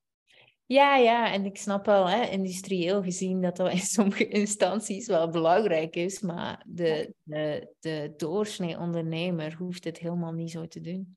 Ja, 0.66 0.96
ja, 0.96 1.32
en 1.32 1.44
ik 1.44 1.56
snap 1.56 1.86
wel, 1.86 2.08
hè, 2.08 2.24
industrieel 2.24 3.02
gezien, 3.02 3.40
dat 3.40 3.56
dat 3.56 3.72
in 3.72 3.78
sommige 3.78 4.28
instanties 4.28 5.06
wel 5.06 5.30
belangrijk 5.30 5.96
is, 5.96 6.20
maar 6.20 6.64
de, 6.66 7.14
de, 7.22 7.74
de 7.80 8.14
doorsnee 8.16 8.78
ondernemer 8.78 9.54
hoeft 9.54 9.84
het 9.84 9.98
helemaal 9.98 10.32
niet 10.32 10.50
zo 10.50 10.66
te 10.66 10.80
doen. 10.80 11.16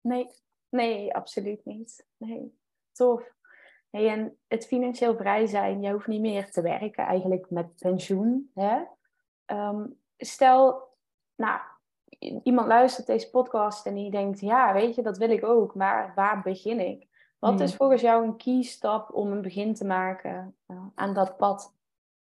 Nee, 0.00 0.26
nee, 0.68 1.14
absoluut 1.14 1.64
niet. 1.64 2.06
Nee, 2.16 2.54
tof 2.92 3.34
en 4.02 4.36
het 4.48 4.66
financieel 4.66 5.16
vrij 5.16 5.46
zijn, 5.46 5.80
je 5.80 5.92
hoeft 5.92 6.06
niet 6.06 6.20
meer 6.20 6.50
te 6.50 6.62
werken 6.62 7.04
eigenlijk 7.04 7.50
met 7.50 7.76
pensioen. 7.76 8.50
Hè? 8.54 8.82
Ehm, 9.44 9.86
stel, 10.16 10.88
nou, 11.36 11.60
iemand 12.42 12.68
luistert 12.68 13.06
deze 13.06 13.30
podcast 13.30 13.86
en 13.86 13.94
die 13.94 14.10
denkt, 14.10 14.40
ja, 14.40 14.72
weet 14.72 14.94
je, 14.94 15.02
dat 15.02 15.18
wil 15.18 15.30
ik 15.30 15.44
ook, 15.44 15.74
maar 15.74 16.12
waar 16.14 16.42
begin 16.42 16.80
ik? 16.80 17.06
Wat 17.38 17.60
is 17.60 17.68
hmm. 17.68 17.78
volgens 17.78 18.00
jou 18.00 18.24
een 18.24 18.36
key 18.36 18.62
stap 18.62 19.14
om 19.14 19.32
een 19.32 19.42
begin 19.42 19.74
te 19.74 19.84
maken 19.84 20.56
uh, 20.66 20.86
aan 20.94 21.14
dat 21.14 21.36
pad? 21.36 21.74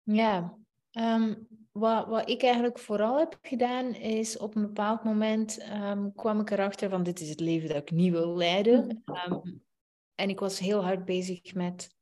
Ja, 0.04 0.54
ehm, 0.92 1.34
wat, 1.72 2.08
wat 2.08 2.30
ik 2.30 2.44
eigenlijk 2.44 2.80
vooral 2.80 3.18
heb 3.18 3.38
gedaan 3.42 3.94
is 3.94 4.38
op 4.38 4.56
een 4.56 4.62
bepaald 4.62 5.04
moment 5.04 5.66
um, 5.84 6.14
kwam 6.16 6.40
ik 6.40 6.50
erachter 6.50 6.90
van 6.90 7.04
dit 7.04 7.20
is 7.20 7.30
het 7.30 7.40
leven 7.40 7.70
dat 7.70 7.78
ik 7.78 7.92
niet 7.92 8.12
wil 8.12 8.36
leiden. 8.36 9.04
Um, 9.30 9.64
en 10.16 10.30
ik 10.30 10.40
was 10.40 10.60
heel 10.60 10.84
hard 10.84 11.06
bezig 11.06 11.54
met, 11.54 11.96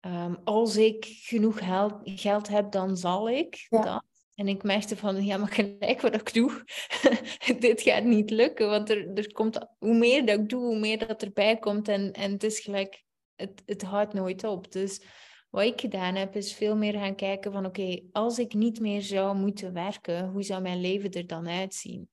um, 0.00 0.36
als 0.44 0.76
ik 0.76 1.04
genoeg 1.08 1.58
geld, 1.58 1.94
geld 2.04 2.48
heb, 2.48 2.70
dan 2.70 2.96
zal 2.96 3.30
ik 3.30 3.66
dat. 3.68 4.04
En 4.34 4.48
ik 4.48 4.62
merkte 4.62 4.96
van, 4.96 5.24
ja, 5.24 5.36
maar 5.36 5.52
gelijk 5.52 6.00
wat 6.00 6.14
ik 6.14 6.34
doe, 6.34 6.64
dit 7.58 7.82
gaat 7.82 8.04
niet 8.04 8.30
lukken. 8.30 8.68
Want 8.68 8.90
er, 8.90 9.12
er 9.14 9.32
komt, 9.32 9.58
hoe 9.78 9.98
meer 9.98 10.26
dat 10.26 10.38
ik 10.38 10.48
doe, 10.48 10.64
hoe 10.64 10.78
meer 10.78 11.06
dat 11.06 11.22
erbij 11.22 11.58
komt. 11.58 11.88
En, 11.88 12.12
en 12.12 12.32
het 12.32 12.42
is 12.42 12.60
gelijk, 12.60 13.04
het, 13.34 13.62
het 13.66 13.82
houdt 13.82 14.12
nooit 14.12 14.44
op. 14.44 14.72
Dus 14.72 15.02
wat 15.50 15.64
ik 15.64 15.80
gedaan 15.80 16.14
heb, 16.14 16.36
is 16.36 16.54
veel 16.54 16.76
meer 16.76 16.92
gaan 16.92 17.14
kijken 17.14 17.52
van, 17.52 17.66
oké, 17.66 18.00
als 18.12 18.38
ik 18.38 18.54
niet 18.54 18.80
meer 18.80 19.02
zou 19.02 19.36
moeten 19.36 19.72
werken, 19.72 20.28
hoe 20.28 20.42
zou 20.42 20.62
mijn 20.62 20.80
leven 20.80 21.10
er 21.10 21.26
dan 21.26 21.48
uitzien? 21.48 22.08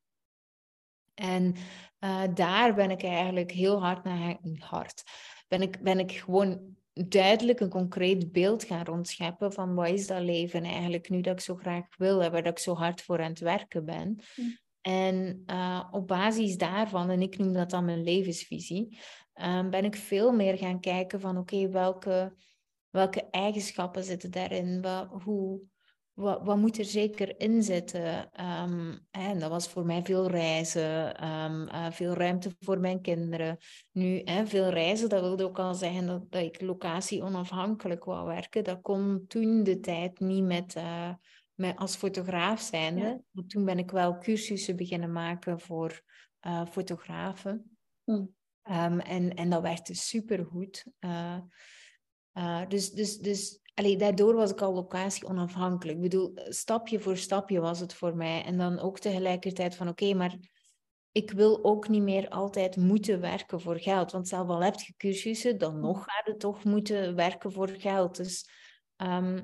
En 1.20 1.56
uh, 2.00 2.24
daar 2.34 2.74
ben 2.74 2.92
ik 2.92 3.04
eigenlijk 3.04 3.52
heel 3.52 3.82
hard 3.82 4.04
naar 4.04 4.38
hard. 4.60 5.04
Ben 5.48 5.62
ik, 5.62 5.84
ben 5.84 6.00
ik 6.00 6.12
gewoon 6.12 6.78
duidelijk 6.94 7.60
een 7.60 7.70
concreet 7.70 8.32
beeld 8.32 8.64
gaan 8.64 8.86
rondscheppen 8.86 9.54
van 9.54 9.76
wat 9.76 9.88
is 9.88 10.08
dat 10.08 10.22
leven 10.22 10.64
eigenlijk 10.64 11.10
nu 11.10 11.22
dat 11.22 11.34
ik 11.34 11.40
zo 11.40 11.56
graag 11.56 11.98
wil 11.98 12.22
en 12.22 12.32
waar 12.32 12.44
dat 12.44 12.52
ik 12.52 12.60
zo 12.60 12.74
hard 12.74 13.02
voor 13.02 13.22
aan 13.22 13.30
het 13.30 13.40
werken 13.40 13.86
ben. 13.86 14.20
Hm. 14.36 14.42
En 14.82 15.44
uh, 15.46 15.88
op 15.92 16.08
basis 16.08 16.58
daarvan, 16.58 17.10
en 17.10 17.22
ik 17.22 17.38
noem 17.38 17.54
dat 17.54 17.70
dan 17.70 17.86
mijn 17.86 18.04
levensvisie, 18.04 19.00
uh, 19.36 19.70
ben 19.70 19.86
ik 19.86 19.96
veel 19.96 20.32
meer 20.32 20.58
gaan 20.58 20.80
kijken 20.80 21.20
van 21.20 21.38
oké, 21.38 21.70
welke, 21.70 22.36
welke 22.90 23.30
eigenschappen 23.30 24.04
zitten 24.04 24.32
daarin? 24.32 24.86
Hoe, 25.24 25.62
wat, 26.20 26.44
wat 26.44 26.58
moet 26.58 26.78
er 26.78 26.86
zeker 26.86 27.40
in 27.40 27.64
zitten? 27.64 28.32
Ehm, 28.32 28.98
en 29.12 29.40
dat 29.40 29.50
was 29.50 29.70
voor 29.70 29.86
mij 29.86 30.04
veel 30.04 30.28
reizen, 30.28 31.16
ehm, 31.18 31.68
eh, 31.68 31.92
veel 31.92 32.14
ruimte 32.14 32.56
voor 32.60 32.80
mijn 32.80 33.02
kinderen. 33.02 33.58
Nu, 33.92 34.22
hè, 34.24 34.48
veel 34.48 34.70
reizen, 34.70 35.10
dat 35.10 35.22
wilde 35.22 35.44
ook 35.44 35.60
al 35.60 35.74
zeggen 35.74 36.06
dat, 36.06 36.32
dat 36.32 36.42
ik 36.42 36.62
locatie 36.62 37.24
onafhankelijk 37.24 38.04
wou 38.04 38.28
werken. 38.28 38.64
Dat 38.64 38.82
kon 38.82 39.26
toen 39.28 39.64
de 39.64 39.80
tijd 39.80 40.20
niet 40.20 40.44
met, 40.44 40.76
uh, 40.76 41.14
met 41.54 41.78
als 41.78 41.96
fotograaf 41.96 42.62
zijnde. 42.62 43.24
Ja. 43.32 43.44
Toen 43.48 43.66
ben 43.66 43.78
ik 43.78 43.92
wel 43.92 44.18
cursussen 44.18 44.76
beginnen 44.76 45.12
maken 45.12 45.60
voor 45.60 46.02
uh, 46.48 46.66
fotografen. 46.66 47.78
Hm. 48.04 48.12
Um, 48.12 49.00
en, 49.00 49.34
en 49.34 49.50
dat 49.50 49.62
werkte 49.62 49.94
supergoed. 49.94 50.86
dus, 52.68 52.92
dus, 52.92 53.18
dus 53.18 53.59
Allee, 53.80 53.98
daardoor 53.98 54.36
was 54.36 54.52
ik 54.52 54.62
al 54.62 54.74
locatie 54.74 55.28
onafhankelijk. 55.28 55.98
Ik 55.98 56.04
bedoel, 56.04 56.32
stapje 56.36 57.00
voor 57.00 57.18
stapje 57.18 57.60
was 57.60 57.80
het 57.80 57.94
voor 57.94 58.16
mij. 58.16 58.44
En 58.44 58.58
dan 58.58 58.80
ook 58.80 59.00
tegelijkertijd 59.00 59.76
van 59.76 59.88
oké, 59.88 60.14
maar 60.14 60.38
ik 61.12 61.32
wil 61.32 61.64
ook 61.64 61.88
niet 61.88 62.02
meer 62.02 62.30
altijd 62.30 62.76
moeten 62.78 63.20
werken 63.22 63.62
voor 63.62 63.80
geld. 63.80 64.12
Want 64.12 64.28
zelf 64.28 64.48
al 64.48 64.64
heb 64.64 64.80
je 64.80 64.94
cursussen, 64.98 65.58
dan 65.58 65.76
mm. 65.76 65.82
nog 65.82 66.04
ga 66.04 66.22
je 66.26 66.38
toch 66.38 66.64
moeten 66.64 67.16
werken 67.16 67.52
voor 67.52 67.70
geld. 67.70 68.16
Dus 68.16 68.50
ehm, 68.96 69.42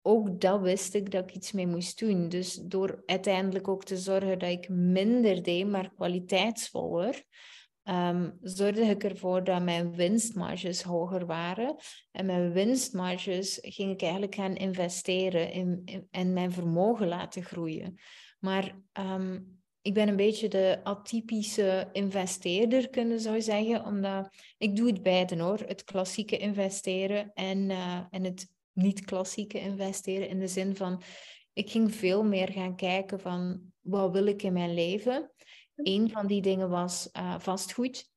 ook 0.00 0.40
dat 0.40 0.60
wist 0.60 0.94
ik 0.94 1.10
dat 1.10 1.24
ik 1.24 1.34
iets 1.34 1.52
mee 1.52 1.66
moest 1.66 1.98
doen. 1.98 2.28
Dus 2.28 2.54
door 2.54 3.02
uiteindelijk 3.06 3.68
ook 3.68 3.84
te 3.84 3.96
zorgen 3.96 4.38
dat 4.38 4.50
ik 4.50 4.68
minder 4.68 5.42
deed, 5.42 5.66
maar 5.66 5.92
kwaliteitsvoller, 5.94 7.24
um, 7.84 8.38
zorgde 8.40 8.82
ik 8.82 9.04
ervoor 9.04 9.44
dat 9.44 9.62
mijn 9.62 9.94
winstmarges 9.94 10.82
hoger 10.82 11.26
waren. 11.26 11.76
En 12.12 12.26
mijn 12.26 12.52
winstmarges 12.52 13.58
ging 13.62 13.90
ik 13.90 14.02
eigenlijk 14.02 14.34
gaan 14.34 14.56
investeren 14.56 15.52
in, 15.52 15.84
en 16.10 16.32
mijn 16.32 16.52
vermogen 16.52 17.08
laten 17.08 17.42
groeien. 17.42 17.98
Maar 18.38 18.78
ehm, 18.92 19.38
ik 19.82 19.94
ben 19.94 20.08
een 20.08 20.16
beetje 20.16 20.48
de 20.48 20.80
atypische 20.82 21.88
investeerder, 21.92 22.88
kunnen 22.88 23.20
zou 23.20 23.40
zeggen, 23.40 23.84
omdat 23.84 24.28
ik 24.58 24.76
doe 24.76 24.86
het 24.86 25.02
beide 25.02 25.42
hoor. 25.42 25.58
Het 25.66 25.84
klassieke 25.84 26.38
investeren 26.38 27.30
en, 27.34 27.70
uh, 27.70 28.00
en 28.10 28.24
het 28.24 28.50
niet-klassieke 28.72 29.60
investeren 29.60 30.28
in 30.28 30.38
de 30.38 30.48
zin 30.48 30.76
van, 30.76 31.02
ik 31.52 31.70
ging 31.70 31.94
veel 31.94 32.24
meer 32.24 32.48
gaan 32.52 32.76
kijken 32.76 33.20
van, 33.20 33.60
wat 33.80 34.12
wil 34.12 34.26
ik 34.26 34.42
in 34.42 34.52
mijn 34.52 34.74
leven? 34.74 35.30
Een 35.76 36.10
van 36.10 36.26
die 36.26 36.42
dingen 36.42 36.68
was 36.68 37.08
uh, 37.16 37.38
vastgoed. 37.38 38.10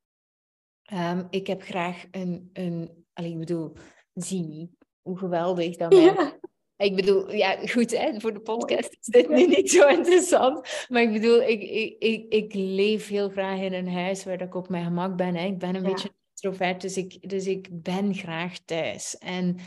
Um, 0.94 1.28
ik 1.30 1.48
heb 1.48 1.62
graag 1.62 2.06
een, 2.12 2.50
een 2.54 3.06
allee, 3.14 3.32
ik 3.32 3.40
bedoel, 3.40 3.74
zie 4.14 4.72
hoe 5.02 5.18
geweldig 5.18 5.76
dat 5.76 5.94
ja. 6.04 6.40
Ik 6.78 6.96
bedoel, 6.96 7.32
ja, 7.32 7.68
goed, 7.68 7.98
hè, 7.98 8.20
voor 8.20 8.34
de 8.34 8.40
podcast 8.40 8.98
is 9.00 9.06
dit 9.06 9.30
nu 9.30 9.48
niet 9.48 9.72
zo 9.72 9.88
interessant. 9.88 10.86
Maar 10.90 11.02
ik 11.02 11.12
bedoel, 11.12 11.42
ik, 11.42 11.62
ik, 11.62 11.96
ik, 12.00 12.34
ik 12.34 12.54
leef 12.54 13.08
heel 13.08 13.30
graag 13.30 13.60
in 13.60 13.74
een 13.74 13.92
huis 13.92 14.24
waar 14.24 14.42
ik 14.42 14.56
op 14.56 14.70
mijn 14.70 14.84
gemak 14.84 15.16
ben. 15.16 15.36
Hè. 15.36 15.46
Ik 15.46 15.58
ben 15.58 15.76
een 15.76 15.84
ja. 15.84 15.90
beetje 15.90 16.12
introvert, 16.34 16.82
dus 16.82 16.98
ik, 16.98 17.30
dus 17.30 17.48
ik 17.48 17.68
ben 17.72 18.14
graag 18.14 18.60
thuis. 18.60 19.18
En 19.18 19.58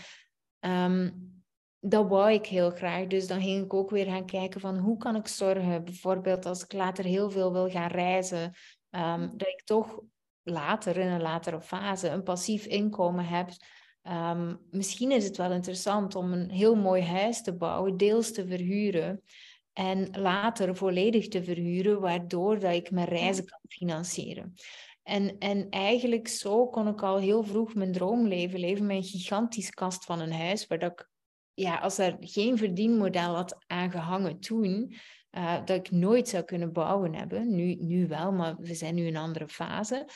um, 0.61 1.38
dat 1.81 2.09
wou 2.09 2.33
ik 2.33 2.47
heel 2.47 2.71
graag. 2.71 3.07
Dus 3.07 3.27
dan 3.27 3.41
ging 3.41 3.65
ik 3.65 3.75
ook 3.75 3.91
weer 3.91 4.07
gaan 4.07 4.27
kijken 4.27 4.61
van 4.61 4.79
hoe 4.79 4.97
kan 4.97 5.17
ik 5.17 5.29
zorgen, 5.29 5.85
bijvoorbeeld 5.85 6.47
als 6.47 6.63
ik 6.63 6.73
later 6.73 7.05
heel 7.05 7.31
veel 7.31 7.53
wil 7.53 7.71
gaan 7.71 7.91
reizen, 7.91 8.53
um, 8.91 9.33
dat 9.37 9.49
ik 9.49 9.63
toch 9.65 10.01
later, 10.43 10.97
in 10.97 11.07
een 11.07 11.23
latere 11.23 11.61
fase, 11.61 12.09
een 12.09 12.23
passief 12.23 12.67
inkomen 12.67 13.25
heb. 13.25 13.51
Um, 14.03 14.61
misschien 14.71 15.11
is 15.11 15.25
het 15.25 15.37
wel 15.37 15.53
interessant 15.53 16.15
om 16.15 16.33
een 16.33 16.51
heel 16.51 16.75
mooi 16.75 17.03
huis 17.03 17.43
te 17.43 17.57
bouwen, 17.57 17.97
deels 17.97 18.33
te 18.33 18.47
verhuren 18.47 19.23
en 19.73 20.09
later 20.13 20.77
volledig 20.77 21.29
te 21.29 21.45
verhuren, 21.45 22.01
waardoor 22.01 22.59
dat 22.59 22.73
ik 22.73 22.91
mijn 22.91 23.09
reizen 23.09 23.45
kan 23.45 23.61
financieren. 23.69 24.55
En, 25.03 25.39
en 25.39 25.69
eigenlijk 25.71 26.29
zo 26.29 26.67
kon 26.67 26.89
ik 26.89 27.03
al 27.03 27.19
heel 27.19 27.43
vroeg 27.43 27.75
mijn 27.75 27.93
droom 27.93 28.27
leven, 28.27 28.91
een 28.91 29.03
gigantische 29.03 29.73
kast 29.73 30.05
van 30.05 30.21
een 30.21 30.33
huis, 30.33 30.67
waar 30.67 30.79
dat 30.79 30.93
ik 30.93 31.08
ja, 31.59 31.77
als 31.79 31.99
er 31.99 32.17
geen 32.21 32.59
verdienmodel 32.59 33.35
had 33.35 33.57
aangehangen 33.67 34.41
toen, 34.41 34.95
uh, 35.31 35.65
dat 35.65 35.77
ik 35.77 35.91
nooit 35.91 36.29
zou 36.29 36.45
kunnen 36.45 36.73
bouwen 36.73 37.15
hebben. 37.15 37.55
Nu, 37.55 37.75
nu 37.75 38.07
wel, 38.07 38.33
maar 38.33 38.57
we 38.59 38.75
zijn 38.75 38.95
nu 38.95 39.07
in 39.07 39.15
een 39.15 39.23
andere 39.23 39.49
fase. 39.49 40.09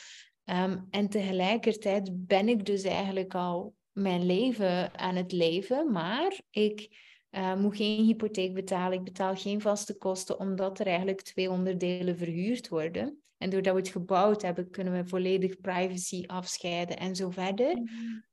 Um, 0.45 0.87
en 0.89 1.09
tegelijkertijd 1.09 2.09
ben 2.27 2.49
ik 2.49 2.65
dus 2.65 2.83
eigenlijk 2.83 3.35
al 3.35 3.75
mijn 3.91 4.25
leven 4.25 4.97
aan 4.99 5.15
het 5.15 5.31
leven, 5.31 5.91
maar 5.91 6.39
ik 6.49 7.01
uh, 7.31 7.55
moet 7.55 7.75
geen 7.75 8.05
hypotheek 8.05 8.53
betalen, 8.53 8.97
ik 8.97 9.03
betaal 9.03 9.35
geen 9.35 9.61
vaste 9.61 9.97
kosten, 9.97 10.39
omdat 10.39 10.79
er 10.79 10.87
eigenlijk 10.87 11.21
twee 11.21 11.51
onderdelen 11.51 12.17
verhuurd 12.17 12.69
worden. 12.69 13.21
En 13.37 13.49
doordat 13.49 13.73
we 13.73 13.79
het 13.79 13.89
gebouwd 13.89 14.41
hebben, 14.41 14.69
kunnen 14.69 14.93
we 14.93 15.07
volledig 15.07 15.61
privacy 15.61 16.23
afscheiden 16.25 16.97
en 16.97 17.15
zo 17.15 17.29
verder. 17.29 17.75
Mhm. 17.75 17.85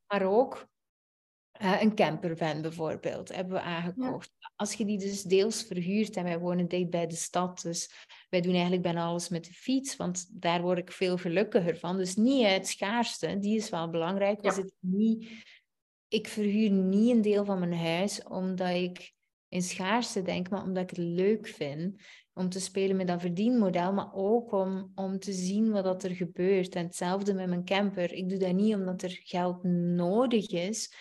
Maar 0.06 0.22
ook 0.22 0.68
uh, 1.62 1.82
een 1.82 1.94
campervan 1.94 2.62
bijvoorbeeld 2.62 3.34
hebben 3.34 3.54
we 3.54 3.60
aangekocht. 3.60 4.32
Als 4.56 4.74
je 4.74 4.84
die 4.84 4.98
dus 4.98 5.22
deels 5.22 5.62
verhuurt 5.62 6.16
en 6.16 6.24
wij 6.24 6.38
wonen 6.38 6.68
dicht 6.68 6.90
bij 6.90 7.06
de 7.06 7.14
stad, 7.14 7.62
dus 7.62 7.90
wij 8.28 8.40
doen 8.40 8.52
eigenlijk 8.52 8.82
bijna 8.82 9.04
alles 9.04 9.28
met 9.28 9.44
de 9.44 9.52
fiets, 9.52 9.96
want 9.96 10.28
daar 10.30 10.62
word 10.62 10.78
ik 10.78 10.92
veel 10.92 11.16
gelukkiger 11.16 11.76
van. 11.76 11.96
Dus 11.96 12.16
niet 12.16 12.46
het 12.46 12.68
schaarste, 12.68 13.38
die 13.38 13.56
is 13.56 13.70
wel 13.70 13.90
belangrijk. 13.90 14.44
Ja. 14.44 14.54
Het 14.54 14.72
niet, 14.78 15.28
ik 16.08 16.28
verhuur 16.28 16.70
niet 16.70 17.10
een 17.10 17.22
deel 17.22 17.44
van 17.44 17.58
mijn 17.58 17.74
huis 17.74 18.22
omdat 18.22 18.74
ik 18.74 19.12
in 19.48 19.62
schaarste 19.62 20.22
denk, 20.22 20.50
maar 20.50 20.62
omdat 20.62 20.82
ik 20.82 20.90
het 20.90 20.98
leuk 20.98 21.46
vind 21.46 22.02
om 22.32 22.48
te 22.48 22.60
spelen 22.60 22.96
met 22.96 23.06
dat 23.06 23.20
verdienmodel, 23.20 23.92
maar 23.92 24.14
ook 24.14 24.52
om, 24.52 24.92
om 24.94 25.18
te 25.18 25.32
zien 25.32 25.70
wat 25.70 25.84
dat 25.84 26.04
er 26.04 26.14
gebeurt. 26.14 26.74
En 26.74 26.84
hetzelfde 26.84 27.34
met 27.34 27.48
mijn 27.48 27.64
camper. 27.64 28.12
Ik 28.12 28.28
doe 28.28 28.38
dat 28.38 28.52
niet 28.52 28.74
omdat 28.74 29.02
er 29.02 29.20
geld 29.22 29.62
nodig 29.62 30.50
is, 30.50 30.94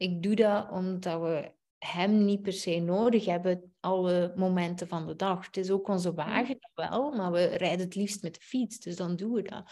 ik 0.00 0.22
doe 0.22 0.34
dat 0.34 0.70
omdat 0.70 1.20
we 1.20 1.52
hem 1.78 2.24
niet 2.24 2.42
per 2.42 2.52
se 2.52 2.78
nodig 2.78 3.24
hebben 3.24 3.74
alle 3.80 4.32
momenten 4.36 4.88
van 4.88 5.06
de 5.06 5.16
dag. 5.16 5.46
Het 5.46 5.56
is 5.56 5.70
ook 5.70 5.88
onze 5.88 6.14
wagen 6.14 6.58
wel, 6.74 7.12
maar 7.12 7.32
we 7.32 7.44
rijden 7.44 7.84
het 7.84 7.94
liefst 7.94 8.22
met 8.22 8.34
de 8.34 8.40
fiets, 8.40 8.78
dus 8.78 8.96
dan 8.96 9.16
doen 9.16 9.32
we 9.32 9.42
dat. 9.42 9.70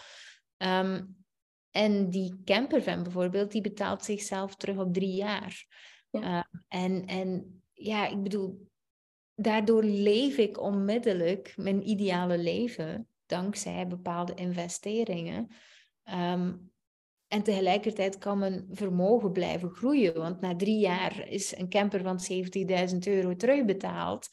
Ehm, 0.57 1.05
en 1.71 2.11
die 2.11 2.43
campervan 2.45 3.03
bijvoorbeeld, 3.03 3.53
die 3.53 3.61
betaalt 3.61 4.05
zichzelf 4.05 4.57
terug 4.57 4.79
op 4.79 4.95
drie 4.95 5.15
jaar. 5.15 5.67
Ehm, 6.11 6.43
en, 6.69 7.07
en 7.07 7.63
ja, 7.73 8.07
ik 8.07 8.23
bedoel, 8.23 8.71
daardoor 9.35 9.83
leef 9.83 10.37
ik 10.37 10.61
onmiddellijk 10.61 11.53
mijn 11.57 11.89
ideale 11.89 12.39
leven, 12.39 13.09
dankzij 13.27 13.87
bepaalde 13.87 14.35
investeringen. 14.35 15.49
Ehm, 16.03 16.55
en 17.29 17.43
tegelijkertijd 17.43 18.19
kan 18.19 18.39
mijn 18.39 18.67
vermogen 18.71 19.33
blijven 19.33 19.71
groeien. 19.71 20.15
Want 20.15 20.41
na 20.41 20.57
drie 20.57 20.79
jaar 20.79 21.29
is 21.29 21.57
een 21.57 21.69
camper 21.69 22.03
van 22.03 22.21
70.000 22.93 22.99
euro 22.99 23.37
terugbetaald. 23.37 24.29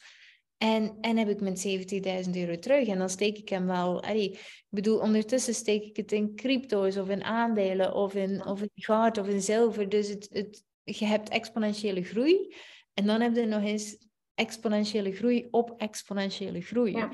En, 0.58 0.96
en 1.00 1.16
heb 1.16 1.28
ik 1.28 1.40
mijn 1.40 2.24
70.000 2.26 2.30
euro 2.30 2.58
terug. 2.58 2.88
En 2.88 2.98
dan 2.98 3.08
steek 3.08 3.38
ik 3.38 3.48
hem 3.48 3.66
wel. 3.66 4.02
Allee, 4.02 4.30
ik 4.30 4.66
bedoel, 4.68 4.98
ondertussen 4.98 5.54
steek 5.54 5.84
ik 5.84 5.96
het 5.96 6.12
in 6.12 6.34
crypto's 6.34 6.96
of 6.96 7.08
in 7.08 7.24
aandelen 7.24 7.94
of 7.94 8.14
in, 8.14 8.46
of 8.46 8.60
in 8.60 8.70
goud 8.74 9.18
of 9.18 9.28
in 9.28 9.42
zilver. 9.42 9.88
Dus 9.88 10.08
het, 10.08 10.28
het, 10.32 10.64
je 10.82 11.04
hebt 11.04 11.28
exponentiële 11.28 12.02
groei. 12.02 12.54
En 12.94 13.06
dan 13.06 13.20
heb 13.20 13.34
je 13.36 13.46
nog 13.46 13.62
eens 13.62 14.06
exponentiële 14.34 15.12
groei 15.12 15.48
op 15.50 15.74
exponentiële 15.76 16.60
groei. 16.60 16.92
Ja. 16.92 17.12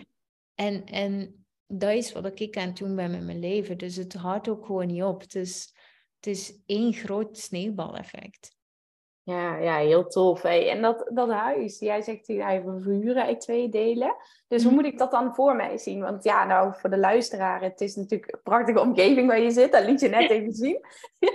En, 0.55 0.85
en 0.85 1.42
dat 1.75 1.91
is 1.91 2.13
wat 2.13 2.41
ik 2.41 2.57
aan 2.57 2.67
het 2.67 2.77
doen 2.77 2.97
ben 2.97 3.11
met 3.11 3.25
mijn 3.25 3.41
leven. 3.41 3.79
Dus 3.79 3.97
het 3.97 4.15
houdt 4.15 4.49
ook 4.49 4.67
gewoon 4.67 4.87
niet 4.87 5.03
op. 5.03 5.21
Het 5.21 5.35
is, 5.35 5.75
het 6.17 6.27
is 6.27 6.63
één 6.67 6.93
groot 6.93 7.39
sneeuwbaleffect. 7.39 8.57
Ja, 9.25 9.57
ja, 9.57 9.77
heel 9.77 10.07
tof. 10.07 10.45
En 10.45 10.83
dat, 10.83 11.11
dat 11.15 11.31
huis, 11.31 11.79
jij 11.79 12.03
zegt 12.03 12.27
hij 12.27 12.65
we 12.65 12.81
verhuren 12.81 13.25
uit 13.25 13.41
twee 13.41 13.69
delen. 13.69 14.17
Dus 14.49 14.63
hoe 14.63 14.73
mhm. 14.73 14.81
moet 14.81 14.93
ik 14.93 14.99
dat 14.99 15.11
dan 15.11 15.35
voor 15.35 15.57
mij 15.57 15.79
zien? 15.79 16.01
Want 16.01 16.25
ja, 16.25 16.45
nou, 16.45 16.75
voor 16.75 16.91
de 16.91 16.99
luisteraar, 16.99 17.63
het 17.63 17.81
is 17.81 17.97
natuurlijk 17.97 18.33
een 18.33 18.43
prachtige 18.43 18.81
omgeving 18.81 19.27
waar 19.27 19.41
je 19.41 19.51
zit. 19.51 19.73
Dat 19.73 19.85
liet 19.85 20.01
je 20.01 20.09
net 20.09 20.31
even 20.37 20.53
zien. 20.53 20.81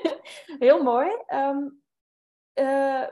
heel 0.59 0.83
mooi. 0.83 1.07
Um, 1.33 1.81
uh, 2.59 3.03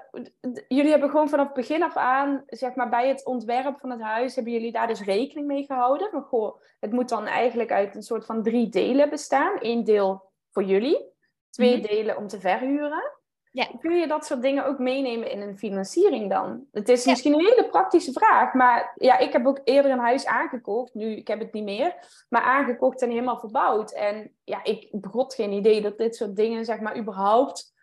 jullie 0.68 0.92
hebben 0.92 1.10
gewoon 1.10 1.30
vanaf 1.30 1.46
het 1.46 1.56
begin 1.56 1.84
af 1.84 1.96
aan, 1.96 2.44
zeg 2.46 2.76
maar 2.76 2.90
bij 2.90 3.08
het 3.08 3.26
ontwerp 3.26 3.80
van 3.80 3.90
het 3.90 4.02
huis, 4.02 4.36
hebben 4.36 4.54
jullie 4.54 4.72
daar 4.72 4.88
dus 4.88 5.02
rekening 5.02 5.48
mee 5.48 5.66
gehouden? 5.66 6.10
Maar 6.12 6.22
goh, 6.22 6.62
het 6.80 6.92
moet 6.92 7.10
dan 7.10 7.26
eigenlijk 7.26 7.72
uit 7.72 7.96
een 7.96 8.04
soort 8.04 8.26
van 8.26 8.44
drie 8.44 8.70
delen 8.70 9.10
bestaan. 9.10 9.58
Eén 9.60 9.84
deel 9.84 10.32
voor 10.52 10.64
jullie, 10.64 11.06
twee 11.50 11.78
mhm. 11.78 11.88
delen 11.88 12.18
om 12.18 12.28
te 12.28 12.40
verhuren. 12.40 13.14
Ja. 13.52 13.68
Kun 13.80 13.96
je 13.96 14.08
dat 14.08 14.26
soort 14.26 14.42
dingen 14.42 14.66
ook 14.66 14.80
meenemen 14.80 15.32
in 15.32 15.42
een 15.42 15.58
financiering 15.58 16.30
dan? 16.30 16.66
Het 16.72 16.90
is 16.90 17.06
misschien 17.06 17.34
een 17.34 17.46
hele 17.46 17.68
praktische 17.70 18.12
vraag, 18.12 18.54
maar 18.54 18.94
ja, 18.96 19.18
ik 19.18 19.32
heb 19.32 19.46
ook 19.46 19.62
eerder 19.64 19.92
een 19.92 20.00
huis 20.00 20.26
aangekocht. 20.26 20.94
Nu, 20.94 21.16
ik 21.16 21.28
heb 21.28 21.40
het 21.40 21.54
niet 21.54 21.64
meer, 21.64 21.96
maar 22.30 22.42
aangekocht 22.42 23.02
en 23.02 23.10
helemaal 23.10 23.40
verbouwd. 23.40 23.92
En 23.92 24.32
ja, 24.44 24.64
ik 24.64 24.88
begot 24.92 25.34
geen 25.34 25.52
idee 25.52 25.82
dat 25.82 25.98
dit 25.98 26.16
soort 26.16 26.36
dingen, 26.36 26.66
zeg 26.66 26.80
maar, 26.80 26.98
überhaupt 26.98 27.75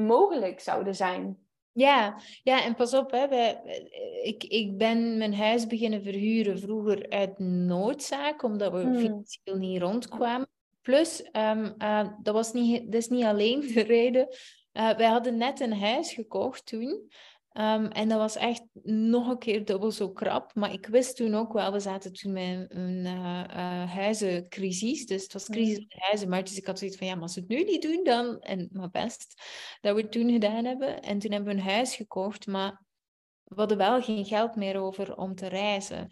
mogelijk 0.00 0.60
zouden 0.60 0.94
zijn. 0.94 1.38
Ja, 1.72 2.20
ja 2.42 2.64
en 2.64 2.74
pas 2.74 2.94
op, 2.94 3.10
hè, 3.10 3.28
wij, 3.28 3.60
ik, 4.22 4.44
ik 4.44 4.78
ben 4.78 5.18
mijn 5.18 5.34
huis 5.34 5.66
beginnen 5.66 6.02
verhuren 6.02 6.58
vroeger 6.58 7.08
uit 7.08 7.38
noodzaak, 7.38 8.42
omdat 8.42 8.72
we 8.72 8.80
hmm. 8.80 8.98
financieel 8.98 9.56
niet 9.56 9.80
rondkwamen. 9.80 10.48
Plus, 10.82 11.28
um, 11.32 11.74
uh, 11.78 12.08
dat, 12.22 12.34
was 12.34 12.52
niet, 12.52 12.84
dat 12.84 13.00
is 13.00 13.08
niet 13.08 13.24
alleen 13.24 13.60
de 13.60 13.82
reden. 13.82 14.28
Uh, 14.72 14.96
wij 14.96 15.06
hadden 15.06 15.36
net 15.36 15.60
een 15.60 15.78
huis 15.78 16.12
gekocht 16.12 16.66
toen. 16.66 17.10
Um, 17.58 17.86
en 17.86 18.08
dat 18.08 18.18
was 18.18 18.36
echt 18.36 18.62
nog 18.82 19.28
een 19.28 19.38
keer 19.38 19.64
dubbel 19.64 19.90
zo 19.90 20.12
krap. 20.12 20.54
Maar 20.54 20.72
ik 20.72 20.86
wist 20.86 21.16
toen 21.16 21.34
ook 21.34 21.52
wel, 21.52 21.72
we 21.72 21.80
zaten 21.80 22.12
toen 22.12 22.32
met 22.32 22.66
een 22.68 23.04
uh, 23.04 23.44
uh, 23.50 23.92
huizencrisis. 23.92 25.06
Dus 25.06 25.22
het 25.22 25.32
was 25.32 25.44
crisis 25.44 25.78
met 25.78 26.02
huizenmarkt. 26.02 26.48
Dus 26.48 26.58
ik 26.58 26.66
had 26.66 26.78
zoiets 26.78 26.96
van, 26.96 27.06
ja, 27.06 27.12
maar 27.12 27.22
als 27.22 27.34
we 27.34 27.40
het 27.40 27.50
nu 27.50 27.62
niet 27.62 27.82
doen, 27.82 28.04
dan... 28.04 28.38
En 28.40 28.68
maar 28.72 28.90
best 28.90 29.42
dat 29.80 29.94
we 29.94 30.00
het 30.00 30.12
toen 30.12 30.30
gedaan 30.30 30.64
hebben. 30.64 31.00
En 31.00 31.18
toen 31.18 31.32
hebben 31.32 31.54
we 31.54 31.60
een 31.60 31.66
huis 31.66 31.96
gekocht. 31.96 32.46
Maar 32.46 32.84
we 33.44 33.54
hadden 33.54 33.78
wel 33.78 34.02
geen 34.02 34.24
geld 34.24 34.56
meer 34.56 34.80
over 34.80 35.16
om 35.16 35.34
te 35.34 35.46
reizen. 35.46 36.08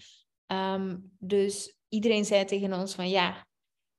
Um, 0.47 1.13
dus 1.19 1.77
iedereen 1.89 2.25
zei 2.25 2.45
tegen 2.45 2.73
ons 2.73 2.95
van, 2.95 3.09
ja, 3.09 3.47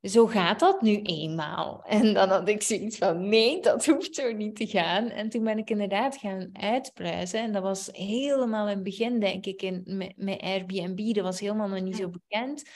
zo 0.05 0.27
gaat 0.27 0.59
dat 0.59 0.81
nu 0.81 1.01
eenmaal. 1.01 1.83
En 1.83 2.13
dan 2.13 2.29
had 2.29 2.47
ik 2.47 2.61
zoiets 2.61 2.97
van, 2.97 3.29
nee, 3.29 3.61
dat 3.61 3.85
hoeft 3.85 4.15
zo 4.15 4.31
niet 4.31 4.55
te 4.55 4.67
gaan. 4.67 5.09
En 5.09 5.29
toen 5.29 5.43
ben 5.43 5.57
ik 5.57 5.69
inderdaad 5.69 6.17
gaan 6.17 6.49
uitpluizen. 6.53 7.39
En 7.39 7.51
dat 7.51 7.63
was 7.63 7.89
helemaal 7.91 8.67
in 8.67 8.75
het 8.75 8.83
begin, 8.83 9.19
denk 9.19 9.45
ik, 9.45 9.61
in, 9.61 9.83
met, 9.85 10.13
met 10.15 10.41
Airbnb. 10.41 11.13
Dat 11.13 11.23
was 11.23 11.39
helemaal 11.39 11.67
nog 11.67 11.81
niet 11.81 11.95
zo 11.95 12.09
bekend. 12.09 12.69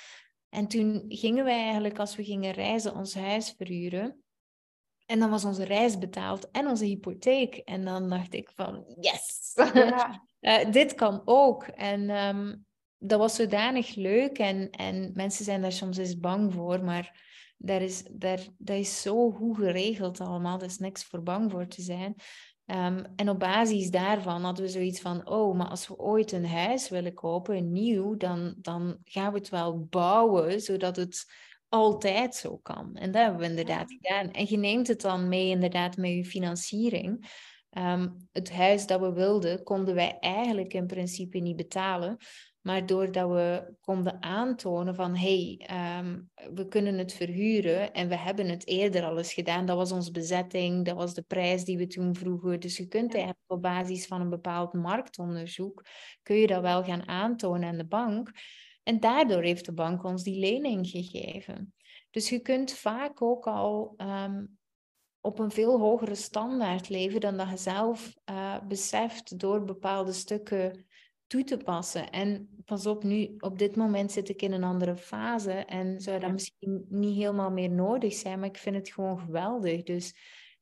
En 0.49 0.67
toen 0.67 1.05
gingen 1.07 1.43
wij 1.43 1.61
eigenlijk, 1.63 1.99
als 1.99 2.15
we 2.15 2.23
gingen 2.23 2.51
reizen, 2.51 2.95
ons 2.95 3.15
huis 3.15 3.53
verhuren. 3.57 4.23
En 5.05 5.19
dan 5.19 5.29
was 5.29 5.45
onze 5.45 5.63
reis 5.63 5.97
betaald 5.97 6.51
en 6.51 6.67
onze 6.67 6.85
hypotheek. 6.85 7.55
En 7.55 7.85
dan 7.85 8.09
dacht 8.09 8.33
ik 8.33 8.51
van, 8.55 8.85
yes, 8.99 9.51
ja. 9.73 10.23
uh, 10.41 10.71
dit 10.71 10.93
kan 10.93 11.21
ook. 11.25 11.63
En 11.63 12.09
um, 12.09 12.65
dat 12.99 13.19
was 13.19 13.35
zodanig 13.35 13.95
leuk. 13.95 14.37
En, 14.37 14.69
en 14.69 15.11
mensen 15.13 15.45
zijn 15.45 15.61
daar 15.61 15.71
soms 15.71 15.97
eens 15.97 16.19
bang 16.19 16.53
voor, 16.53 16.83
maar 16.83 17.27
daar 17.57 17.81
is, 17.81 18.03
daar, 18.11 18.39
dat 18.57 18.77
is 18.77 19.01
zo 19.01 19.31
goed 19.31 19.57
geregeld 19.57 20.19
allemaal. 20.19 20.59
Er 20.59 20.65
is 20.65 20.77
niks 20.77 21.03
voor 21.03 21.23
bang 21.23 21.51
voor 21.51 21.67
te 21.67 21.81
zijn. 21.81 22.15
Um, 22.65 23.05
en 23.15 23.29
op 23.29 23.39
basis 23.39 23.89
daarvan 23.89 24.43
hadden 24.43 24.65
we 24.65 24.71
zoiets 24.71 25.01
van, 25.01 25.29
oh, 25.29 25.57
maar 25.57 25.67
als 25.67 25.87
we 25.87 25.97
ooit 25.97 26.31
een 26.31 26.47
huis 26.47 26.89
willen 26.89 27.13
kopen, 27.13 27.57
een 27.57 27.71
nieuw, 27.71 28.17
dan, 28.17 28.53
dan 28.57 28.97
gaan 29.03 29.31
we 29.31 29.37
het 29.37 29.49
wel 29.49 29.85
bouwen, 29.89 30.61
zodat 30.61 30.95
het 30.95 31.25
altijd 31.69 32.35
zo 32.35 32.57
kan. 32.57 32.95
En 32.95 33.11
dat 33.11 33.21
hebben 33.21 33.39
we 33.39 33.47
inderdaad 33.47 33.91
gedaan. 33.91 34.31
En 34.31 34.45
je 34.49 34.57
neemt 34.57 34.87
het 34.87 35.01
dan 35.01 35.27
mee 35.27 35.49
inderdaad 35.49 35.97
met 35.97 36.11
je 36.11 36.25
financiering. 36.25 37.29
Um, 37.77 38.27
het 38.31 38.51
huis 38.51 38.87
dat 38.87 38.99
we 38.99 39.13
wilden, 39.13 39.63
konden 39.63 39.95
wij 39.95 40.17
eigenlijk 40.19 40.73
in 40.73 40.87
principe 40.87 41.37
niet 41.37 41.55
betalen. 41.55 42.17
Maar 42.61 42.85
doordat 42.85 43.29
we 43.29 43.73
konden 43.81 44.23
aantonen 44.23 44.95
van 44.95 45.15
hé, 45.15 45.57
hey, 45.57 45.99
um, 45.99 46.29
we 46.53 46.67
kunnen 46.67 46.97
het 46.97 47.13
verhuren 47.13 47.93
en 47.93 48.07
we 48.07 48.17
hebben 48.17 48.49
het 48.49 48.67
eerder 48.67 49.03
al 49.03 49.17
eens 49.17 49.33
gedaan. 49.33 49.65
Dat 49.65 49.77
was 49.77 49.91
onze 49.91 50.11
bezetting, 50.11 50.85
dat 50.85 50.95
was 50.95 51.13
de 51.13 51.21
prijs 51.21 51.63
die 51.63 51.77
we 51.77 51.87
toen 51.87 52.15
vroegen. 52.15 52.59
Dus 52.59 52.77
je 52.77 52.87
kunt 52.87 53.13
eigenlijk 53.13 53.43
op 53.47 53.61
basis 53.61 54.07
van 54.07 54.21
een 54.21 54.29
bepaald 54.29 54.73
marktonderzoek, 54.73 55.85
kun 56.23 56.35
je 56.35 56.47
dat 56.47 56.61
wel 56.61 56.83
gaan 56.83 57.07
aantonen 57.07 57.69
aan 57.69 57.77
de 57.77 57.87
bank. 57.87 58.31
En 58.83 58.99
daardoor 58.99 59.43
heeft 59.43 59.65
de 59.65 59.73
bank 59.73 60.03
ons 60.03 60.23
die 60.23 60.39
lening 60.39 60.87
gegeven. 60.87 61.73
Dus 62.09 62.29
je 62.29 62.39
kunt 62.39 62.71
vaak 62.71 63.21
ook 63.21 63.47
al 63.47 63.93
um, 63.97 64.58
op 65.21 65.39
een 65.39 65.51
veel 65.51 65.79
hogere 65.79 66.15
standaard 66.15 66.89
leven 66.89 67.19
dan 67.19 67.37
dat 67.37 67.49
je 67.49 67.57
zelf 67.57 68.15
uh, 68.29 68.55
beseft 68.67 69.39
door 69.39 69.63
bepaalde 69.63 70.13
stukken 70.13 70.85
toe 71.27 71.43
te 71.43 71.57
passen. 71.57 72.09
En 72.09 72.49
pas 72.65 72.85
op, 72.85 73.03
nu 73.03 73.35
op 73.39 73.59
dit 73.59 73.75
moment 73.75 74.11
zit 74.11 74.29
ik 74.29 74.41
in 74.41 74.51
een 74.51 74.63
andere 74.63 74.95
fase 74.95 75.51
en 75.51 76.01
zou 76.01 76.19
dat 76.19 76.31
misschien 76.31 76.85
niet 76.89 77.15
helemaal 77.15 77.51
meer 77.51 77.69
nodig 77.69 78.13
zijn, 78.13 78.39
maar 78.39 78.49
ik 78.49 78.57
vind 78.57 78.75
het 78.75 78.89
gewoon 78.89 79.19
geweldig. 79.19 79.83
Dus 79.83 80.13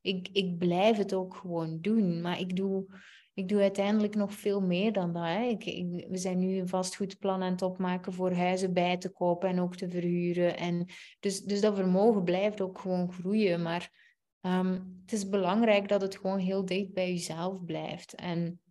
ik, 0.08 0.30
ik 0.32 0.58
blijf 0.58 0.98
het 0.98 1.14
ook 1.14 1.36
gewoon 1.36 1.78
doen. 1.82 2.22
Maar 2.22 2.40
ik 2.40 2.56
doe, 2.56 2.86
ik 3.34 3.48
doe 3.50 3.62
uiteindelijk 3.62 4.16
nog 4.16 4.34
veel 4.34 4.62
meer 4.62 4.94
dan 4.94 5.14
dat. 5.14 5.24
Hè. 5.24 5.44
Ik, 5.44 5.64
we 6.10 6.18
zijn 6.18 6.40
nu 6.40 6.58
een 6.58 6.68
vastgoedplan 6.68 7.42
aan 7.44 7.52
het 7.52 7.62
opmaken 7.62 8.14
voor 8.14 8.32
huizen 8.32 8.74
bij 8.74 8.98
te 8.98 9.10
kopen 9.10 9.50
en 9.50 9.60
ook 9.60 9.76
te 9.76 9.90
verhuren. 9.90 10.58
En 10.58 10.86
dus, 11.20 11.42
dus 11.42 11.62
dat 11.62 11.76
vermogen 11.76 12.24
blijft 12.24 12.62
ook 12.62 12.80
gewoon 12.80 13.12
groeien. 13.12 13.62
Maar 13.62 14.07
um, 14.42 15.00
het 15.02 15.14
is 15.14 15.30
belangrijk 15.30 15.88
dat 15.88 16.02
het 16.02 16.18
gewoon 16.18 16.40
heel 16.40 16.66
dicht 16.66 16.94
bij 16.94 17.10
jezelf 17.10 17.66
blijft. 17.66 18.14
En 18.16 18.62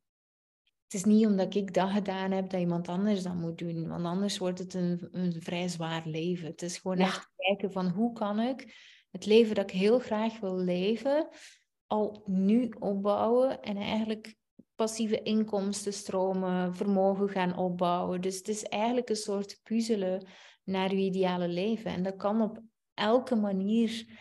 het 0.85 0.95
is 0.95 1.05
niet 1.05 1.27
omdat 1.27 1.55
ik 1.55 1.75
dat 1.75 1.91
gedaan 1.91 2.31
heb 2.31 2.51
dat 2.51 2.61
iemand 2.61 2.89
anders 2.89 3.23
dat 3.23 3.35
moet 3.35 3.59
doen. 3.59 3.89
Want 3.89 4.05
anders 4.05 4.39
wordt 4.39 4.59
het 4.59 4.75
een, 4.75 5.09
een 5.11 5.43
vrij 5.43 5.69
zwaar 5.69 6.03
leven. 6.05 6.47
Het 6.47 6.63
is 6.63 6.79
gewoon 6.79 6.99
echt 6.99 7.31
kijken 7.37 7.73
van 7.73 7.89
hoe 7.89 8.13
kan 8.13 8.41
ik 8.41 8.75
het 9.11 9.27
leven 9.27 9.55
dat 9.55 9.71
ik 9.71 9.77
heel 9.77 9.99
graag 9.99 10.41
wil 10.41 10.59
leven 10.59 11.29
al 11.87 12.23
nu 12.27 12.69
opbouwen 12.79 13.63
en 13.63 13.77
eigenlijk 13.77 14.35
passieve 14.75 15.23
inkomstenstromen, 15.23 16.75
vermogen 16.75 17.29
gaan 17.29 17.57
opbouwen. 17.57 18.21
Dus 18.21 18.37
het 18.37 18.49
is 18.49 18.63
eigenlijk 18.63 19.09
een 19.09 19.17
soort 19.17 19.61
puzzelen 19.63 20.27
naar 20.65 20.95
je 20.95 21.01
ideale 21.01 21.49
leven. 21.49 21.91
En 21.91 22.03
dat 22.03 22.17
kan 22.17 22.41
op 22.41 22.61
elke 22.95 23.35
manier 23.35 24.21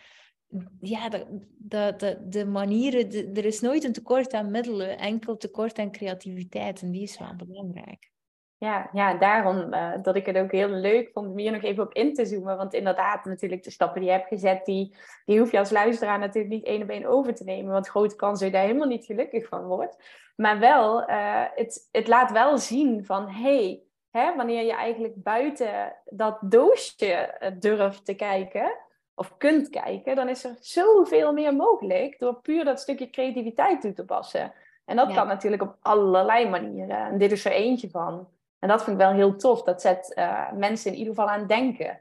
ja, 0.80 1.08
de, 1.08 1.94
de, 1.96 2.18
de, 2.28 2.46
manieren, 2.46 3.34
er 3.34 3.44
is 3.44 3.60
nooit 3.60 3.84
een 3.84 3.92
tekort 3.92 4.32
aan 4.32 4.50
middelen, 4.50 4.98
enkel 4.98 5.36
tekort 5.36 5.78
aan 5.78 5.90
creativiteit. 5.90 6.82
En 6.82 6.90
die 6.90 7.02
is 7.02 7.18
wel 7.18 7.36
belangrijk. 7.36 8.10
Ja, 8.58 8.88
ja 8.92 9.14
daarom 9.14 9.74
uh, 9.74 9.92
dat 10.02 10.16
ik 10.16 10.26
het 10.26 10.36
ook 10.36 10.52
heel 10.52 10.68
leuk 10.68 11.10
vond 11.12 11.26
om 11.26 11.38
hier 11.38 11.52
nog 11.52 11.62
even 11.62 11.82
op 11.82 11.92
in 11.92 12.14
te 12.14 12.26
zoomen. 12.26 12.56
Want 12.56 12.74
inderdaad, 12.74 13.24
natuurlijk 13.24 13.62
de 13.62 13.70
stappen 13.70 14.00
die 14.00 14.10
je 14.10 14.16
hebt 14.16 14.28
gezet, 14.28 14.64
die, 14.64 14.96
die 15.24 15.38
hoef 15.38 15.50
je 15.50 15.58
als 15.58 15.70
luisteraar 15.70 16.18
natuurlijk 16.18 16.54
niet 16.54 16.64
één 16.64 16.82
op 16.82 16.88
één 16.88 17.06
over 17.06 17.34
te 17.34 17.44
nemen. 17.44 17.72
Want 17.72 17.88
grote 17.88 18.16
kans 18.16 18.38
dat 18.38 18.48
je 18.48 18.54
daar 18.54 18.64
helemaal 18.64 18.88
niet 18.88 19.04
gelukkig 19.04 19.48
van 19.48 19.64
wordt. 19.64 19.96
Maar 20.36 20.58
wel, 20.58 21.10
uh, 21.10 21.44
het, 21.54 21.88
het 21.92 22.08
laat 22.08 22.32
wel 22.32 22.58
zien 22.58 23.04
van, 23.04 23.28
hey, 23.28 23.82
hè, 24.10 24.36
wanneer 24.36 24.64
je 24.64 24.74
eigenlijk 24.74 25.22
buiten 25.22 25.96
dat 26.04 26.38
doosje 26.40 27.12
eh, 27.12 27.52
durft 27.58 28.04
te 28.04 28.14
kijken 28.14 28.84
of 29.18 29.36
kunt 29.36 29.68
kijken, 29.68 30.16
dan 30.16 30.28
is 30.28 30.44
er 30.44 30.56
zoveel 30.60 31.32
meer 31.32 31.54
mogelijk 31.54 32.18
door 32.18 32.40
puur 32.40 32.64
dat 32.64 32.80
stukje 32.80 33.10
creativiteit 33.10 33.80
toe 33.80 33.92
te 33.92 34.04
passen. 34.04 34.52
En 34.84 34.96
dat 34.96 35.12
kan 35.12 35.26
natuurlijk 35.26 35.62
op 35.62 35.76
allerlei 35.80 36.48
manieren. 36.48 36.96
En 36.96 37.18
dit 37.18 37.32
is 37.32 37.44
er 37.44 37.52
eentje 37.52 37.90
van. 37.90 38.28
En 38.58 38.68
dat 38.68 38.84
vind 38.84 39.00
ik 39.00 39.06
wel 39.06 39.12
heel 39.12 39.36
tof. 39.36 39.62
Dat 39.62 39.80
zet 39.80 40.12
uh, 40.18 40.52
mensen 40.52 40.92
in 40.92 40.98
ieder 40.98 41.14
geval 41.14 41.30
aan 41.30 41.38
het 41.38 41.48
denken. 41.48 42.00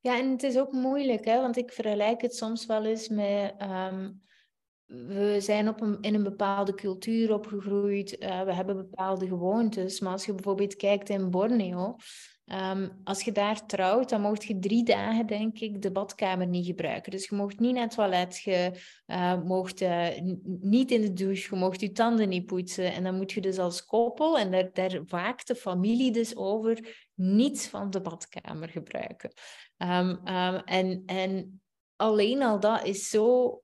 Ja, 0.00 0.18
en 0.18 0.30
het 0.30 0.42
is 0.42 0.58
ook 0.58 0.72
moeilijk, 0.72 1.24
hè? 1.24 1.40
want 1.40 1.56
ik 1.56 1.72
vergelijk 1.72 2.20
het 2.22 2.36
soms 2.36 2.66
wel 2.66 2.84
eens 2.84 3.08
met. 3.08 3.54
Um, 3.62 4.22
we 4.90 5.36
zijn 5.40 5.68
op 5.68 5.80
een, 5.80 5.98
in 6.00 6.14
een 6.14 6.22
bepaalde 6.22 6.74
cultuur 6.74 7.32
opgegroeid, 7.32 8.22
uh, 8.22 8.42
we 8.42 8.52
hebben 8.52 8.76
bepaalde 8.76 9.26
gewoontes. 9.26 10.00
Maar 10.00 10.12
als 10.12 10.26
je 10.26 10.34
bijvoorbeeld 10.34 10.76
kijkt 10.76 11.08
in 11.08 11.30
Borneo, 11.30 11.96
Ehm, 12.50 12.88
als 13.04 13.22
je 13.22 13.32
daar 13.32 13.66
trouwt, 13.66 14.08
dan 14.08 14.20
mocht 14.20 14.44
je 14.44 14.58
drie 14.58 14.84
dagen, 14.84 15.26
denk 15.26 15.58
ik, 15.58 15.82
de 15.82 15.90
badkamer 15.90 16.46
niet 16.46 16.66
gebruiken. 16.66 17.10
Dus 17.10 17.28
je 17.28 17.36
mocht 17.36 17.60
niet 17.60 17.74
naar 17.74 17.82
het 17.82 17.94
toilet, 17.94 18.40
je 18.40 18.70
uh, 19.06 19.42
mocht 19.42 19.80
uh, 19.80 20.08
niet 20.44 20.90
in 20.90 21.00
de 21.00 21.12
douche, 21.12 21.54
je 21.54 21.60
mocht 21.60 21.80
je 21.80 21.92
tanden 21.92 22.28
niet 22.28 22.46
poetsen. 22.46 22.92
En 22.92 23.02
dan 23.02 23.16
moet 23.16 23.32
je 23.32 23.40
dus 23.40 23.58
als 23.58 23.84
koppel, 23.84 24.38
en 24.38 24.50
daar, 24.50 24.70
daar 24.72 25.04
waakt 25.06 25.46
de 25.46 25.54
familie 25.54 26.12
dus 26.12 26.36
over, 26.36 27.08
niets 27.14 27.66
van 27.66 27.90
de 27.90 28.00
badkamer 28.00 28.68
gebruiken. 28.68 29.32
Um, 29.78 30.08
um, 30.08 30.56
en, 30.64 31.02
en 31.06 31.62
alleen 31.96 32.42
al 32.42 32.60
dat 32.60 32.84
is 32.84 33.08
zo 33.08 33.62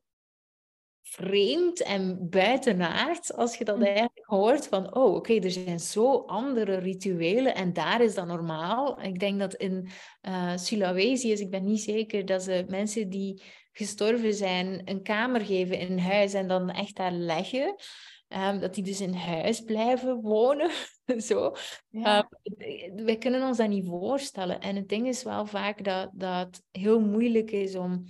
vreemd 1.17 1.83
en 1.83 2.29
buitenaard 2.31 3.37
als 3.37 3.57
je 3.57 3.65
dat 3.65 3.77
hm. 3.77 3.83
eigenlijk 3.83 4.27
hoort 4.27 4.67
van, 4.67 4.95
oh 4.95 5.15
oké, 5.15 5.35
er 5.35 5.51
zijn 5.51 5.81
zo 5.81 6.17
andere 6.17 6.77
rituelen 6.77 7.55
en 7.55 7.73
daar 7.73 8.03
is 8.03 8.15
dat 8.15 8.27
normaal. 8.27 9.03
Ik 9.03 9.19
denk 9.19 9.39
dat 9.39 9.55
in 9.55 9.89
uh, 10.29 10.57
Sulawesi 10.57 11.33
is, 11.33 11.41
ik 11.41 11.51
ben 11.51 11.65
niet 11.65 11.81
zeker, 11.81 12.27
dat 12.27 12.43
ze 12.43 12.65
mensen 12.69 13.09
die 13.09 13.43
gestorven 13.73 14.35
zijn 14.35 14.81
een 14.85 15.03
kamer 15.03 15.41
geven 15.41 15.79
in 15.79 15.99
huis 15.99 16.35
en 16.35 16.49
dan 16.49 16.71
echt 16.71 16.97
daar 16.97 17.13
leggen. 17.13 17.75
Um, 18.29 18.61
dat 18.61 18.75
die 18.75 18.85
dus 18.85 19.01
in 19.01 19.15
huis 19.15 19.61
blijven 19.61 20.21
wonen. 20.21 20.71
Zo. 21.29 21.55
Ja. 21.91 22.29
Um, 22.45 23.05
wij 23.05 23.17
kunnen 23.17 23.43
ons 23.43 23.57
dat 23.57 23.69
niet 23.69 23.87
voorstellen. 23.87 24.61
En 24.61 24.77
het 24.77 24.89
ding 24.89 25.07
is 25.07 25.23
wel 25.23 25.47
vaak 25.47 25.85
dat, 25.85 26.11
dat 26.13 26.47
het 26.47 26.63
heel 26.71 27.01
moeilijk 27.01 27.51
is 27.51 27.77
om 27.77 28.05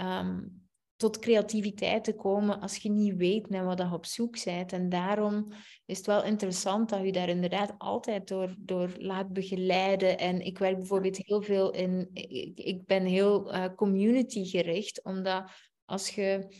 um, 0.00 0.57
tot 0.98 1.18
creativiteit 1.18 2.04
te 2.04 2.14
komen 2.14 2.60
als 2.60 2.76
je 2.76 2.90
niet 2.90 3.16
weet 3.16 3.48
naar 3.48 3.64
wat 3.64 3.78
je 3.78 3.92
op 3.92 4.06
zoek 4.06 4.44
bent. 4.44 4.72
En 4.72 4.88
daarom 4.88 5.52
is 5.86 5.96
het 5.96 6.06
wel 6.06 6.24
interessant 6.24 6.88
dat 6.88 7.04
je 7.04 7.12
daar 7.12 7.28
inderdaad 7.28 7.74
altijd 7.78 8.28
door, 8.28 8.54
door 8.58 8.92
laat 8.98 9.32
begeleiden. 9.32 10.18
En 10.18 10.40
ik 10.40 10.58
werk 10.58 10.76
bijvoorbeeld 10.76 11.16
heel 11.16 11.42
veel 11.42 11.70
in... 11.70 12.10
Ik, 12.12 12.58
ik 12.58 12.86
ben 12.86 13.04
heel 13.04 13.54
uh, 13.54 13.64
community 13.76 14.44
gericht, 14.44 15.04
omdat 15.04 15.50
als 15.84 16.08
je... 16.10 16.56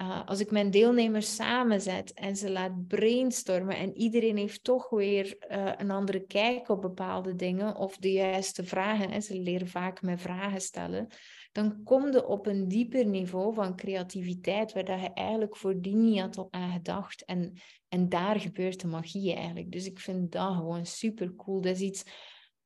Uh, 0.00 0.26
als 0.26 0.40
ik 0.40 0.50
mijn 0.50 0.70
deelnemers 0.70 1.34
samenzet 1.34 2.12
en 2.12 2.36
ze 2.36 2.50
laat 2.50 2.86
brainstormen 2.86 3.76
en 3.76 3.96
iedereen 3.96 4.36
heeft 4.36 4.64
toch 4.64 4.90
weer 4.90 5.36
uh, 5.50 5.72
een 5.76 5.90
andere 5.90 6.26
kijk 6.26 6.68
op 6.68 6.80
bepaalde 6.80 7.34
dingen 7.34 7.76
of 7.76 7.96
de 7.96 8.12
juiste 8.12 8.64
vragen, 8.64 9.10
en 9.10 9.22
ze 9.22 9.40
leren 9.40 9.68
vaak 9.68 10.02
met 10.02 10.20
vragen 10.20 10.60
stellen, 10.60 11.06
dan 11.52 11.82
kom 11.82 12.12
je 12.12 12.26
op 12.26 12.46
een 12.46 12.68
dieper 12.68 13.06
niveau 13.06 13.54
van 13.54 13.76
creativiteit, 13.76 14.72
waar 14.72 14.84
dat 14.84 15.00
je 15.00 15.12
eigenlijk 15.12 15.56
voordien 15.56 16.04
niet 16.04 16.20
had 16.20 16.46
aan 16.50 16.72
gedacht. 16.72 17.24
En, 17.24 17.52
en 17.88 18.08
daar 18.08 18.40
gebeurt 18.40 18.80
de 18.80 18.86
magie 18.86 19.34
eigenlijk. 19.34 19.70
Dus 19.70 19.86
ik 19.86 19.98
vind 19.98 20.32
dat 20.32 20.54
gewoon 20.54 20.86
super 20.86 21.34
cool. 21.34 21.60
Dat 21.60 21.74
is 21.74 21.80
iets 21.80 22.04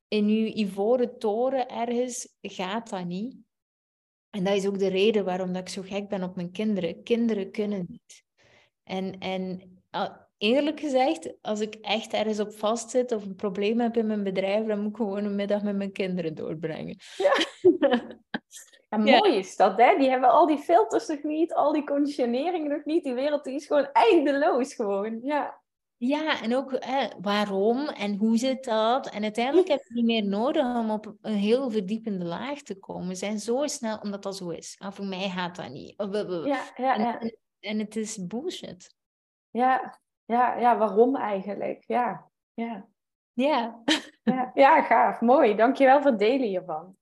in 0.09 0.29
je 0.29 0.55
ivoren 0.55 1.19
toren 1.19 1.69
ergens 1.69 2.37
gaat 2.41 2.91
dat 2.91 3.05
niet. 3.05 3.37
En 4.31 4.45
dat 4.45 4.55
is 4.55 4.67
ook 4.67 4.79
de 4.79 4.89
reden 4.89 5.25
waarom 5.25 5.53
dat 5.53 5.63
ik 5.63 5.69
zo 5.69 5.83
gek 5.83 6.09
ben 6.09 6.23
op 6.23 6.37
mijn 6.37 6.51
kinderen. 6.51 7.03
Kinderen 7.03 7.51
kunnen 7.51 7.87
niet. 7.89 8.25
En, 8.85 9.19
en 9.19 9.61
eerlijk 10.39 10.81
gezegd, 10.81 11.35
als 11.43 11.61
ik 11.61 11.75
echt 11.75 12.13
ergens 12.13 12.41
op 12.41 12.53
vastzit 12.53 13.13
of 13.13 13.25
een 13.25 13.35
probleem 13.35 13.81
heb 13.81 13.97
in 13.97 14.07
mijn 14.07 14.23
bedrijf, 14.23 14.67
dan 14.67 14.81
moet 14.81 14.91
ik 14.91 14.97
gewoon 14.97 15.25
een 15.25 15.35
middag 15.35 15.63
met 15.63 15.77
mijn 15.77 15.93
kinderen 15.93 16.35
doorbrengen. 16.35 16.97
Ja. 17.17 17.33
En 18.89 19.03
mooi 19.03 19.37
is 19.37 19.57
dat, 19.57 19.77
hè? 19.77 19.97
Die 19.99 20.11
hebben 20.11 20.31
al 20.31 20.47
die 20.47 20.59
filters 20.59 21.07
nog 21.07 21.23
niet, 21.23 21.55
al 21.55 21.73
die 21.73 21.85
conditioneringen 21.85 22.71
nog 22.71 22.85
niet. 22.85 23.05
Die 23.05 23.15
wereld 23.15 23.45
die 23.45 23.55
is 23.55 23.67
gewoon 23.67 23.89
eindeloos 23.93 24.75
gewoon, 24.75 25.19
ja. 25.23 25.58
Ja, 26.01 26.43
en 26.43 26.57
ook 26.57 26.85
waarom 27.21 27.89
en 27.89 28.17
hoe 28.17 28.37
zit 28.37 28.65
dat? 28.65 29.11
En 29.11 29.23
uiteindelijk 29.23 29.69
heb 29.69 29.83
je 29.85 29.95
niet 29.95 30.05
meer 30.05 30.25
nodig 30.25 30.77
om 30.77 30.91
op 30.91 31.15
een 31.21 31.35
heel 31.35 31.71
verdiepende 31.71 32.25
laag 32.25 32.63
te 32.63 32.79
komen. 32.79 33.09
We 33.09 33.15
zijn 33.15 33.39
zo 33.39 33.67
snel, 33.67 33.99
omdat 33.99 34.23
dat 34.23 34.37
zo 34.37 34.49
is. 34.49 34.77
Ah, 34.79 34.93
voor 34.93 35.05
mij 35.05 35.29
gaat 35.29 35.57
dat 35.57 35.71
niet. 35.71 35.95
Ja, 35.97 36.45
ja, 36.47 36.63
ja. 36.77 37.21
En, 37.21 37.39
en, 37.61 37.79
het 37.79 37.97
is 37.97 38.27
bullshit. 38.27 38.95
Ja, 39.51 40.01
ja, 40.25 40.57
ja, 40.57 40.79
waarom 40.79 41.17
eigenlijk? 41.17 41.85
Ja, 41.87 42.31
ja. 42.55 42.89
Ja. 43.33 43.83
ja. 44.23 44.51
Ja, 44.55 44.83
gaaf. 44.83 45.21
Mooi. 45.21 45.55
Dankjewel 45.55 46.03
voor 46.03 46.11
het 46.11 46.19
delen 46.19 46.47
hiervan. 46.47 46.97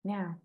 Ja. 0.00 0.38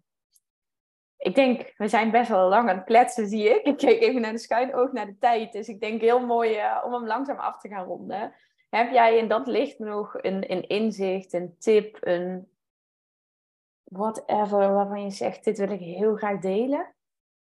Ik 1.21 1.35
denk, 1.35 1.73
we 1.77 1.87
zijn 1.87 2.11
best 2.11 2.29
wel 2.29 2.49
lang 2.49 2.69
aan 2.69 2.75
het 2.75 2.85
kletsen, 2.85 3.27
zie 3.27 3.49
ik. 3.49 3.65
Ik 3.65 3.77
keek 3.77 4.01
even 4.01 4.21
naar 4.21 4.31
de 4.31 4.37
schuin 4.37 4.75
oog 4.75 4.91
naar 4.91 5.05
de 5.05 5.17
tijd. 5.19 5.51
Dus 5.51 5.67
ik 5.67 5.79
denk 5.79 6.01
heel 6.01 6.25
mooi 6.25 6.57
uh, 6.57 6.81
om 6.85 6.93
hem 6.93 7.05
langzaam 7.05 7.37
af 7.37 7.59
te 7.59 7.67
gaan 7.67 7.85
ronden. 7.85 8.33
Heb 8.69 8.91
jij 8.91 9.17
in 9.17 9.27
dat 9.27 9.47
licht 9.47 9.79
nog 9.79 10.13
een, 10.21 10.51
een 10.51 10.67
inzicht, 10.67 11.33
een 11.33 11.55
tip, 11.59 11.97
een 11.99 12.47
whatever 13.83 14.73
waarvan 14.73 15.03
je 15.03 15.09
zegt, 15.09 15.43
dit 15.43 15.57
wil 15.57 15.71
ik 15.71 15.79
heel 15.79 16.15
graag 16.15 16.39
delen? 16.39 16.93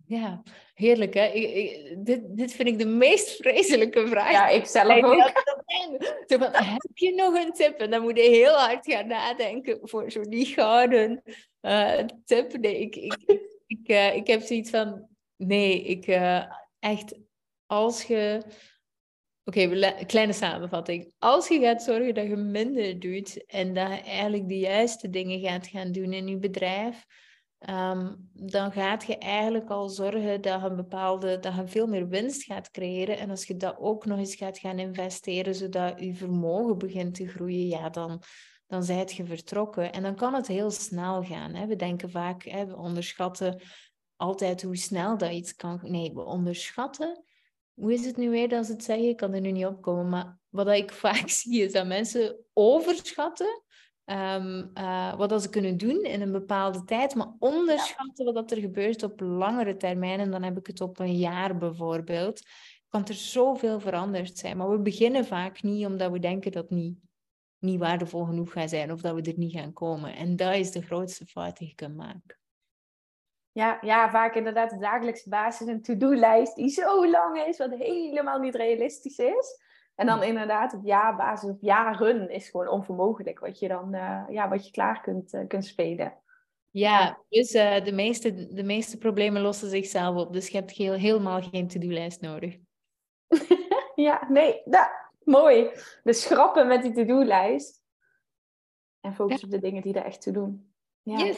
Ja, 0.06 0.42
heerlijk 0.74 1.14
hè. 1.14 1.26
Ik, 1.26 1.94
dit, 2.06 2.36
dit 2.36 2.52
vind 2.52 2.68
ik 2.68 2.78
de 2.78 2.86
meest 2.86 3.36
vreselijke 3.42 4.06
vraag. 4.06 4.30
Ja, 4.30 4.48
ik 4.48 4.66
zelf 4.66 5.02
ook. 5.02 5.32
heb 6.52 6.90
je 6.94 7.14
nog 7.14 7.34
een 7.34 7.52
tip? 7.52 7.78
En 7.78 7.90
dan 7.90 8.02
moet 8.02 8.16
je 8.16 8.22
heel 8.22 8.54
hard 8.54 8.92
gaan 8.92 9.06
nadenken 9.06 9.78
voor 9.82 10.10
zo'n 10.10 10.30
die 10.30 10.46
gouden 10.46 11.22
uh, 11.62 12.00
tip. 12.24 12.56
Nee, 12.58 12.80
ik, 12.80 12.96
ik, 12.96 13.54
ik, 13.66 13.88
uh, 13.88 14.14
ik 14.14 14.26
heb 14.26 14.40
zoiets 14.40 14.70
van, 14.70 15.08
nee, 15.36 15.82
ik 15.82 16.06
uh, 16.06 16.44
echt, 16.78 17.18
als 17.66 18.02
je... 18.02 18.42
Oké, 19.44 19.94
kleine 20.06 20.32
samenvatting. 20.32 21.12
Als 21.18 21.48
je 21.48 21.60
gaat 21.60 21.82
zorgen 21.82 22.14
dat 22.14 22.26
je 22.26 22.36
minder 22.36 23.00
doet 23.00 23.46
en 23.46 23.74
dat 23.74 23.88
je 23.88 24.00
eigenlijk 24.00 24.48
de 24.48 24.58
juiste 24.58 25.10
dingen 25.10 25.40
gaat 25.40 25.66
gaan 25.66 25.92
doen 25.92 26.12
in 26.12 26.28
je 26.28 26.38
bedrijf, 26.38 27.04
um, 27.68 28.30
dan 28.32 28.72
gaat 28.72 29.04
je 29.04 29.18
eigenlijk 29.18 29.70
al 29.70 29.88
zorgen 29.88 30.40
dat 30.40 30.60
je 30.60 30.66
een 30.66 30.76
bepaalde, 30.76 31.38
dat 31.38 31.54
je 31.54 31.66
veel 31.66 31.86
meer 31.86 32.08
winst 32.08 32.44
gaat 32.44 32.70
creëren. 32.70 33.18
En 33.18 33.30
als 33.30 33.46
je 33.46 33.56
dat 33.56 33.76
ook 33.78 34.04
nog 34.04 34.18
eens 34.18 34.34
gaat 34.34 34.58
gaan 34.58 34.78
investeren, 34.78 35.54
zodat 35.54 36.00
je 36.00 36.14
vermogen 36.14 36.78
begint 36.78 37.14
te 37.14 37.28
groeien, 37.28 37.66
ja, 37.66 37.88
dan, 37.88 38.22
dan 38.66 38.84
zijt 38.84 39.12
je 39.12 39.24
vertrokken. 39.24 39.92
En 39.92 40.02
dan 40.02 40.14
kan 40.14 40.34
het 40.34 40.46
heel 40.46 40.70
snel 40.70 41.22
gaan. 41.22 41.54
Hè? 41.54 41.66
We 41.66 41.76
denken 41.76 42.10
vaak, 42.10 42.44
hè, 42.44 42.66
we 42.66 42.76
onderschatten 42.76 43.60
altijd 44.16 44.62
hoe 44.62 44.76
snel 44.76 45.18
dat 45.18 45.32
iets 45.32 45.54
kan. 45.54 45.80
Nee, 45.82 46.12
we 46.12 46.24
onderschatten. 46.24 47.24
Hoe 47.74 47.92
is 47.92 48.06
het 48.06 48.16
nu 48.16 48.30
weer 48.30 48.48
dat 48.48 48.66
ze 48.66 48.72
het 48.72 48.84
zeggen? 48.84 49.08
Ik 49.08 49.16
kan 49.16 49.32
er 49.32 49.40
nu 49.40 49.50
niet 49.50 49.66
op 49.66 49.82
komen. 49.82 50.08
Maar 50.08 50.38
wat 50.48 50.68
ik 50.68 50.92
vaak 51.06 51.28
zie 51.28 51.62
is 51.62 51.72
dat 51.72 51.86
mensen 51.86 52.36
overschatten 52.52 53.62
um, 54.04 54.70
uh, 54.74 55.16
wat 55.16 55.42
ze 55.42 55.48
kunnen 55.48 55.76
doen 55.76 56.02
in 56.02 56.20
een 56.20 56.32
bepaalde 56.32 56.84
tijd, 56.84 57.14
maar 57.14 57.32
onderschatten 57.38 58.34
wat 58.34 58.50
er 58.50 58.60
gebeurt 58.60 59.02
op 59.02 59.20
langere 59.20 59.76
termijn. 59.76 60.20
En 60.20 60.30
dan 60.30 60.42
heb 60.42 60.58
ik 60.58 60.66
het 60.66 60.80
op 60.80 60.98
een 60.98 61.16
jaar 61.16 61.56
bijvoorbeeld. 61.56 62.42
Kan 62.88 63.06
er 63.06 63.14
zoveel 63.14 63.80
veranderd 63.80 64.38
zijn. 64.38 64.56
Maar 64.56 64.70
we 64.70 64.78
beginnen 64.78 65.24
vaak 65.24 65.62
niet 65.62 65.86
omdat 65.86 66.10
we 66.10 66.18
denken 66.18 66.52
dat 66.52 66.70
niet 66.70 66.98
niet 67.66 67.80
waardevol 67.80 68.24
genoeg 68.24 68.52
gaan 68.52 68.68
zijn 68.68 68.92
of 68.92 69.00
dat 69.00 69.14
we 69.14 69.22
er 69.22 69.38
niet 69.38 69.52
gaan 69.52 69.72
komen. 69.72 70.14
En 70.14 70.36
dat 70.36 70.54
is 70.54 70.70
de 70.70 70.82
grootste 70.82 71.26
fout 71.26 71.58
die 71.58 71.68
je 71.68 71.74
kunt 71.74 71.96
maken. 71.96 72.38
Ja, 73.52 73.78
ja, 73.80 74.10
vaak 74.10 74.34
inderdaad 74.34 74.70
de 74.70 74.78
dagelijkse 74.78 75.28
basis 75.28 75.66
een 75.66 75.82
to-do-lijst 75.82 76.56
die 76.56 76.68
zo 76.68 77.10
lang 77.10 77.38
is, 77.38 77.58
wat 77.58 77.70
helemaal 77.70 78.38
niet 78.38 78.54
realistisch 78.54 79.18
is. 79.18 79.64
En 79.94 80.06
dan 80.06 80.22
inderdaad 80.22 80.74
op 80.74 80.84
jaarbasis 80.84 81.50
of 81.50 81.56
jaren 81.60 82.30
is 82.30 82.48
gewoon 82.48 82.68
onvermogelijk 82.68 83.38
wat 83.38 83.58
je 83.58 83.68
dan 83.68 83.94
uh, 83.94 84.24
ja, 84.28 84.48
wat 84.48 84.66
je 84.66 84.70
klaar 84.70 85.00
kunt, 85.00 85.34
uh, 85.34 85.46
kunt 85.46 85.64
spelen. 85.64 86.20
Ja, 86.70 87.18
dus 87.28 87.54
uh, 87.54 87.84
de, 87.84 87.92
meeste, 87.92 88.52
de 88.52 88.62
meeste 88.62 88.98
problemen 88.98 89.42
lossen 89.42 89.68
zichzelf 89.68 90.16
op. 90.16 90.32
Dus 90.32 90.48
je 90.48 90.56
hebt 90.56 90.70
heel, 90.70 90.92
helemaal 90.92 91.42
geen 91.42 91.68
to-do-lijst 91.68 92.20
nodig. 92.20 92.56
ja, 93.94 94.26
nee, 94.28 94.60
nou, 94.64 94.86
Mooi. 95.26 95.70
Dus 96.02 96.22
schrappen 96.22 96.66
met 96.66 96.82
die 96.82 96.92
to-do-lijst. 96.92 97.82
En 99.00 99.14
focus 99.14 99.44
op 99.44 99.50
de 99.50 99.58
dingen 99.58 99.82
die 99.82 99.94
er 99.94 100.04
echt 100.04 100.22
toe 100.22 100.32
doen. 100.32 100.74
Ja. 101.02 101.34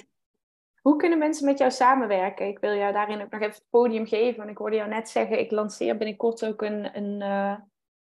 Hoe 0.82 0.96
kunnen 0.96 1.18
mensen 1.18 1.44
met 1.44 1.58
jou 1.58 1.70
samenwerken? 1.70 2.46
Ik 2.46 2.58
wil 2.58 2.74
jou 2.74 2.92
daarin 2.92 3.20
ook 3.20 3.30
nog 3.30 3.40
even 3.40 3.54
het 3.54 3.66
podium 3.70 4.06
geven. 4.06 4.36
Want 4.36 4.50
ik 4.50 4.56
hoorde 4.56 4.76
jou 4.76 4.88
net 4.88 5.08
zeggen, 5.08 5.38
ik 5.38 5.50
lanceer 5.50 5.96
binnenkort 5.96 6.46
ook 6.46 6.62
een, 6.62 6.96
een, 6.96 7.20
uh, 7.20 7.58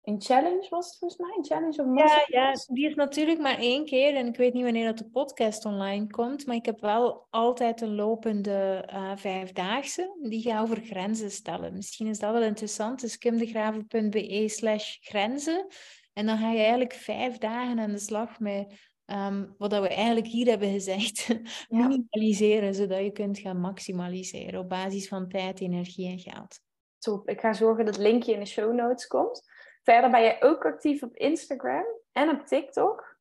een 0.04 0.22
challenge, 0.22 0.68
was 0.70 0.88
het 0.88 0.98
volgens 0.98 1.22
mij? 1.22 1.34
Een 1.38 1.46
challenge 1.46 1.84
of 1.84 1.98
ja, 1.98 2.26
ja, 2.28 2.54
die 2.68 2.88
is 2.88 2.96
natuurlijk 2.96 3.40
maar 3.40 3.58
één 3.58 3.86
keer. 3.86 4.16
En 4.16 4.28
ik 4.28 4.38
weet 4.38 4.54
niet 4.54 4.64
wanneer 4.64 4.86
dat 4.86 4.98
de 4.98 5.10
podcast 5.10 5.66
online 5.66 6.08
komt. 6.08 6.46
Maar 6.46 6.56
ik 6.56 6.66
heb 6.66 6.80
wel 6.80 7.28
altijd 7.30 7.82
een 7.82 7.96
lopende 7.96 8.90
uh, 8.94 9.12
vijfdaagse. 9.16 10.18
Die 10.22 10.42
gaat 10.42 10.62
over 10.62 10.82
grenzen 10.84 11.32
stellen. 11.32 11.74
Misschien 11.74 12.08
is 12.08 12.20
dat 12.20 12.32
wel 12.32 12.44
interessant. 12.44 13.02
Dus 13.02 13.18
kimdegraven.be 13.18 14.44
slash 14.48 14.98
grenzen. 15.00 15.68
En 16.14 16.26
dan 16.26 16.38
ga 16.38 16.52
je 16.52 16.60
eigenlijk 16.60 16.94
vijf 16.94 17.38
dagen 17.38 17.80
aan 17.80 17.92
de 17.92 18.00
slag 18.00 18.40
met 18.40 18.74
um, 19.06 19.56
wat 19.58 19.72
we 19.72 19.88
eigenlijk 19.88 20.28
hier 20.28 20.48
hebben 20.48 20.72
gezegd. 20.72 21.28
minimaliseren, 21.70 22.74
zodat 22.74 23.00
je 23.00 23.12
kunt 23.12 23.40
gaan 23.40 23.60
maximaliseren 23.60 24.60
op 24.60 24.70
basis 24.70 25.08
van 25.08 25.28
tijd, 25.28 25.60
energie 25.60 26.10
en 26.10 26.20
geld. 26.20 26.60
Top. 26.98 27.30
Ik 27.30 27.40
ga 27.40 27.54
zorgen 27.54 27.86
dat 27.86 27.96
het 27.96 28.04
linkje 28.04 28.34
in 28.34 28.40
de 28.40 28.46
show 28.46 28.74
notes 28.74 29.08
komt. 29.08 29.51
Verder 29.84 30.10
ben 30.10 30.22
je 30.22 30.38
ook 30.40 30.66
actief 30.66 31.04
op 31.04 31.16
Instagram 31.16 31.86
en 32.12 32.30
op 32.30 32.46
TikTok. 32.46 33.18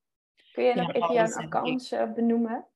Kun 0.52 0.64
je 0.64 0.74
nog 0.74 0.92
even 0.92 1.14
jouw 1.14 1.34
accounts 1.34 1.92
uh, 1.92 2.12
benoemen? 2.12 2.66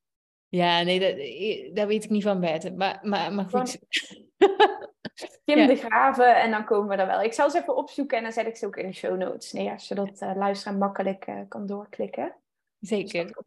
Ja, 0.49 0.83
nee, 0.83 1.01
dat, 1.01 1.77
dat 1.77 1.87
weet 1.87 2.05
ik 2.05 2.11
niet 2.11 2.23
van 2.23 2.41
buiten. 2.41 2.77
Maar, 2.77 2.99
maar, 3.03 3.33
maar 3.33 3.45
goed. 3.45 3.79
Kim 5.45 5.67
de 5.67 5.77
Graven 5.77 6.37
en 6.37 6.51
dan 6.51 6.65
komen 6.65 6.89
we 6.89 7.03
er 7.03 7.07
wel. 7.07 7.23
Ik 7.23 7.33
zal 7.33 7.51
ze 7.51 7.59
even 7.59 7.77
opzoeken 7.77 8.17
en 8.17 8.23
dan 8.23 8.33
zet 8.33 8.47
ik 8.47 8.57
ze 8.57 8.67
ook 8.67 8.77
in 8.77 8.87
de 8.87 8.93
show 8.93 9.17
notes 9.17 9.53
neer. 9.53 9.81
Zodat 9.81 10.23
uh, 10.23 10.37
luisteraar 10.37 10.79
makkelijk 10.79 11.27
uh, 11.27 11.41
kan 11.49 11.67
doorklikken. 11.67 12.35
Zeker. 12.81 13.43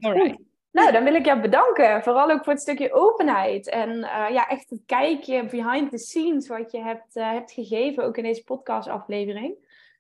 Nou, 0.72 0.92
dan 0.92 1.04
wil 1.04 1.16
ik 1.16 1.26
jou 1.26 1.42
bedanken. 1.42 2.04
Vooral 2.04 2.32
ook 2.32 2.44
voor 2.44 2.54
het 2.54 2.62
stukje 2.62 2.94
openheid. 2.94 3.70
En 3.70 3.90
uh, 3.90 4.26
ja, 4.30 4.48
echt 4.48 4.70
het 4.70 4.82
kijkje 4.86 5.46
behind 5.46 5.92
the 5.92 5.98
scenes 5.98 6.48
wat 6.48 6.72
je 6.72 6.82
hebt, 6.82 7.14
hebt 7.14 7.52
gegeven. 7.52 8.04
Ook 8.04 8.18
in 8.18 8.24
deze 8.24 8.44
podcastaflevering 8.44 9.56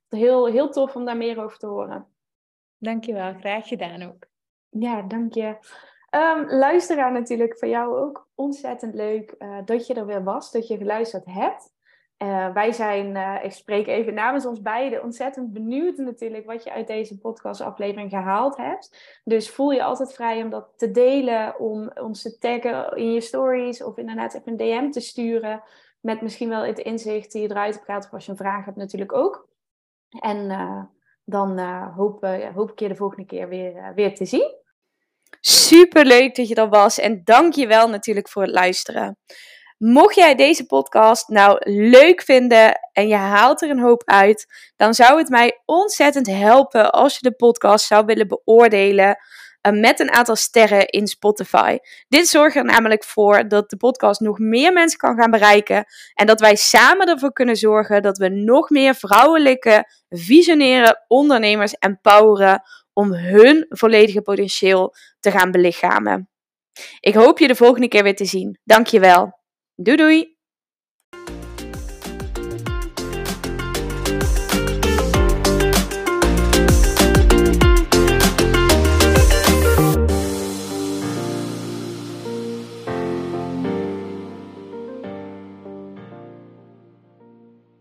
heel, 0.10 0.46
heel 0.46 0.70
tof 0.70 0.96
om 0.96 1.06
daar 1.06 1.18
meer 1.18 1.44
over 1.44 1.58
te 1.58 1.68
horen. 1.68 2.08
Dankjewel, 2.78 3.34
graag 3.34 3.68
gedaan 3.68 4.02
ook. 4.02 4.28
Ja, 4.70 5.02
dank 5.02 5.34
je. 5.34 5.58
Um, 6.12 6.50
luisteraar 6.50 7.12
natuurlijk 7.12 7.58
voor 7.58 7.68
jou 7.68 7.98
ook 7.98 8.30
ontzettend 8.36 8.94
leuk 8.94 9.36
uh, 9.40 9.58
dat 9.66 9.88
je 9.88 9.94
er 9.94 10.06
weer 10.06 10.24
was, 10.24 10.52
dat 10.52 10.68
je 10.68 10.78
geluisterd 10.78 11.26
hebt. 11.26 11.76
Uh, 12.24 12.54
wij 12.54 12.72
zijn, 12.72 13.16
uh, 13.16 13.44
ik 13.44 13.52
spreek 13.52 13.88
even 13.88 14.14
namens 14.14 14.46
ons 14.46 14.62
beiden, 14.62 15.04
ontzettend 15.04 15.54
benieuwd 15.54 15.98
natuurlijk 15.98 16.46
wat 16.46 16.64
je 16.64 16.72
uit 16.72 16.88
deze 16.88 17.18
podcastaflevering 17.18 18.10
gehaald 18.10 18.58
hebt. 18.58 19.20
Dus 19.24 19.50
voel 19.50 19.72
je 19.72 19.84
altijd 19.84 20.14
vrij 20.14 20.44
om 20.44 20.50
dat 20.50 20.74
te 20.76 20.92
delen, 20.92 21.60
om 21.60 21.92
ons 21.96 22.22
te 22.22 22.38
taggen 22.38 22.98
in 22.98 23.12
je 23.14 23.22
stories 23.22 23.84
of 23.84 23.98
inderdaad 23.98 24.34
even 24.34 24.52
een 24.52 24.58
DM 24.58 24.90
te 24.90 25.00
sturen. 25.00 25.64
Met 26.00 26.22
misschien 26.22 26.50
wel 26.50 26.64
het 26.64 26.80
inzicht 26.80 27.32
die 27.32 27.42
je 27.42 27.50
eruit 27.50 27.74
hebt 27.74 27.86
gehaald 27.86 28.06
of 28.06 28.14
als 28.14 28.26
je 28.26 28.32
een 28.32 28.38
vraag 28.38 28.66
hebt 28.66 28.78
natuurlijk 28.78 29.14
ook. 29.14 29.48
En 30.10 30.50
uh, 30.50 30.84
dan 31.26 31.60
uh, 31.60 31.96
hoop, 31.96 32.24
uh, 32.24 32.56
hoop 32.56 32.72
ik 32.72 32.80
je 32.80 32.88
de 32.88 32.96
volgende 32.96 33.26
keer 33.26 33.50
weer, 33.50 33.94
weer 33.96 34.16
te 34.16 34.26
zien. 34.26 34.56
Super 35.42 36.06
leuk 36.06 36.36
dat 36.36 36.48
je 36.48 36.56
er 36.56 36.70
was 36.70 37.00
en 37.00 37.22
dank 37.24 37.54
je 37.54 37.68
wel 37.68 37.90
natuurlijk 37.90 38.30
voor 38.30 38.42
het 38.42 38.52
luisteren. 38.52 39.18
Mocht 39.78 40.16
jij 40.16 40.36
deze 40.36 40.66
podcast 40.66 41.28
nou 41.28 41.72
leuk 41.72 42.22
vinden 42.22 42.80
en 42.92 43.08
je 43.08 43.16
haalt 43.16 43.62
er 43.62 43.70
een 43.70 43.80
hoop 43.80 44.04
uit, 44.06 44.72
dan 44.76 44.94
zou 44.94 45.18
het 45.18 45.30
mij 45.30 45.62
ontzettend 45.66 46.28
helpen 46.28 46.92
als 46.92 47.14
je 47.14 47.30
de 47.30 47.36
podcast 47.36 47.86
zou 47.86 48.06
willen 48.06 48.28
beoordelen 48.28 49.08
eh, 49.08 49.16
met 49.72 50.00
een 50.00 50.12
aantal 50.12 50.36
sterren 50.36 50.86
in 50.86 51.08
Spotify. 51.08 51.78
Dit 52.08 52.28
zorgt 52.28 52.56
er 52.56 52.66
namelijk 52.66 53.04
voor 53.04 53.48
dat 53.48 53.70
de 53.70 53.78
podcast 53.78 54.20
nog 54.20 54.40
meer 54.40 54.74
mensen 54.74 55.00
kan 55.00 55.16
gaan 55.16 55.32
bereiken 55.32 55.86
en 56.14 56.26
dat 56.26 56.40
wij 56.40 56.56
samen 56.56 57.08
ervoor 57.08 57.34
kunnen 57.34 57.56
zorgen 57.56 58.02
dat 58.02 58.18
we 58.18 58.30
nog 58.30 58.70
meer 58.70 58.96
vrouwelijke, 58.96 59.92
visionaire 60.10 61.04
ondernemers 61.08 61.74
empoweren 61.74 62.62
om 62.94 63.14
hun 63.14 63.66
volledige 63.70 64.22
potentieel 64.22 64.96
te 65.20 65.32
gaan 65.32 65.52
belichamen. 65.52 66.30
Ik 67.00 67.14
hoop 67.14 67.40
je 67.40 67.48
de 67.48 67.56
volgende 67.56 67.88
keer 67.88 68.04
weer 68.04 68.16
te 68.16 68.26
zien. 68.26 68.60
Dankjewel. 68.64 69.40
Doei 69.76 69.98
doei! 69.98 70.37